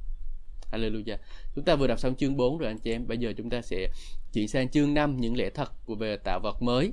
Hallelujah. 0.73 1.17
Chúng 1.55 1.65
ta 1.65 1.77
vừa 1.77 1.87
đọc 1.87 2.01
xong 2.01 2.17
chương 2.17 2.37
4 2.37 2.59
rồi 2.59 2.71
anh 2.71 2.79
chị 2.79 2.93
em. 2.93 3.07
Bây 3.07 3.19
giờ 3.19 3.33
chúng 3.37 3.51
ta 3.51 3.63
sẽ 3.63 3.89
chuyển 4.33 4.49
sang 4.49 4.69
chương 4.69 4.95
5 4.95 5.17
những 5.17 5.37
lẽ 5.37 5.51
thật 5.51 5.73
của 5.85 5.95
về 5.95 6.17
tạo 6.17 6.41
vật 6.43 6.63
mới. 6.63 6.93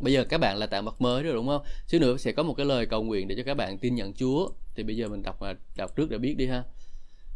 Bây 0.00 0.12
giờ 0.12 0.24
các 0.24 0.38
bạn 0.38 0.56
là 0.56 0.66
tạo 0.66 0.82
vật 0.82 1.00
mới 1.00 1.22
rồi 1.22 1.34
đúng 1.34 1.46
không? 1.46 1.62
Xíu 1.86 2.00
nữa 2.00 2.16
sẽ 2.16 2.32
có 2.32 2.42
một 2.42 2.54
cái 2.54 2.66
lời 2.66 2.86
cầu 2.86 3.02
nguyện 3.02 3.28
để 3.28 3.34
cho 3.36 3.42
các 3.42 3.54
bạn 3.54 3.78
tin 3.78 3.94
nhận 3.94 4.14
Chúa. 4.14 4.48
Thì 4.74 4.82
bây 4.82 4.96
giờ 4.96 5.08
mình 5.08 5.22
đọc 5.22 5.40
à, 5.40 5.54
đọc 5.76 5.96
trước 5.96 6.10
để 6.10 6.18
biết 6.18 6.34
đi 6.36 6.46
ha. 6.46 6.62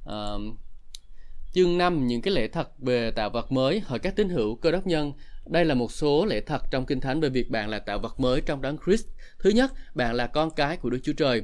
À, 0.07 0.33
chương 1.53 1.79
5 1.79 2.07
những 2.07 2.22
cái 2.22 2.35
lẽ 2.35 2.48
thật 2.48 2.79
về 2.79 3.11
tạo 3.11 3.31
vật 3.31 3.53
mới 3.53 3.81
hỏi 3.81 3.98
các 3.98 4.16
tín 4.16 4.29
hữu 4.29 4.57
cơ 4.57 4.70
đốc 4.70 4.87
nhân 4.87 5.12
đây 5.48 5.64
là 5.64 5.74
một 5.74 5.92
số 5.92 6.24
lẽ 6.24 6.40
thật 6.40 6.62
trong 6.70 6.87
Kinh 6.87 7.01
Thánh 7.01 7.20
về 7.20 7.29
việc 7.29 7.51
bạn 7.51 7.68
là 7.68 7.79
tạo 7.79 7.98
vật 7.98 8.20
mới 8.20 8.40
trong 8.40 8.62
đấng 8.62 8.77
Christ. 8.87 9.07
Thứ 9.38 9.51
nhất, 9.51 9.72
bạn 9.94 10.14
là 10.14 10.27
con 10.27 10.51
cái 10.51 10.77
của 10.77 10.90
Đức 10.90 10.98
Chúa 11.03 11.12
Trời. 11.12 11.42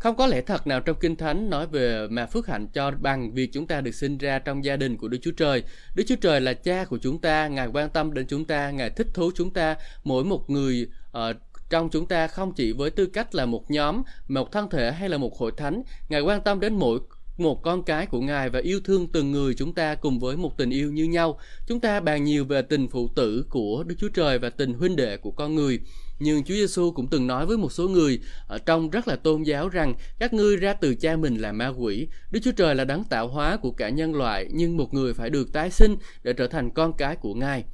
Không 0.00 0.16
có 0.16 0.26
lẽ 0.26 0.40
thật 0.40 0.66
nào 0.66 0.80
trong 0.80 0.96
Kinh 1.00 1.16
Thánh 1.16 1.50
nói 1.50 1.66
về 1.66 2.06
mà 2.10 2.26
phước 2.26 2.46
hạnh 2.46 2.68
cho 2.72 2.90
bằng 2.90 3.34
việc 3.34 3.50
chúng 3.52 3.66
ta 3.66 3.80
được 3.80 3.94
sinh 3.94 4.18
ra 4.18 4.38
trong 4.38 4.64
gia 4.64 4.76
đình 4.76 4.96
của 4.96 5.08
Đức 5.08 5.18
Chúa 5.22 5.30
Trời. 5.30 5.62
Đức 5.94 6.04
Chúa 6.06 6.16
Trời 6.16 6.40
là 6.40 6.54
cha 6.54 6.84
của 6.84 6.98
chúng 6.98 7.20
ta, 7.20 7.48
Ngài 7.48 7.66
quan 7.66 7.90
tâm 7.90 8.14
đến 8.14 8.26
chúng 8.26 8.44
ta, 8.44 8.70
Ngài 8.70 8.90
thích 8.90 9.06
thú 9.14 9.30
chúng 9.34 9.50
ta, 9.50 9.76
mỗi 10.04 10.24
một 10.24 10.50
người 10.50 10.88
uh, 11.18 11.36
trong 11.70 11.88
chúng 11.90 12.06
ta 12.06 12.26
không 12.26 12.54
chỉ 12.54 12.72
với 12.72 12.90
tư 12.90 13.06
cách 13.06 13.34
là 13.34 13.46
một 13.46 13.70
nhóm, 13.70 14.02
một 14.28 14.52
thân 14.52 14.70
thể 14.70 14.92
hay 14.92 15.08
là 15.08 15.18
một 15.18 15.38
hội 15.38 15.52
thánh, 15.56 15.82
Ngài 16.08 16.20
quan 16.20 16.40
tâm 16.40 16.60
đến 16.60 16.74
mỗi 16.74 17.00
một 17.40 17.62
con 17.62 17.82
cái 17.82 18.06
của 18.06 18.20
Ngài 18.20 18.50
và 18.50 18.60
yêu 18.60 18.80
thương 18.84 19.06
từng 19.06 19.32
người 19.32 19.54
chúng 19.54 19.74
ta 19.74 19.94
cùng 19.94 20.18
với 20.18 20.36
một 20.36 20.58
tình 20.58 20.70
yêu 20.70 20.92
như 20.92 21.04
nhau. 21.04 21.38
Chúng 21.66 21.80
ta 21.80 22.00
bàn 22.00 22.24
nhiều 22.24 22.44
về 22.44 22.62
tình 22.62 22.88
phụ 22.88 23.08
tử 23.16 23.44
của 23.50 23.84
Đức 23.86 23.94
Chúa 23.98 24.08
Trời 24.08 24.38
và 24.38 24.50
tình 24.50 24.74
huynh 24.74 24.96
đệ 24.96 25.16
của 25.16 25.30
con 25.30 25.54
người. 25.54 25.80
Nhưng 26.18 26.44
Chúa 26.44 26.54
Giêsu 26.54 26.92
cũng 26.92 27.08
từng 27.08 27.26
nói 27.26 27.46
với 27.46 27.56
một 27.56 27.72
số 27.72 27.88
người 27.88 28.20
ở 28.48 28.58
trong 28.58 28.90
rất 28.90 29.08
là 29.08 29.16
tôn 29.16 29.42
giáo 29.42 29.68
rằng 29.68 29.94
các 30.18 30.32
ngươi 30.32 30.56
ra 30.56 30.72
từ 30.72 30.94
cha 30.94 31.16
mình 31.16 31.36
là 31.36 31.52
ma 31.52 31.68
quỷ. 31.68 32.08
Đức 32.30 32.40
Chúa 32.42 32.52
Trời 32.52 32.74
là 32.74 32.84
đấng 32.84 33.04
tạo 33.04 33.28
hóa 33.28 33.56
của 33.56 33.70
cả 33.70 33.88
nhân 33.88 34.14
loại, 34.14 34.46
nhưng 34.50 34.76
một 34.76 34.94
người 34.94 35.14
phải 35.14 35.30
được 35.30 35.52
tái 35.52 35.70
sinh 35.70 35.96
để 36.22 36.32
trở 36.32 36.46
thành 36.46 36.70
con 36.70 36.92
cái 36.92 37.16
của 37.16 37.34
Ngài. 37.34 37.64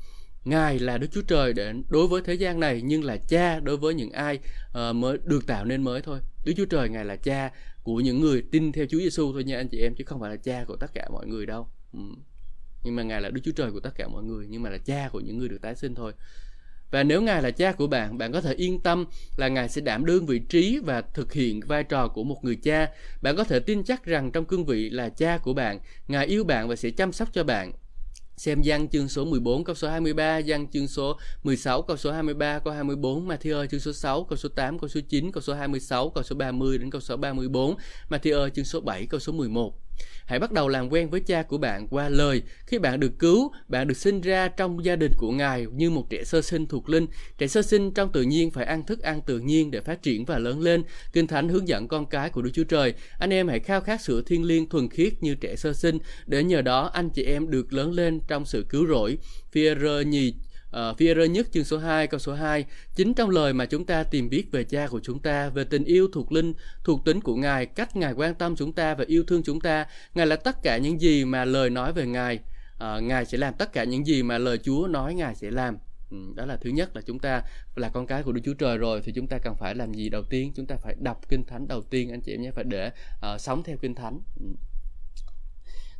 Ngài 0.46 0.78
là 0.78 0.98
Đức 0.98 1.06
Chúa 1.12 1.22
Trời 1.22 1.52
để 1.52 1.72
đối 1.88 2.06
với 2.06 2.22
thế 2.24 2.34
gian 2.34 2.60
này 2.60 2.82
nhưng 2.84 3.04
là 3.04 3.16
cha 3.16 3.60
đối 3.60 3.76
với 3.76 3.94
những 3.94 4.10
ai 4.10 4.38
uh, 4.68 4.96
mới 4.96 5.18
được 5.24 5.46
tạo 5.46 5.64
nên 5.64 5.82
mới 5.82 6.02
thôi. 6.02 6.18
Đức 6.44 6.52
Chúa 6.56 6.64
Trời 6.64 6.88
Ngài 6.88 7.04
là 7.04 7.16
cha 7.16 7.50
của 7.82 8.00
những 8.00 8.20
người 8.20 8.42
tin 8.52 8.72
theo 8.72 8.86
Chúa 8.88 8.98
Giêsu 8.98 9.32
thôi 9.32 9.44
nha 9.44 9.56
anh 9.56 9.68
chị 9.68 9.80
em 9.80 9.94
chứ 9.94 10.04
không 10.06 10.20
phải 10.20 10.30
là 10.30 10.36
cha 10.36 10.64
của 10.68 10.76
tất 10.76 10.94
cả 10.94 11.08
mọi 11.12 11.26
người 11.26 11.46
đâu. 11.46 11.68
Ừ. 11.92 12.00
Nhưng 12.84 12.96
mà 12.96 13.02
Ngài 13.02 13.20
là 13.20 13.30
Đức 13.30 13.40
Chúa 13.44 13.52
Trời 13.52 13.70
của 13.70 13.80
tất 13.80 13.90
cả 13.96 14.08
mọi 14.08 14.22
người 14.22 14.46
nhưng 14.48 14.62
mà 14.62 14.70
là 14.70 14.78
cha 14.78 15.08
của 15.12 15.20
những 15.20 15.38
người 15.38 15.48
được 15.48 15.58
tái 15.62 15.74
sinh 15.74 15.94
thôi. 15.94 16.12
Và 16.90 17.02
nếu 17.02 17.22
Ngài 17.22 17.42
là 17.42 17.50
cha 17.50 17.72
của 17.72 17.86
bạn, 17.86 18.18
bạn 18.18 18.32
có 18.32 18.40
thể 18.40 18.54
yên 18.54 18.80
tâm 18.80 19.04
là 19.36 19.48
Ngài 19.48 19.68
sẽ 19.68 19.80
đảm 19.80 20.04
đương 20.04 20.26
vị 20.26 20.38
trí 20.38 20.78
và 20.84 21.00
thực 21.00 21.32
hiện 21.32 21.60
vai 21.60 21.84
trò 21.84 22.08
của 22.08 22.24
một 22.24 22.44
người 22.44 22.56
cha. 22.56 22.88
Bạn 23.22 23.36
có 23.36 23.44
thể 23.44 23.60
tin 23.60 23.84
chắc 23.84 24.04
rằng 24.04 24.30
trong 24.32 24.44
cương 24.44 24.64
vị 24.64 24.90
là 24.90 25.08
cha 25.08 25.38
của 25.38 25.54
bạn, 25.54 25.78
Ngài 26.08 26.26
yêu 26.26 26.44
bạn 26.44 26.68
và 26.68 26.76
sẽ 26.76 26.90
chăm 26.90 27.12
sóc 27.12 27.28
cho 27.32 27.44
bạn. 27.44 27.72
Xem 28.36 28.62
văn 28.64 28.88
chương 28.88 29.08
số 29.08 29.24
14 29.24 29.64
câu 29.64 29.74
số 29.74 29.88
23, 29.88 30.40
văn 30.46 30.66
chương 30.72 30.88
số 30.88 31.18
16 31.42 31.82
câu 31.82 31.96
số 31.96 32.12
23 32.12 32.58
câu 32.58 32.74
24, 32.74 33.28
Matthew 33.28 33.66
chương 33.66 33.80
số 33.80 33.92
6 33.92 34.24
câu 34.24 34.36
số 34.36 34.48
8 34.48 34.78
câu 34.78 34.88
số 34.88 35.00
9 35.08 35.32
câu 35.32 35.42
số 35.42 35.54
26 35.54 36.10
câu 36.10 36.24
số 36.24 36.36
30 36.36 36.78
đến 36.78 36.90
câu 36.90 37.00
số 37.00 37.16
34, 37.16 37.76
Matthew 38.10 38.48
chương 38.48 38.64
số 38.64 38.80
7 38.80 39.06
câu 39.06 39.20
số 39.20 39.32
11. 39.32 39.85
Hãy 40.26 40.38
bắt 40.38 40.52
đầu 40.52 40.68
làm 40.68 40.92
quen 40.92 41.10
với 41.10 41.20
cha 41.20 41.42
của 41.42 41.58
bạn 41.58 41.88
qua 41.88 42.08
lời. 42.08 42.42
Khi 42.66 42.78
bạn 42.78 43.00
được 43.00 43.12
cứu, 43.18 43.52
bạn 43.68 43.88
được 43.88 43.96
sinh 43.96 44.20
ra 44.20 44.48
trong 44.48 44.84
gia 44.84 44.96
đình 44.96 45.12
của 45.16 45.30
Ngài 45.30 45.66
như 45.72 45.90
một 45.90 46.10
trẻ 46.10 46.24
sơ 46.24 46.42
sinh 46.42 46.66
thuộc 46.66 46.88
linh. 46.88 47.06
Trẻ 47.38 47.46
sơ 47.46 47.62
sinh 47.62 47.94
trong 47.94 48.12
tự 48.12 48.22
nhiên 48.22 48.50
phải 48.50 48.64
ăn 48.64 48.86
thức 48.86 49.02
ăn 49.02 49.20
tự 49.26 49.38
nhiên 49.38 49.70
để 49.70 49.80
phát 49.80 50.02
triển 50.02 50.24
và 50.24 50.38
lớn 50.38 50.60
lên. 50.60 50.82
Kinh 51.12 51.26
Thánh 51.26 51.48
hướng 51.48 51.68
dẫn 51.68 51.88
con 51.88 52.06
cái 52.06 52.30
của 52.30 52.42
Đức 52.42 52.50
Chúa 52.54 52.64
Trời. 52.64 52.94
Anh 53.18 53.32
em 53.32 53.48
hãy 53.48 53.60
khao 53.60 53.80
khát 53.80 54.00
sữa 54.00 54.22
thiên 54.26 54.44
liêng 54.44 54.68
thuần 54.68 54.88
khiết 54.88 55.12
như 55.20 55.34
trẻ 55.34 55.56
sơ 55.56 55.72
sinh 55.72 55.98
để 56.26 56.44
nhờ 56.44 56.62
đó 56.62 56.90
anh 56.92 57.10
chị 57.10 57.22
em 57.22 57.50
được 57.50 57.72
lớn 57.72 57.92
lên 57.92 58.20
trong 58.28 58.44
sự 58.44 58.66
cứu 58.68 58.86
rỗi. 58.86 59.18
Phi-e-rơ 59.52 60.00
nhì 60.00 60.34
Ờ, 60.76 60.90
uh, 60.90 60.98
phi 60.98 61.14
rơ 61.14 61.24
nhất 61.24 61.46
chương 61.52 61.64
số 61.64 61.78
2 61.78 62.06
câu 62.06 62.20
số 62.20 62.34
2 62.34 62.64
chính 62.94 63.14
trong 63.14 63.30
lời 63.30 63.52
mà 63.52 63.66
chúng 63.66 63.84
ta 63.84 64.02
tìm 64.02 64.28
biết 64.28 64.46
về 64.52 64.64
cha 64.64 64.86
của 64.86 65.00
chúng 65.02 65.18
ta 65.18 65.48
về 65.48 65.64
tình 65.64 65.84
yêu 65.84 66.08
thuộc 66.12 66.32
linh 66.32 66.52
thuộc 66.84 67.04
tính 67.04 67.20
của 67.20 67.36
ngài 67.36 67.66
cách 67.66 67.96
ngài 67.96 68.12
quan 68.12 68.34
tâm 68.34 68.56
chúng 68.56 68.72
ta 68.72 68.94
và 68.94 69.04
yêu 69.06 69.24
thương 69.26 69.42
chúng 69.42 69.60
ta 69.60 69.86
ngài 70.14 70.26
là 70.26 70.36
tất 70.36 70.62
cả 70.62 70.76
những 70.76 71.00
gì 71.00 71.24
mà 71.24 71.44
lời 71.44 71.70
nói 71.70 71.92
về 71.92 72.06
ngài. 72.06 72.38
Uh, 72.74 73.02
ngài 73.02 73.24
sẽ 73.24 73.38
làm 73.38 73.54
tất 73.58 73.72
cả 73.72 73.84
những 73.84 74.06
gì 74.06 74.22
mà 74.22 74.38
lời 74.38 74.58
chúa 74.58 74.86
nói 74.90 75.14
ngài 75.14 75.34
sẽ 75.34 75.50
làm. 75.50 75.78
Ừ, 76.10 76.16
đó 76.34 76.46
là 76.46 76.56
thứ 76.56 76.70
nhất 76.70 76.96
là 76.96 77.02
chúng 77.06 77.18
ta 77.18 77.42
là 77.76 77.88
con 77.88 78.06
cái 78.06 78.22
của 78.22 78.32
Đức 78.32 78.40
Chúa 78.44 78.54
Trời 78.54 78.78
rồi 78.78 79.00
thì 79.04 79.12
chúng 79.12 79.26
ta 79.26 79.38
cần 79.38 79.54
phải 79.58 79.74
làm 79.74 79.94
gì 79.94 80.08
đầu 80.08 80.22
tiên? 80.30 80.52
Chúng 80.56 80.66
ta 80.66 80.76
phải 80.76 80.94
đọc 81.00 81.20
kinh 81.28 81.44
thánh 81.44 81.68
đầu 81.68 81.82
tiên 81.82 82.10
anh 82.10 82.20
chị 82.20 82.32
em 82.32 82.42
nhé 82.42 82.50
phải 82.54 82.64
để 82.64 82.90
uh, 83.34 83.40
sống 83.40 83.62
theo 83.62 83.76
kinh 83.76 83.94
thánh. 83.94 84.20
Ừ. 84.40 84.46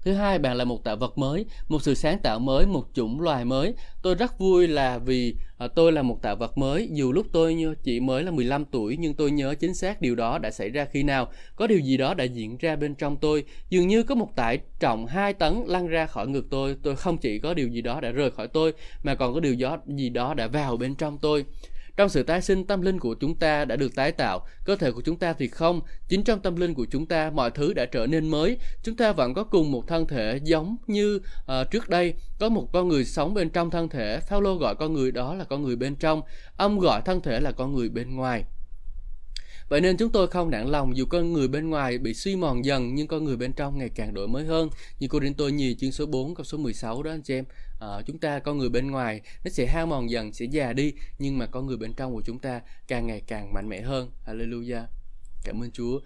Thứ 0.07 0.13
hai, 0.13 0.39
bạn 0.39 0.57
là 0.57 0.65
một 0.65 0.85
tạo 0.85 0.97
vật 0.97 1.19
mới, 1.19 1.47
một 1.69 1.83
sự 1.83 1.95
sáng 1.95 2.19
tạo 2.19 2.39
mới, 2.39 2.67
một 2.67 2.85
chủng 2.95 3.21
loài 3.21 3.45
mới. 3.45 3.75
Tôi 4.03 4.15
rất 4.15 4.39
vui 4.39 4.69
là 4.69 4.99
vì 4.99 5.35
à, 5.59 5.69
tôi 5.69 5.93
là 5.93 6.03
một 6.03 6.23
tạo 6.23 6.37
vật 6.37 6.59
mới, 6.59 6.89
dù 6.93 7.13
lúc 7.13 7.27
tôi 7.33 7.55
như 7.55 7.75
chỉ 7.83 8.01
mới 8.01 8.23
là 8.23 8.31
15 8.31 8.65
tuổi 8.65 8.97
nhưng 9.01 9.15
tôi 9.15 9.31
nhớ 9.31 9.55
chính 9.55 9.75
xác 9.75 10.01
điều 10.01 10.15
đó 10.15 10.39
đã 10.39 10.51
xảy 10.51 10.71
ra 10.71 10.85
khi 10.85 11.03
nào. 11.03 11.29
Có 11.57 11.67
điều 11.67 11.79
gì 11.79 11.97
đó 11.97 12.15
đã 12.15 12.25
diễn 12.25 12.57
ra 12.57 12.77
bên 12.77 12.95
trong 12.95 13.17
tôi, 13.17 13.45
dường 13.71 13.89
như 13.89 14.03
có 14.03 14.15
một 14.15 14.37
tải 14.37 14.59
trọng 14.81 15.07
2 15.07 15.33
tấn 15.33 15.63
lăn 15.67 15.87
ra 15.87 16.07
khỏi 16.07 16.29
ngực 16.29 16.47
tôi. 16.51 16.77
Tôi 16.83 16.97
không 16.97 17.19
chỉ 17.19 17.39
có 17.39 17.55
điều 17.55 17.69
gì 17.69 17.81
đó 17.81 18.01
đã 18.01 18.11
rời 18.11 18.31
khỏi 18.31 18.49
tôi 18.49 18.73
mà 19.03 19.15
còn 19.15 19.35
có 19.35 19.41
điều 19.41 19.57
gì 19.87 20.09
đó 20.09 20.35
đã 20.35 20.47
vào 20.47 20.77
bên 20.77 20.95
trong 20.95 21.19
tôi. 21.19 21.45
Trong 21.97 22.09
sự 22.09 22.23
tái 22.23 22.43
sinh 22.43 22.67
tâm 22.67 22.83
linh 22.83 23.01
của 23.01 23.15
chúng 23.15 23.35
ta 23.35 23.65
đã 23.65 23.77
được 23.77 23.95
tái 23.95 24.13
tạo, 24.13 24.47
cơ 24.65 24.77
thể 24.77 24.91
của 24.93 25.01
chúng 25.01 25.17
ta 25.17 25.33
thì 25.33 25.49
không. 25.49 25.81
Chính 26.09 26.25
trong 26.25 26.41
tâm 26.41 26.57
linh 26.57 26.75
của 26.75 26.87
chúng 26.91 27.07
ta 27.07 27.31
mọi 27.31 27.51
thứ 27.51 27.73
đã 27.73 27.87
trở 27.87 28.07
nên 28.07 28.29
mới. 28.29 28.59
Chúng 28.83 28.97
ta 28.97 29.13
vẫn 29.13 29.35
có 29.35 29.45
cùng 29.45 29.73
một 29.73 29.89
thân 29.89 30.07
thể 30.07 30.41
giống 30.43 30.77
như 30.87 31.17
uh, 31.17 31.71
trước 31.71 31.89
đây. 31.89 32.15
Có 32.39 32.49
một 32.49 32.69
con 32.73 32.89
người 32.89 33.05
sống 33.05 33.35
bên 33.35 33.51
trong 33.51 33.71
thân 33.71 33.89
thể. 33.89 34.21
Phaolô 34.21 34.55
gọi 34.55 34.75
con 34.75 34.93
người 34.93 35.13
đó 35.13 35.35
là 35.35 35.45
con 35.45 35.63
người 35.63 35.77
bên 35.77 35.97
trong. 35.97 36.23
Ông 36.57 36.79
gọi 36.79 37.03
thân 37.05 37.21
thể 37.21 37.41
là 37.41 37.53
con 37.53 37.75
người 37.75 37.89
bên 37.89 38.17
ngoài. 38.17 38.45
Vậy 39.69 39.81
nên 39.81 39.97
chúng 39.97 40.13
tôi 40.13 40.29
không 40.29 40.51
nản 40.51 40.67
lòng 40.67 40.97
dù 40.97 41.05
con 41.05 41.33
người 41.33 41.49
bên 41.49 41.71
ngoài 41.71 41.99
bị 41.99 42.15
suy 42.15 42.37
mòn 42.37 42.65
dần 42.65 42.95
nhưng 42.95 43.09
con 43.09 43.25
người 43.25 43.37
bên 43.37 43.53
trong 43.53 43.79
ngày 43.79 43.91
càng 43.95 44.15
đổi 44.15 44.29
mới 44.29 44.45
hơn. 44.45 44.69
Như 44.99 45.09
cô 45.09 45.21
tôi 45.37 45.53
nhì 45.53 45.75
chương 45.75 45.93
số 45.93 46.07
4 46.07 46.35
câu 46.35 46.45
số 46.45 46.59
16 46.59 47.03
đó 47.03 47.11
anh 47.11 47.23
chị 47.23 47.35
em. 47.35 47.45
À, 47.81 47.89
chúng 48.07 48.19
ta 48.19 48.39
con 48.39 48.59
người 48.59 48.69
bên 48.69 48.91
ngoài 48.91 49.21
nó 49.45 49.51
sẽ 49.51 49.67
hao 49.67 49.87
mòn 49.87 50.11
dần, 50.11 50.33
sẽ 50.33 50.45
già 50.45 50.73
đi 50.73 50.93
nhưng 51.19 51.39
mà 51.39 51.47
con 51.47 51.67
người 51.67 51.77
bên 51.77 51.95
trong 51.95 52.15
của 52.15 52.23
chúng 52.25 52.39
ta 52.39 52.61
càng 52.89 53.07
ngày 53.07 53.23
càng 53.27 53.53
mạnh 53.53 53.69
mẽ 53.69 53.81
hơn. 53.81 54.11
Hallelujah. 54.27 54.85
Cảm 55.45 55.63
ơn 55.63 55.71
Chúa. 55.71 56.01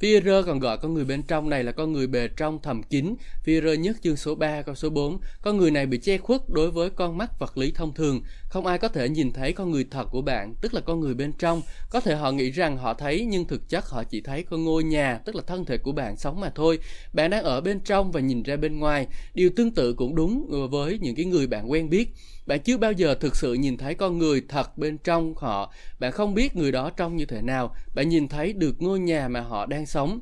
Phi-rơ 0.00 0.42
còn 0.42 0.58
gọi 0.58 0.78
con 0.78 0.94
người 0.94 1.04
bên 1.04 1.22
trong 1.22 1.50
này 1.50 1.64
là 1.64 1.72
con 1.72 1.92
người 1.92 2.06
bề 2.06 2.28
trong 2.28 2.58
thầm 2.62 2.82
kín. 2.82 3.14
Phi-rơ 3.44 3.74
nhất 3.74 3.96
chương 4.02 4.16
số 4.16 4.34
3 4.34 4.62
câu 4.62 4.74
số 4.74 4.90
4. 4.90 5.18
Con 5.42 5.56
người 5.56 5.70
này 5.70 5.86
bị 5.86 5.98
che 5.98 6.18
khuất 6.18 6.48
đối 6.48 6.70
với 6.70 6.90
con 6.90 7.18
mắt 7.18 7.38
vật 7.38 7.58
lý 7.58 7.70
thông 7.70 7.94
thường. 7.94 8.20
Không 8.48 8.66
ai 8.66 8.78
có 8.78 8.88
thể 8.88 9.08
nhìn 9.08 9.32
thấy 9.32 9.52
con 9.52 9.70
người 9.70 9.86
thật 9.90 10.04
của 10.10 10.22
bạn, 10.22 10.54
tức 10.60 10.74
là 10.74 10.80
con 10.80 11.00
người 11.00 11.14
bên 11.14 11.32
trong. 11.32 11.62
Có 11.90 12.00
thể 12.00 12.16
họ 12.16 12.32
nghĩ 12.32 12.50
rằng 12.50 12.76
họ 12.78 12.94
thấy 12.94 13.26
nhưng 13.30 13.44
thực 13.44 13.68
chất 13.68 13.84
họ 13.88 14.04
chỉ 14.04 14.20
thấy 14.20 14.42
con 14.42 14.64
ngôi 14.64 14.84
nhà, 14.84 15.20
tức 15.24 15.36
là 15.36 15.42
thân 15.46 15.64
thể 15.64 15.78
của 15.78 15.92
bạn 15.92 16.16
sống 16.16 16.40
mà 16.40 16.50
thôi. 16.54 16.78
Bạn 17.12 17.30
đang 17.30 17.44
ở 17.44 17.60
bên 17.60 17.80
trong 17.80 18.12
và 18.12 18.20
nhìn 18.20 18.42
ra 18.42 18.56
bên 18.56 18.78
ngoài. 18.78 19.06
Điều 19.34 19.50
tương 19.56 19.70
tự 19.70 19.94
cũng 19.94 20.14
đúng 20.14 20.50
với 20.70 20.98
những 21.00 21.14
cái 21.14 21.24
người 21.24 21.46
bạn 21.46 21.70
quen 21.70 21.90
biết 21.90 22.14
bạn 22.46 22.60
chưa 22.60 22.76
bao 22.76 22.92
giờ 22.92 23.14
thực 23.14 23.36
sự 23.36 23.54
nhìn 23.54 23.76
thấy 23.76 23.94
con 23.94 24.18
người 24.18 24.42
thật 24.48 24.78
bên 24.78 24.98
trong 24.98 25.34
họ 25.36 25.72
bạn 25.98 26.12
không 26.12 26.34
biết 26.34 26.56
người 26.56 26.72
đó 26.72 26.90
trông 26.90 27.16
như 27.16 27.26
thế 27.26 27.42
nào 27.42 27.74
bạn 27.94 28.08
nhìn 28.08 28.28
thấy 28.28 28.52
được 28.52 28.82
ngôi 28.82 28.98
nhà 28.98 29.28
mà 29.28 29.40
họ 29.40 29.66
đang 29.66 29.85
sống 29.86 30.20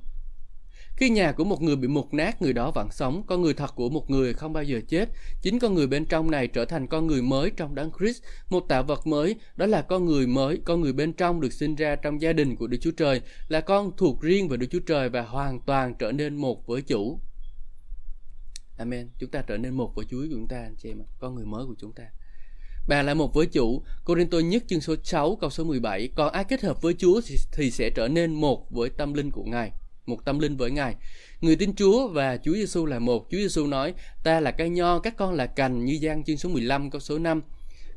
Khi 0.97 1.11
nhà 1.11 1.33
của 1.33 1.45
một 1.45 1.63
người 1.63 1.77
bị 1.77 1.89
mục 1.89 2.15
nát, 2.15 2.43
người 2.43 2.53
đó 2.53 2.71
vẫn 2.71 2.89
sống. 2.91 3.23
Con 3.27 3.43
người 3.43 3.55
thật 3.55 3.75
của 3.75 3.89
một 3.89 4.11
người 4.11 4.33
không 4.33 4.53
bao 4.53 4.63
giờ 4.63 4.81
chết. 4.89 5.09
Chính 5.43 5.59
con 5.59 5.75
người 5.75 5.87
bên 5.87 6.05
trong 6.05 6.31
này 6.31 6.49
trở 6.49 6.65
thành 6.65 6.87
con 6.87 7.07
người 7.07 7.23
mới 7.23 7.51
trong 7.51 7.75
đấng 7.75 7.91
Christ, 7.99 8.23
một 8.49 8.61
tạo 8.69 8.83
vật 8.83 9.07
mới. 9.07 9.37
Đó 9.57 9.67
là 9.67 9.83
con 9.83 10.05
người 10.05 10.27
mới, 10.27 10.61
con 10.65 10.81
người 10.81 10.93
bên 10.93 11.13
trong 11.13 11.41
được 11.41 11.53
sinh 11.53 11.75
ra 11.75 11.97
trong 11.97 12.23
gia 12.23 12.33
đình 12.33 12.57
của 12.57 12.67
Đức 12.67 12.79
Chúa 12.81 12.91
Trời, 12.91 13.21
là 13.49 13.61
con 13.61 13.93
thuộc 13.97 14.21
riêng 14.21 14.49
về 14.49 14.57
Đức 14.57 14.67
Chúa 14.71 14.81
Trời 14.87 15.09
và 15.09 15.23
hoàn 15.23 15.61
toàn 15.61 15.95
trở 15.99 16.13
nên 16.13 16.37
một 16.37 16.67
với 16.67 16.83
chủ. 16.83 17.21
Amen. 18.79 19.09
Chúng 19.19 19.31
ta 19.31 19.43
trở 19.43 19.57
nên 19.57 19.75
một 19.75 19.93
với 19.95 20.07
Chúa 20.11 20.21
của 20.21 20.29
chúng 20.31 20.49
ta, 20.49 20.57
anh 20.57 20.77
chị 20.79 20.89
em, 20.89 21.03
con 21.19 21.35
người 21.35 21.45
mới 21.45 21.67
của 21.67 21.75
chúng 21.79 21.93
ta. 21.93 22.05
Bà 22.89 23.03
là 23.03 23.15
một 23.15 23.35
với 23.35 23.47
chủ. 23.47 23.83
Corinto 24.05 24.39
nhất 24.39 24.65
chương 24.69 24.81
số 24.81 24.95
6 25.05 25.37
câu 25.41 25.51
số 25.51 25.65
17. 25.65 26.09
Còn 26.15 26.33
ai 26.33 26.45
kết 26.45 26.63
hợp 26.63 26.83
với 26.83 26.95
Chúa 26.95 27.21
thì, 27.53 27.71
sẽ 27.71 27.91
trở 27.91 28.09
nên 28.09 28.35
một 28.35 28.71
với 28.71 28.91
tâm 28.91 29.15
linh 29.15 29.31
của 29.31 29.45
Ngài. 29.45 29.71
Một 30.07 30.25
tâm 30.25 30.39
linh 30.39 30.57
với 30.57 30.71
Ngài. 30.71 30.95
Người 31.41 31.57
tin 31.57 31.75
Chúa 31.75 32.09
và 32.09 32.37
Chúa 32.37 32.53
Giêsu 32.53 32.87
là 32.87 32.99
một. 32.99 33.27
Chúa 33.31 33.39
Giêsu 33.39 33.67
nói, 33.67 33.95
ta 34.25 34.41
là 34.41 34.51
cây 34.51 34.69
nho, 34.69 34.99
các 34.99 35.17
con 35.17 35.35
là 35.35 35.47
cành 35.47 35.85
như 35.85 35.99
giang 36.03 36.25
chương 36.25 36.37
số 36.37 36.49
15 36.49 36.91
câu 36.91 37.01
số 37.01 37.19
5. 37.19 37.43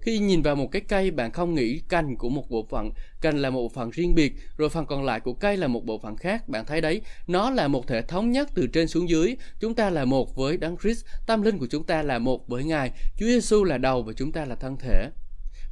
Khi 0.02 0.20
nhìn 0.20 0.42
vào 0.42 0.56
một 0.56 0.72
cái 0.72 0.82
cây, 0.82 1.12
bạn 1.12 1.32
không 1.32 1.56
nghĩ 1.56 1.82
cành 1.90 2.16
của 2.18 2.30
một 2.30 2.50
bộ 2.50 2.68
phận, 2.70 2.92
cành 3.22 3.38
là 3.38 3.50
một 3.50 3.62
bộ 3.62 3.70
phận 3.70 3.90
riêng 3.90 4.16
biệt, 4.16 4.34
rồi 4.58 4.70
phần 4.70 4.86
còn 4.86 5.06
lại 5.06 5.20
của 5.20 5.34
cây 5.34 5.58
là 5.58 5.68
một 5.68 5.86
bộ 5.86 6.00
phận 6.04 6.18
khác. 6.18 6.50
Bạn 6.50 6.66
thấy 6.66 6.82
đấy, 6.82 7.02
nó 7.28 7.50
là 7.50 7.68
một 7.68 7.88
thể 7.88 8.02
thống 8.02 8.32
nhất 8.32 8.50
từ 8.56 8.68
trên 8.68 8.88
xuống 8.88 9.10
dưới. 9.10 9.36
Chúng 9.60 9.76
ta 9.76 9.90
là 9.90 10.06
một 10.06 10.36
với 10.36 10.58
Đấng 10.58 10.78
Christ, 10.78 11.06
tâm 11.28 11.42
linh 11.42 11.58
của 11.58 11.68
chúng 11.70 11.84
ta 11.84 12.04
là 12.04 12.20
một 12.20 12.48
với 12.48 12.64
Ngài. 12.64 12.92
Chúa 13.18 13.26
Giêsu 13.26 13.64
là 13.64 13.78
đầu 13.78 14.04
và 14.04 14.14
chúng 14.14 14.32
ta 14.32 14.46
là 14.46 14.56
thân 14.56 14.78
thể. 14.78 15.10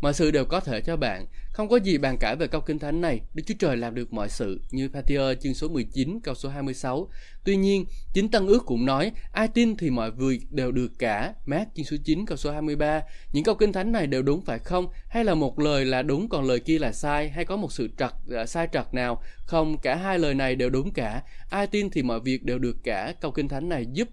Mọi 0.06 0.14
sự 0.14 0.32
đều 0.32 0.46
có 0.46 0.60
thể 0.60 0.82
cho 0.82 0.98
bạn. 0.98 1.26
Không 1.52 1.70
có 1.70 1.78
gì 1.78 1.98
bàn 1.98 2.18
cãi 2.18 2.36
về 2.36 2.48
câu 2.48 2.62
kinh 2.62 2.80
thánh 2.80 3.02
này. 3.02 3.22
Đức 3.34 3.44
Chúa 3.46 3.54
Trời 3.60 3.78
làm 3.78 3.96
được 3.96 4.14
mọi 4.14 4.30
sự 4.30 4.62
như 4.72 4.90
Matthew 4.94 5.36
chương 5.36 5.54
số 5.54 5.68
19 5.68 6.20
câu 6.24 6.36
số 6.36 6.50
26. 6.50 7.10
Tuy 7.44 7.56
nhiên, 7.56 7.86
chính 8.14 8.30
Tân 8.30 8.48
ước 8.48 8.66
cũng 8.66 8.86
nói, 8.86 9.12
ai 9.32 9.48
tin 9.48 9.78
thì 9.78 9.90
mọi 9.90 10.12
việc 10.12 10.52
đều 10.52 10.72
được 10.72 10.92
cả. 11.00 11.34
Mát 11.46 11.66
chương 11.76 11.86
số 11.86 11.98
9 12.04 12.26
câu 12.26 12.38
số 12.38 12.52
23. 12.52 13.02
Những 13.34 13.44
câu 13.44 13.56
kinh 13.56 13.74
thánh 13.74 13.92
này 13.92 14.08
đều 14.08 14.22
đúng 14.22 14.42
phải 14.42 14.60
không? 14.60 14.88
Hay 15.10 15.24
là 15.24 15.36
một 15.36 15.60
lời 15.60 15.86
là 15.86 16.02
đúng 16.02 16.30
còn 16.30 16.44
lời 16.48 16.60
kia 16.60 16.80
là 16.80 16.92
sai? 16.92 17.30
Hay 17.30 17.46
có 17.46 17.56
một 17.56 17.72
sự 17.72 17.90
trật 17.98 18.12
uh, 18.42 18.50
sai 18.50 18.68
trật 18.74 18.94
nào? 18.94 19.22
Không, 19.46 19.78
cả 19.78 19.96
hai 19.96 20.20
lời 20.20 20.34
này 20.34 20.56
đều 20.56 20.70
đúng 20.70 20.92
cả. 20.92 21.22
Ai 21.50 21.68
tin 21.68 21.90
thì 21.90 22.04
mọi 22.04 22.20
việc 22.20 22.44
đều 22.44 22.60
được 22.60 22.78
cả. 22.84 23.14
Câu 23.22 23.32
kinh 23.32 23.48
thánh 23.48 23.70
này 23.70 23.86
giúp 23.94 24.08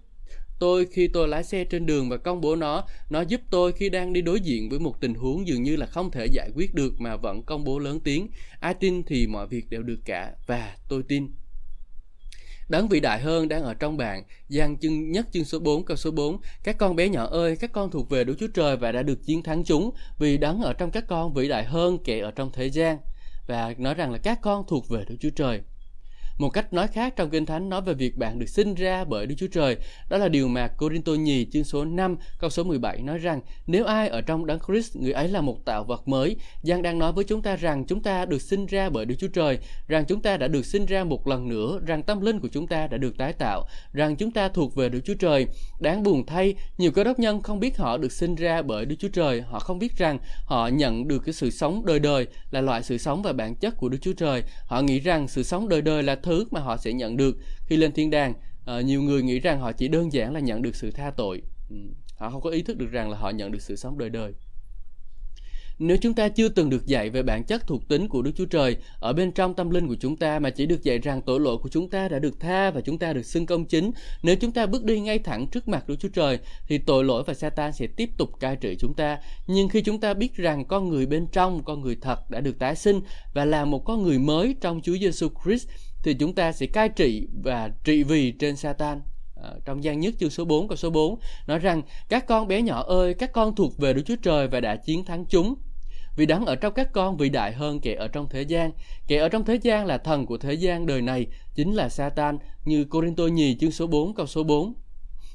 tôi 0.63 0.85
khi 0.85 1.07
tôi 1.07 1.27
lái 1.27 1.43
xe 1.43 1.63
trên 1.63 1.85
đường 1.85 2.09
và 2.09 2.17
công 2.17 2.41
bố 2.41 2.55
nó 2.55 2.83
nó 3.09 3.21
giúp 3.21 3.41
tôi 3.49 3.71
khi 3.71 3.89
đang 3.89 4.13
đi 4.13 4.21
đối 4.21 4.39
diện 4.39 4.69
với 4.69 4.79
một 4.79 5.01
tình 5.01 5.13
huống 5.13 5.47
dường 5.47 5.63
như 5.63 5.75
là 5.75 5.85
không 5.85 6.11
thể 6.11 6.25
giải 6.25 6.49
quyết 6.55 6.73
được 6.73 6.93
mà 7.01 7.15
vẫn 7.15 7.43
công 7.43 7.63
bố 7.63 7.79
lớn 7.79 7.99
tiếng 7.99 8.27
ai 8.59 8.73
tin 8.73 9.03
thì 9.03 9.27
mọi 9.27 9.47
việc 9.47 9.69
đều 9.69 9.83
được 9.83 9.99
cả 10.05 10.31
và 10.47 10.75
tôi 10.89 11.03
tin 11.07 11.27
Đấng 12.69 12.87
vĩ 12.87 12.99
đại 12.99 13.19
hơn 13.19 13.47
đang 13.47 13.63
ở 13.63 13.73
trong 13.73 13.97
bạn. 13.97 14.23
giang 14.49 14.77
chương 14.77 15.11
nhất 15.11 15.27
chương 15.31 15.45
số 15.45 15.59
4 15.59 15.85
câu 15.85 15.97
số 15.97 16.11
4. 16.11 16.37
Các 16.63 16.77
con 16.77 16.95
bé 16.95 17.09
nhỏ 17.09 17.25
ơi, 17.25 17.55
các 17.55 17.71
con 17.71 17.91
thuộc 17.91 18.09
về 18.09 18.23
Đức 18.23 18.35
Chúa 18.39 18.47
Trời 18.53 18.77
và 18.77 18.91
đã 18.91 19.03
được 19.03 19.25
chiến 19.25 19.43
thắng 19.43 19.63
chúng, 19.63 19.91
vì 20.19 20.37
đấng 20.37 20.61
ở 20.61 20.73
trong 20.73 20.91
các 20.91 21.07
con 21.07 21.33
vĩ 21.33 21.47
đại 21.47 21.63
hơn 21.63 21.97
kẻ 22.03 22.19
ở 22.19 22.31
trong 22.31 22.51
thế 22.53 22.67
gian. 22.67 22.97
Và 23.47 23.73
nói 23.77 23.93
rằng 23.93 24.11
là 24.11 24.17
các 24.17 24.39
con 24.41 24.63
thuộc 24.67 24.89
về 24.89 25.05
Đức 25.09 25.15
Chúa 25.19 25.29
Trời. 25.29 25.61
Một 26.37 26.49
cách 26.49 26.73
nói 26.73 26.87
khác 26.87 27.13
trong 27.15 27.29
Kinh 27.29 27.45
Thánh 27.45 27.69
nói 27.69 27.81
về 27.81 27.93
việc 27.93 28.17
bạn 28.17 28.39
được 28.39 28.49
sinh 28.49 28.75
ra 28.75 29.03
bởi 29.03 29.25
Đức 29.25 29.35
Chúa 29.37 29.47
Trời. 29.47 29.77
Đó 30.09 30.17
là 30.17 30.27
điều 30.27 30.47
mà 30.47 30.67
Corinto 30.67 31.11
nhì 31.11 31.45
chương 31.51 31.63
số 31.63 31.85
5 31.85 32.17
câu 32.39 32.49
số 32.49 32.63
17 32.63 33.01
nói 33.01 33.17
rằng 33.17 33.41
nếu 33.67 33.85
ai 33.85 34.07
ở 34.07 34.21
trong 34.21 34.45
Đấng 34.45 34.59
Christ, 34.67 34.95
người 34.95 35.11
ấy 35.11 35.27
là 35.27 35.41
một 35.41 35.65
tạo 35.65 35.83
vật 35.83 36.07
mới. 36.07 36.35
Giang 36.61 36.81
đang 36.81 36.99
nói 36.99 37.11
với 37.11 37.23
chúng 37.23 37.41
ta 37.41 37.55
rằng 37.55 37.85
chúng 37.85 38.03
ta 38.03 38.25
được 38.25 38.41
sinh 38.41 38.65
ra 38.65 38.89
bởi 38.89 39.05
Đức 39.05 39.15
Chúa 39.19 39.27
Trời, 39.27 39.59
rằng 39.87 40.05
chúng 40.05 40.21
ta 40.21 40.37
đã 40.37 40.47
được 40.47 40.65
sinh 40.65 40.85
ra 40.85 41.03
một 41.03 41.27
lần 41.27 41.49
nữa, 41.49 41.79
rằng 41.85 42.03
tâm 42.03 42.21
linh 42.21 42.39
của 42.39 42.47
chúng 42.51 42.67
ta 42.67 42.87
đã 42.87 42.97
được 42.97 43.17
tái 43.17 43.33
tạo, 43.33 43.67
rằng 43.93 44.15
chúng 44.15 44.31
ta 44.31 44.47
thuộc 44.47 44.75
về 44.75 44.89
Đức 44.89 44.99
Chúa 45.05 45.15
Trời. 45.19 45.47
Đáng 45.79 46.03
buồn 46.03 46.25
thay, 46.25 46.55
nhiều 46.77 46.91
cơ 46.91 47.03
đốc 47.03 47.19
nhân 47.19 47.41
không 47.41 47.59
biết 47.59 47.77
họ 47.77 47.97
được 47.97 48.11
sinh 48.11 48.35
ra 48.35 48.61
bởi 48.61 48.85
Đức 48.85 48.95
Chúa 48.99 49.09
Trời, 49.09 49.41
họ 49.41 49.59
không 49.59 49.79
biết 49.79 49.97
rằng 49.97 50.17
họ 50.45 50.67
nhận 50.67 51.07
được 51.07 51.19
cái 51.25 51.33
sự 51.33 51.49
sống 51.49 51.85
đời 51.85 51.99
đời 51.99 52.27
là 52.51 52.61
loại 52.61 52.83
sự 52.83 52.97
sống 52.97 53.21
và 53.21 53.33
bản 53.33 53.55
chất 53.55 53.77
của 53.77 53.89
Đức 53.89 53.97
Chúa 54.01 54.13
Trời. 54.13 54.43
Họ 54.65 54.81
nghĩ 54.81 54.99
rằng 54.99 55.27
sự 55.27 55.43
sống 55.43 55.69
đời 55.69 55.81
đời 55.81 56.03
là 56.03 56.15
thứ 56.23 56.45
mà 56.51 56.59
họ 56.59 56.77
sẽ 56.77 56.93
nhận 56.93 57.17
được 57.17 57.37
khi 57.65 57.77
lên 57.77 57.91
thiên 57.91 58.09
đàng 58.09 58.33
à, 58.65 58.81
nhiều 58.81 59.01
người 59.01 59.23
nghĩ 59.23 59.39
rằng 59.39 59.59
họ 59.59 59.71
chỉ 59.71 59.87
đơn 59.87 60.13
giản 60.13 60.33
là 60.33 60.39
nhận 60.39 60.61
được 60.61 60.75
sự 60.75 60.91
tha 60.91 61.11
tội 61.17 61.41
ừ. 61.69 61.75
họ 62.15 62.29
không 62.29 62.41
có 62.41 62.49
ý 62.49 62.61
thức 62.61 62.77
được 62.77 62.91
rằng 62.91 63.09
là 63.09 63.17
họ 63.17 63.29
nhận 63.29 63.51
được 63.51 63.61
sự 63.61 63.75
sống 63.75 63.97
đời 63.97 64.09
đời 64.09 64.33
nếu 65.79 65.97
chúng 65.97 66.13
ta 66.13 66.29
chưa 66.29 66.49
từng 66.49 66.69
được 66.69 66.85
dạy 66.85 67.09
về 67.09 67.23
bản 67.23 67.43
chất 67.43 67.67
thuộc 67.67 67.87
tính 67.87 68.07
của 68.07 68.21
Đức 68.21 68.31
Chúa 68.35 68.45
Trời 68.45 68.77
ở 68.99 69.13
bên 69.13 69.31
trong 69.31 69.53
tâm 69.53 69.69
linh 69.69 69.87
của 69.87 69.95
chúng 69.99 70.17
ta 70.17 70.39
mà 70.39 70.49
chỉ 70.49 70.65
được 70.65 70.83
dạy 70.83 70.99
rằng 70.99 71.21
tội 71.21 71.39
lỗi 71.39 71.57
của 71.57 71.69
chúng 71.69 71.89
ta 71.89 72.07
đã 72.07 72.19
được 72.19 72.39
tha 72.39 72.71
và 72.71 72.81
chúng 72.81 72.97
ta 72.97 73.13
được 73.13 73.25
xưng 73.25 73.45
công 73.45 73.65
chính, 73.65 73.91
nếu 74.23 74.35
chúng 74.35 74.51
ta 74.51 74.65
bước 74.65 74.83
đi 74.83 74.99
ngay 74.99 75.19
thẳng 75.19 75.47
trước 75.47 75.67
mặt 75.67 75.87
Đức 75.87 75.95
Chúa 75.99 76.09
Trời 76.09 76.39
thì 76.67 76.77
tội 76.77 77.03
lỗi 77.03 77.23
và 77.27 77.33
Satan 77.33 77.73
sẽ 77.73 77.87
tiếp 77.87 78.09
tục 78.17 78.29
cai 78.39 78.55
trị 78.55 78.75
chúng 78.79 78.93
ta. 78.93 79.17
Nhưng 79.47 79.69
khi 79.69 79.81
chúng 79.81 79.99
ta 79.99 80.13
biết 80.13 80.35
rằng 80.35 80.65
con 80.65 80.89
người 80.89 81.05
bên 81.05 81.27
trong, 81.31 81.63
con 81.63 81.81
người 81.81 81.97
thật 82.01 82.29
đã 82.29 82.41
được 82.41 82.59
tái 82.59 82.75
sinh 82.75 83.01
và 83.33 83.45
là 83.45 83.65
một 83.65 83.85
con 83.85 84.03
người 84.03 84.19
mới 84.19 84.55
trong 84.61 84.81
Chúa 84.81 84.97
Giêsu 84.97 85.29
Christ 85.43 85.67
thì 86.03 86.13
chúng 86.13 86.35
ta 86.35 86.51
sẽ 86.51 86.65
cai 86.65 86.89
trị 86.89 87.27
và 87.43 87.71
trị 87.83 88.03
vì 88.03 88.31
trên 88.31 88.55
Satan. 88.55 89.01
À, 89.43 89.49
trong 89.65 89.83
gian 89.83 89.99
nhất 89.99 90.13
chương 90.19 90.29
số 90.29 90.45
4 90.45 90.67
câu 90.67 90.75
số 90.75 90.89
4 90.89 91.19
nói 91.47 91.59
rằng 91.59 91.81
các 92.09 92.27
con 92.27 92.47
bé 92.47 92.61
nhỏ 92.61 92.83
ơi 92.83 93.13
các 93.13 93.31
con 93.33 93.55
thuộc 93.55 93.77
về 93.77 93.93
Đức 93.93 94.01
Chúa 94.05 94.15
Trời 94.15 94.47
và 94.47 94.59
đã 94.59 94.75
chiến 94.75 95.05
thắng 95.05 95.25
chúng. 95.25 95.55
Vì 96.15 96.25
đấng 96.25 96.45
ở 96.45 96.55
trong 96.55 96.73
các 96.73 96.93
con 96.93 97.17
vĩ 97.17 97.29
đại 97.29 97.53
hơn 97.53 97.79
kẻ 97.79 97.95
ở 97.95 98.07
trong 98.07 98.29
thế 98.29 98.41
gian. 98.41 98.71
Kẻ 99.07 99.17
ở 99.17 99.29
trong 99.29 99.45
thế 99.45 99.55
gian 99.55 99.85
là 99.85 99.97
thần 99.97 100.25
của 100.25 100.37
thế 100.37 100.53
gian 100.53 100.85
đời 100.85 101.01
này 101.01 101.27
chính 101.55 101.73
là 101.73 101.89
Satan. 101.89 102.37
Như 102.65 102.85
Corinto 102.85 103.23
nhì 103.23 103.57
chương 103.59 103.71
số 103.71 103.87
4 103.87 104.13
câu 104.13 104.25
số 104.25 104.43
4 104.43 104.73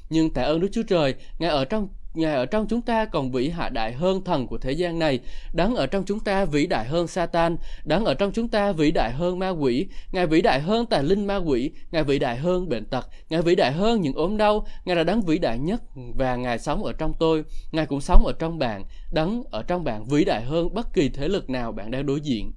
nhưng 0.09 0.33
tạ 0.33 0.41
ơn 0.41 0.59
Đức 0.59 0.69
Chúa 0.71 0.83
Trời 0.83 1.15
Ngài 1.39 1.49
ở 1.49 1.65
trong 1.65 1.87
Ngài 2.13 2.35
ở 2.35 2.45
trong 2.45 2.67
chúng 2.67 2.81
ta 2.81 3.05
còn 3.05 3.31
vĩ 3.31 3.49
hạ 3.49 3.69
đại 3.69 3.93
hơn 3.93 4.23
thần 4.23 4.47
của 4.47 4.57
thế 4.57 4.71
gian 4.71 4.99
này, 4.99 5.19
đấng 5.53 5.75
ở 5.75 5.87
trong 5.87 6.03
chúng 6.05 6.19
ta 6.19 6.45
vĩ 6.45 6.67
đại 6.67 6.85
hơn 6.85 7.07
Satan, 7.07 7.57
đấng 7.83 8.05
ở 8.05 8.13
trong 8.13 8.31
chúng 8.31 8.47
ta 8.47 8.71
vĩ 8.71 8.91
đại 8.91 9.11
hơn 9.11 9.39
ma 9.39 9.49
quỷ, 9.49 9.87
Ngài 10.11 10.27
vĩ 10.27 10.41
đại 10.41 10.59
hơn 10.59 10.85
tà 10.85 11.01
linh 11.01 11.27
ma 11.27 11.35
quỷ, 11.35 11.71
Ngài 11.91 12.03
vĩ 12.03 12.19
đại 12.19 12.37
hơn 12.37 12.69
bệnh 12.69 12.85
tật, 12.85 13.07
Ngài 13.29 13.41
vĩ 13.41 13.55
đại 13.55 13.71
hơn 13.71 14.01
những 14.01 14.13
ốm 14.13 14.37
đau, 14.37 14.67
Ngài 14.85 14.95
là 14.95 15.03
đấng 15.03 15.21
vĩ 15.21 15.37
đại 15.37 15.59
nhất 15.59 15.83
và 16.15 16.35
Ngài 16.35 16.59
sống 16.59 16.83
ở 16.83 16.93
trong 16.93 17.13
tôi, 17.19 17.43
Ngài 17.71 17.85
cũng 17.85 18.01
sống 18.01 18.25
ở 18.25 18.33
trong 18.39 18.59
bạn, 18.59 18.83
đấng 19.11 19.43
ở 19.51 19.63
trong 19.63 19.83
bạn 19.83 20.07
vĩ 20.07 20.25
đại 20.25 20.41
hơn 20.43 20.73
bất 20.73 20.93
kỳ 20.93 21.09
thế 21.09 21.27
lực 21.27 21.49
nào 21.49 21.71
bạn 21.71 21.91
đang 21.91 22.05
đối 22.05 22.21
diện. 22.21 22.51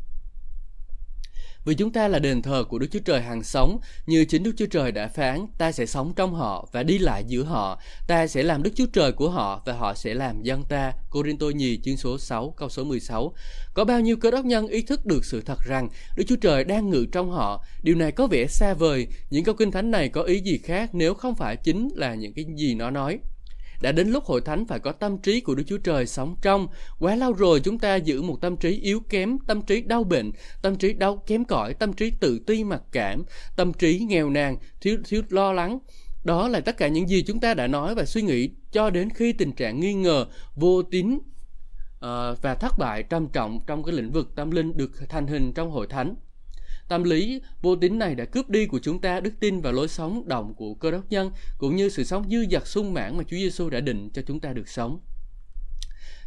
Vì 1.64 1.74
chúng 1.74 1.92
ta 1.92 2.08
là 2.08 2.18
đền 2.18 2.42
thờ 2.42 2.64
của 2.68 2.78
Đức 2.78 2.86
Chúa 2.92 2.98
Trời 3.04 3.20
hàng 3.20 3.42
sống, 3.42 3.78
như 4.06 4.24
chính 4.24 4.42
Đức 4.42 4.52
Chúa 4.56 4.66
Trời 4.66 4.92
đã 4.92 5.08
phán, 5.08 5.46
ta 5.58 5.72
sẽ 5.72 5.86
sống 5.86 6.12
trong 6.16 6.34
họ 6.34 6.68
và 6.72 6.82
đi 6.82 6.98
lại 6.98 7.24
giữa 7.26 7.42
họ, 7.42 7.80
ta 8.06 8.26
sẽ 8.26 8.42
làm 8.42 8.62
Đức 8.62 8.70
Chúa 8.74 8.86
Trời 8.92 9.12
của 9.12 9.30
họ 9.30 9.62
và 9.66 9.72
họ 9.72 9.94
sẽ 9.94 10.14
làm 10.14 10.42
dân 10.42 10.64
ta. 10.64 10.92
Cô-rin-tô 11.10 11.50
nhì 11.50 11.80
chương 11.84 11.96
số 11.96 12.18
6 12.18 12.54
câu 12.56 12.68
số 12.68 12.84
16. 12.84 13.34
Có 13.74 13.84
bao 13.84 14.00
nhiêu 14.00 14.16
cơ 14.16 14.30
đốc 14.30 14.44
nhân 14.44 14.66
ý 14.66 14.82
thức 14.82 15.06
được 15.06 15.24
sự 15.24 15.40
thật 15.40 15.58
rằng 15.64 15.88
Đức 16.16 16.24
Chúa 16.26 16.36
Trời 16.36 16.64
đang 16.64 16.90
ngự 16.90 17.06
trong 17.12 17.30
họ. 17.30 17.64
Điều 17.82 17.94
này 17.94 18.12
có 18.12 18.26
vẻ 18.26 18.46
xa 18.46 18.74
vời, 18.74 19.06
những 19.30 19.44
câu 19.44 19.54
kinh 19.54 19.70
thánh 19.70 19.90
này 19.90 20.08
có 20.08 20.22
ý 20.22 20.40
gì 20.40 20.58
khác 20.58 20.90
nếu 20.94 21.14
không 21.14 21.34
phải 21.34 21.56
chính 21.56 21.88
là 21.94 22.14
những 22.14 22.34
cái 22.34 22.44
gì 22.56 22.74
nó 22.74 22.90
nói. 22.90 23.18
Đã 23.82 23.92
đến 23.92 24.08
lúc 24.08 24.24
hội 24.24 24.40
thánh 24.40 24.66
phải 24.66 24.78
có 24.78 24.92
tâm 24.92 25.18
trí 25.18 25.40
của 25.40 25.54
Đức 25.54 25.62
Chúa 25.66 25.78
Trời 25.78 26.06
sống 26.06 26.36
trong. 26.42 26.68
Quá 26.98 27.14
lâu 27.14 27.32
rồi 27.32 27.60
chúng 27.60 27.78
ta 27.78 27.96
giữ 27.96 28.22
một 28.22 28.40
tâm 28.40 28.56
trí 28.56 28.80
yếu 28.80 29.00
kém, 29.00 29.38
tâm 29.38 29.62
trí 29.62 29.80
đau 29.80 30.04
bệnh, 30.04 30.32
tâm 30.62 30.76
trí 30.76 30.92
đau 30.92 31.16
kém 31.16 31.44
cỏi, 31.44 31.74
tâm 31.74 31.92
trí 31.92 32.10
tự 32.10 32.38
ti 32.38 32.64
mặc 32.64 32.82
cảm, 32.92 33.24
tâm 33.56 33.72
trí 33.72 33.98
nghèo 33.98 34.30
nàn, 34.30 34.56
thiếu 34.80 34.98
thiếu 35.04 35.22
lo 35.28 35.52
lắng. 35.52 35.78
Đó 36.24 36.48
là 36.48 36.60
tất 36.60 36.76
cả 36.76 36.88
những 36.88 37.08
gì 37.08 37.22
chúng 37.22 37.40
ta 37.40 37.54
đã 37.54 37.66
nói 37.66 37.94
và 37.94 38.04
suy 38.04 38.22
nghĩ 38.22 38.50
cho 38.72 38.90
đến 38.90 39.10
khi 39.10 39.32
tình 39.32 39.52
trạng 39.52 39.80
nghi 39.80 39.94
ngờ, 39.94 40.26
vô 40.54 40.82
tín 40.82 41.18
ờ, 42.00 42.36
và 42.42 42.54
thất 42.54 42.78
bại 42.78 43.02
trầm 43.02 43.28
trọng 43.28 43.60
trong 43.66 43.82
cái 43.84 43.94
lĩnh 43.94 44.12
vực 44.12 44.28
tâm 44.36 44.50
linh 44.50 44.76
được 44.76 44.90
thành 45.08 45.26
hình 45.26 45.52
trong 45.52 45.70
hội 45.70 45.86
thánh. 45.86 46.14
Tâm 46.92 47.04
lý 47.04 47.40
vô 47.62 47.76
tín 47.76 47.98
này 47.98 48.14
đã 48.14 48.24
cướp 48.24 48.48
đi 48.50 48.66
của 48.66 48.78
chúng 48.82 49.00
ta 49.00 49.20
đức 49.20 49.32
tin 49.40 49.60
và 49.60 49.72
lối 49.72 49.88
sống 49.88 50.28
động 50.28 50.54
của 50.54 50.74
cơ 50.74 50.90
đốc 50.90 51.10
nhân 51.10 51.30
cũng 51.58 51.76
như 51.76 51.88
sự 51.88 52.04
sống 52.04 52.30
dư 52.30 52.44
dật 52.50 52.66
sung 52.66 52.94
mãn 52.94 53.16
mà 53.16 53.24
Chúa 53.24 53.36
Giêsu 53.36 53.70
đã 53.70 53.80
định 53.80 54.10
cho 54.14 54.22
chúng 54.26 54.40
ta 54.40 54.52
được 54.52 54.68
sống. 54.68 55.00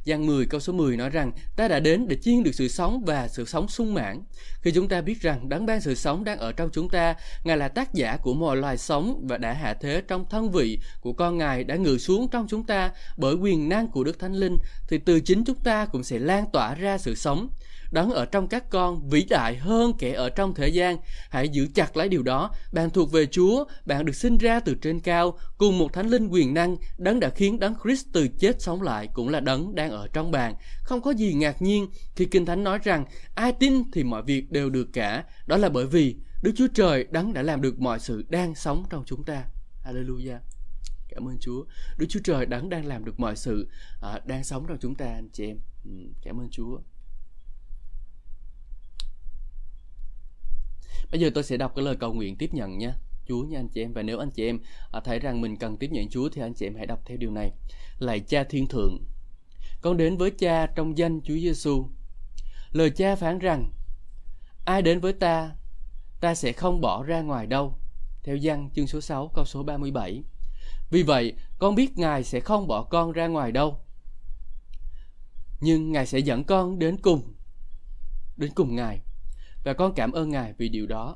Giăng 0.04 0.26
10 0.26 0.46
câu 0.46 0.60
số 0.60 0.74
10 0.74 0.98
nói 0.98 1.10
rằng 1.10 1.32
ta 1.56 1.68
đã 1.68 1.80
đến 1.80 2.08
để 2.08 2.18
chiên 2.22 2.44
được 2.44 2.56
sự 2.56 2.68
sống 2.68 3.04
và 3.06 3.28
sự 3.28 3.46
sống 3.46 3.68
sung 3.68 3.94
mãn. 3.94 4.24
Khi 4.62 4.72
chúng 4.72 4.88
ta 4.88 5.02
biết 5.02 5.22
rằng 5.22 5.50
đấng 5.50 5.66
ban 5.66 5.82
sự 5.82 5.96
sống 5.96 6.24
đang 6.24 6.40
ở 6.40 6.52
trong 6.52 6.70
chúng 6.74 6.90
ta, 6.90 7.16
Ngài 7.44 7.58
là 7.58 7.68
tác 7.68 7.94
giả 7.94 8.18
của 8.18 8.34
mọi 8.34 8.58
loài 8.58 8.78
sống 8.78 9.28
và 9.28 9.38
đã 9.38 9.54
hạ 9.54 9.74
thế 9.74 10.02
trong 10.08 10.26
thân 10.30 10.52
vị 10.52 10.80
của 11.02 11.14
con 11.14 11.38
Ngài 11.38 11.64
đã 11.64 11.76
ngự 11.76 11.98
xuống 11.98 12.28
trong 12.32 12.48
chúng 12.50 12.64
ta 12.64 12.92
bởi 13.18 13.36
quyền 13.36 13.70
năng 13.70 13.88
của 13.88 14.04
Đức 14.04 14.20
Thánh 14.20 14.34
Linh, 14.34 14.58
thì 14.88 14.98
từ 14.98 15.20
chính 15.20 15.44
chúng 15.44 15.60
ta 15.64 15.86
cũng 15.86 16.04
sẽ 16.04 16.20
lan 16.20 16.46
tỏa 16.54 16.76
ra 16.76 16.98
sự 16.98 17.16
sống 17.16 17.50
đấng 17.96 18.12
ở 18.12 18.26
trong 18.26 18.48
các 18.48 18.70
con 18.70 19.10
vĩ 19.10 19.26
đại 19.30 19.56
hơn 19.56 19.94
kẻ 20.00 20.12
ở 20.14 20.30
trong 20.30 20.54
thế 20.54 20.68
gian. 20.68 20.98
Hãy 21.30 21.50
giữ 21.50 21.68
chặt 21.74 21.98
lấy 21.98 22.10
điều 22.10 22.24
đó. 22.24 22.52
Bạn 22.72 22.90
thuộc 22.90 23.12
về 23.12 23.26
Chúa, 23.26 23.66
bạn 23.86 24.06
được 24.06 24.16
sinh 24.16 24.38
ra 24.38 24.60
từ 24.60 24.76
trên 24.76 25.00
cao, 25.00 25.38
cùng 25.58 25.78
một 25.78 25.94
thánh 25.94 26.08
linh 26.08 26.28
quyền 26.28 26.54
năng, 26.54 26.76
đấng 26.98 27.20
đã 27.20 27.30
khiến 27.30 27.60
đấng 27.60 27.76
Christ 27.84 28.06
từ 28.14 28.28
chết 28.28 28.62
sống 28.62 28.82
lại 28.82 29.10
cũng 29.14 29.30
là 29.30 29.40
đấng 29.40 29.76
đang 29.76 29.92
ở 29.92 30.08
trong 30.14 30.32
bạn. 30.32 30.56
Không 30.84 31.02
có 31.02 31.12
gì 31.12 31.34
ngạc 31.34 31.62
nhiên 31.62 31.88
khi 32.16 32.26
Kinh 32.26 32.46
Thánh 32.46 32.64
nói 32.64 32.80
rằng 32.84 33.06
ai 33.36 33.52
tin 33.52 33.92
thì 33.94 34.04
mọi 34.04 34.24
việc 34.24 34.52
đều 34.52 34.70
được 34.70 34.88
cả. 34.94 35.24
Đó 35.48 35.58
là 35.58 35.70
bởi 35.70 35.86
vì 35.86 36.16
Đức 36.44 36.52
Chúa 36.56 36.68
Trời 36.74 37.08
đấng 37.12 37.34
đã 37.34 37.42
làm 37.42 37.62
được 37.62 37.80
mọi 37.80 38.00
sự 38.00 38.26
đang 38.30 38.56
sống 38.56 38.84
trong 38.90 39.04
chúng 39.06 39.24
ta. 39.24 39.44
Hallelujah. 39.86 40.40
Cảm 41.10 41.28
ơn 41.28 41.38
Chúa. 41.40 41.64
Đức 41.98 42.06
Chúa 42.10 42.20
Trời 42.24 42.46
đấng 42.46 42.70
đang 42.70 42.86
làm 42.86 43.06
được 43.06 43.20
mọi 43.20 43.36
sự 43.36 43.68
à, 44.02 44.20
đang 44.26 44.44
sống 44.44 44.66
trong 44.68 44.78
chúng 44.82 44.96
ta 44.96 45.06
anh 45.06 45.30
chị 45.34 45.46
em. 45.46 45.58
Ừ, 45.84 45.92
cảm 46.24 46.40
ơn 46.40 46.48
Chúa. 46.52 46.80
Bây 51.16 51.20
giờ 51.20 51.30
tôi 51.36 51.44
sẽ 51.44 51.58
đọc 51.58 51.76
cái 51.76 51.86
lời 51.86 51.96
cầu 51.96 52.14
nguyện 52.14 52.36
tiếp 52.38 52.54
nhận 52.54 52.78
nha. 52.78 52.94
Chúa 53.28 53.44
nha 53.44 53.60
anh 53.60 53.70
chị 53.70 53.82
em 53.82 53.94
và 53.94 54.02
nếu 54.02 54.20
anh 54.20 54.32
chị 54.32 54.46
em 54.46 54.60
à, 54.92 55.00
thấy 55.06 55.20
rằng 55.20 55.42
mình 55.42 55.58
cần 55.58 55.78
tiếp 55.78 55.92
nhận 55.92 56.10
Chúa 56.10 56.30
thì 56.30 56.42
anh 56.42 56.54
chị 56.54 56.66
em 56.66 56.76
hãy 56.76 56.86
đọc 56.86 57.00
theo 57.06 57.18
điều 57.18 57.32
này. 57.32 57.52
Lạy 58.00 58.20
Cha 58.20 58.44
Thiên 58.44 58.68
Thượng, 58.68 59.06
con 59.82 59.98
đến 59.98 60.18
với 60.18 60.32
Cha 60.32 60.68
trong 60.76 60.98
danh 60.98 61.22
Chúa 61.22 61.34
Giêsu. 61.34 61.90
Lời 62.72 62.90
Cha 62.90 63.16
phán 63.16 63.40
rằng, 63.40 63.72
ai 64.66 64.82
đến 64.82 65.00
với 65.00 65.14
ta, 65.14 65.56
ta 66.22 66.36
sẽ 66.36 66.52
không 66.52 66.82
bỏ 66.82 67.04
ra 67.04 67.22
ngoài 67.22 67.48
đâu. 67.48 67.78
Theo 68.24 68.38
văn 68.42 68.70
chương 68.76 68.88
số 68.88 69.02
6 69.02 69.32
câu 69.34 69.46
số 69.46 69.64
37. 69.64 70.24
Vì 70.92 71.04
vậy, 71.04 71.34
con 71.60 71.76
biết 71.76 71.98
Ngài 71.98 72.24
sẽ 72.24 72.40
không 72.40 72.68
bỏ 72.68 72.84
con 72.84 73.12
ra 73.12 73.28
ngoài 73.28 73.52
đâu. 73.52 73.80
Nhưng 75.62 75.92
Ngài 75.92 76.06
sẽ 76.06 76.20
dẫn 76.20 76.44
con 76.44 76.80
đến 76.80 76.98
cùng, 77.02 77.34
đến 78.38 78.52
cùng 78.56 78.76
Ngài. 78.76 79.05
Và 79.66 79.74
con 79.74 79.94
cảm 79.96 80.12
ơn 80.12 80.30
Ngài 80.30 80.54
vì 80.58 80.70
điều 80.70 80.86
đó. 80.86 81.16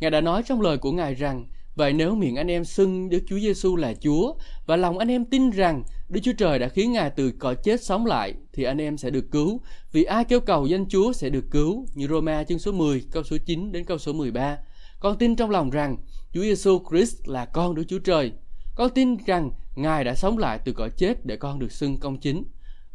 Ngài 0.00 0.10
đã 0.10 0.20
nói 0.20 0.42
trong 0.46 0.60
lời 0.60 0.78
của 0.78 0.92
Ngài 0.92 1.14
rằng, 1.14 1.46
vậy 1.74 1.92
nếu 1.92 2.14
miệng 2.14 2.36
anh 2.36 2.50
em 2.50 2.64
xưng 2.64 3.08
Đức 3.08 3.20
Chúa 3.28 3.38
Giêsu 3.38 3.76
là 3.76 3.94
Chúa 4.00 4.34
và 4.66 4.76
lòng 4.76 4.98
anh 4.98 5.08
em 5.08 5.24
tin 5.24 5.50
rằng 5.50 5.82
Đức 6.08 6.20
Chúa 6.22 6.32
Trời 6.38 6.58
đã 6.58 6.68
khiến 6.68 6.92
Ngài 6.92 7.10
từ 7.10 7.32
cõi 7.38 7.56
chết 7.56 7.84
sống 7.84 8.06
lại 8.06 8.34
thì 8.52 8.64
anh 8.64 8.78
em 8.78 8.98
sẽ 8.98 9.10
được 9.10 9.30
cứu. 9.30 9.60
Vì 9.92 10.04
ai 10.04 10.24
kêu 10.24 10.40
cầu 10.40 10.66
danh 10.66 10.88
Chúa 10.88 11.12
sẽ 11.12 11.30
được 11.30 11.44
cứu. 11.50 11.86
Như 11.94 12.06
Roma 12.06 12.44
chương 12.44 12.58
số 12.58 12.72
10 12.72 13.04
câu 13.12 13.22
số 13.22 13.36
9 13.46 13.72
đến 13.72 13.84
câu 13.84 13.98
số 13.98 14.12
13. 14.12 14.58
Con 15.00 15.18
tin 15.18 15.36
trong 15.36 15.50
lòng 15.50 15.70
rằng 15.70 15.96
Chúa 16.32 16.42
Giêsu 16.42 16.82
Christ 16.90 17.14
là 17.24 17.44
con 17.44 17.74
Đức 17.74 17.84
Chúa 17.88 17.98
Trời. 17.98 18.32
Con 18.76 18.90
tin 18.90 19.16
rằng 19.26 19.50
Ngài 19.74 20.04
đã 20.04 20.14
sống 20.14 20.38
lại 20.38 20.60
từ 20.64 20.72
cõi 20.72 20.90
chết 20.96 21.26
để 21.26 21.36
con 21.36 21.58
được 21.58 21.72
xưng 21.72 22.00
công 22.00 22.20
chính. 22.20 22.44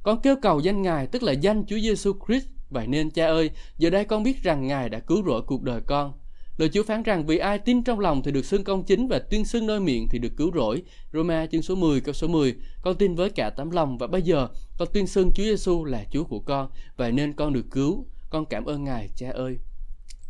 Con 0.03 0.21
kêu 0.21 0.35
cầu 0.41 0.59
danh 0.59 0.81
Ngài 0.81 1.07
tức 1.07 1.23
là 1.23 1.31
danh 1.31 1.65
Chúa 1.65 1.79
Giêsu 1.79 2.13
Christ. 2.27 2.45
Vậy 2.73 2.87
nên 2.87 3.11
cha 3.11 3.27
ơi, 3.27 3.49
giờ 3.77 3.89
đây 3.89 4.05
con 4.05 4.23
biết 4.23 4.43
rằng 4.43 4.67
Ngài 4.67 4.89
đã 4.89 4.99
cứu 4.99 5.23
rỗi 5.25 5.41
cuộc 5.41 5.63
đời 5.63 5.81
con 5.81 6.13
Lời 6.57 6.69
Chúa 6.73 6.83
phán 6.83 7.03
rằng 7.03 7.25
vì 7.25 7.37
ai 7.37 7.59
tin 7.59 7.83
trong 7.83 7.99
lòng 7.99 8.23
thì 8.23 8.31
được 8.31 8.45
xưng 8.45 8.63
công 8.63 8.83
chính 8.83 9.07
và 9.07 9.19
tuyên 9.19 9.45
xưng 9.45 9.67
nơi 9.67 9.79
miệng 9.79 10.07
thì 10.09 10.19
được 10.19 10.31
cứu 10.37 10.51
rỗi. 10.55 10.83
Roma 11.13 11.45
chương 11.45 11.61
số 11.61 11.75
10 11.75 12.01
câu 12.01 12.13
số 12.13 12.27
10. 12.27 12.55
Con 12.81 12.95
tin 12.95 13.15
với 13.15 13.29
cả 13.29 13.49
tấm 13.49 13.71
lòng 13.71 13.97
và 13.97 14.07
bây 14.07 14.21
giờ 14.21 14.47
con 14.77 14.87
tuyên 14.93 15.07
xưng 15.07 15.31
Chúa 15.35 15.43
Giêsu 15.43 15.85
là 15.85 16.03
Chúa 16.11 16.23
của 16.23 16.39
con 16.39 16.69
vậy 16.97 17.11
nên 17.11 17.33
con 17.33 17.53
được 17.53 17.65
cứu. 17.71 18.05
Con 18.29 18.45
cảm 18.45 18.65
ơn 18.65 18.83
Ngài, 18.83 19.09
Cha 19.15 19.29
ơi. 19.29 19.57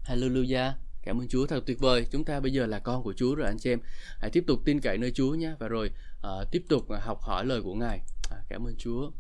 Hallelujah. 0.06 0.72
Cảm 1.04 1.22
ơn 1.22 1.28
Chúa 1.28 1.46
thật 1.46 1.64
tuyệt 1.66 1.80
vời. 1.80 2.06
Chúng 2.12 2.26
ta 2.26 2.40
bây 2.40 2.54
giờ 2.54 2.66
là 2.66 2.80
con 2.80 3.04
của 3.04 3.14
Chúa 3.14 3.36
rồi 3.36 3.48
anh 3.48 3.58
chị 3.60 3.70
em. 3.70 3.80
Hãy 4.20 4.30
tiếp 4.30 4.44
tục 4.48 4.60
tin 4.66 4.80
cậy 4.80 4.98
nơi 4.98 5.12
Chúa 5.12 5.36
nhé 5.36 5.52
và 5.60 5.68
rồi 5.68 5.92
uh, 6.18 6.52
tiếp 6.52 6.64
tục 6.70 6.86
học 7.02 7.22
hỏi 7.22 7.46
lời 7.46 7.62
của 7.62 7.74
Ngài. 7.74 8.02
À, 8.32 8.38
cảm 8.50 8.68
ơn 8.68 8.76
Chúa. 8.78 9.12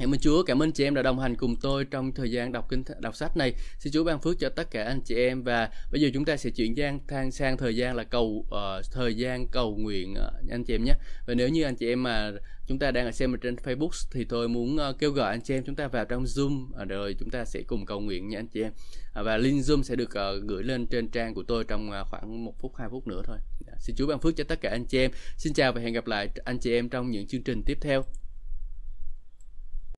Dạ, 0.00 0.04
cảm 0.04 0.14
ơn 0.14 0.20
Chúa, 0.20 0.42
cảm 0.42 0.62
ơn 0.62 0.72
chị 0.72 0.84
em 0.84 0.94
đã 0.94 1.02
đồng 1.02 1.18
hành 1.18 1.36
cùng 1.36 1.56
tôi 1.56 1.84
trong 1.84 2.12
thời 2.12 2.30
gian 2.30 2.52
đọc 2.52 2.66
kinh 2.68 2.82
đọc 3.00 3.16
sách 3.16 3.36
này. 3.36 3.54
Xin 3.78 3.92
Chúa 3.92 4.04
ban 4.04 4.20
phước 4.20 4.38
cho 4.38 4.48
tất 4.48 4.70
cả 4.70 4.84
anh 4.84 5.00
chị 5.00 5.14
em 5.14 5.42
và 5.42 5.70
bây 5.92 6.00
giờ 6.00 6.10
chúng 6.14 6.24
ta 6.24 6.36
sẽ 6.36 6.50
chuyển 6.50 6.76
gian 6.76 7.00
thang 7.08 7.30
sang 7.30 7.56
thời 7.56 7.76
gian 7.76 7.96
là 7.96 8.04
cầu 8.04 8.26
uh, 8.26 8.84
thời 8.92 9.14
gian 9.14 9.46
cầu 9.48 9.76
nguyện 9.76 10.12
uh, 10.12 10.50
anh 10.50 10.64
chị 10.64 10.74
em 10.74 10.84
nhé. 10.84 10.92
Và 11.26 11.34
nếu 11.34 11.48
như 11.48 11.64
anh 11.64 11.76
chị 11.76 11.88
em 11.88 12.02
mà 12.02 12.32
chúng 12.66 12.78
ta 12.78 12.90
đang 12.90 13.06
ở 13.06 13.12
xem 13.12 13.34
ở 13.34 13.36
trên 13.42 13.54
Facebook 13.54 14.08
thì 14.12 14.24
tôi 14.24 14.48
muốn 14.48 14.76
uh, 14.90 14.98
kêu 14.98 15.10
gọi 15.10 15.30
anh 15.30 15.40
chị 15.40 15.54
em 15.54 15.64
chúng 15.64 15.74
ta 15.74 15.88
vào 15.88 16.04
trong 16.04 16.24
Zoom 16.24 16.82
uh, 16.82 16.88
rồi 16.88 17.16
chúng 17.18 17.30
ta 17.30 17.44
sẽ 17.44 17.62
cùng 17.66 17.86
cầu 17.86 18.00
nguyện 18.00 18.28
nha 18.28 18.38
anh 18.38 18.48
chị 18.48 18.62
em. 18.62 18.72
Uh, 19.20 19.26
và 19.26 19.36
link 19.36 19.62
Zoom 19.62 19.82
sẽ 19.82 19.96
được 19.96 20.10
uh, 20.10 20.48
gửi 20.48 20.64
lên 20.64 20.86
trên 20.86 21.08
trang 21.08 21.34
của 21.34 21.42
tôi 21.48 21.64
trong 21.64 21.90
uh, 22.00 22.06
khoảng 22.06 22.44
một 22.44 22.54
phút 22.60 22.72
hai 22.76 22.88
phút 22.90 23.06
nữa 23.06 23.22
thôi. 23.24 23.36
Uh, 23.72 23.80
xin 23.80 23.96
Chúa 23.96 24.06
ban 24.06 24.20
phước 24.20 24.36
cho 24.36 24.44
tất 24.44 24.60
cả 24.60 24.70
anh 24.70 24.84
chị 24.84 24.98
em. 24.98 25.10
Xin 25.36 25.52
chào 25.52 25.72
và 25.72 25.80
hẹn 25.80 25.92
gặp 25.92 26.06
lại 26.06 26.28
anh 26.44 26.58
chị 26.58 26.72
em 26.72 26.88
trong 26.88 27.10
những 27.10 27.26
chương 27.26 27.42
trình 27.42 27.62
tiếp 27.66 27.78
theo. 27.80 28.04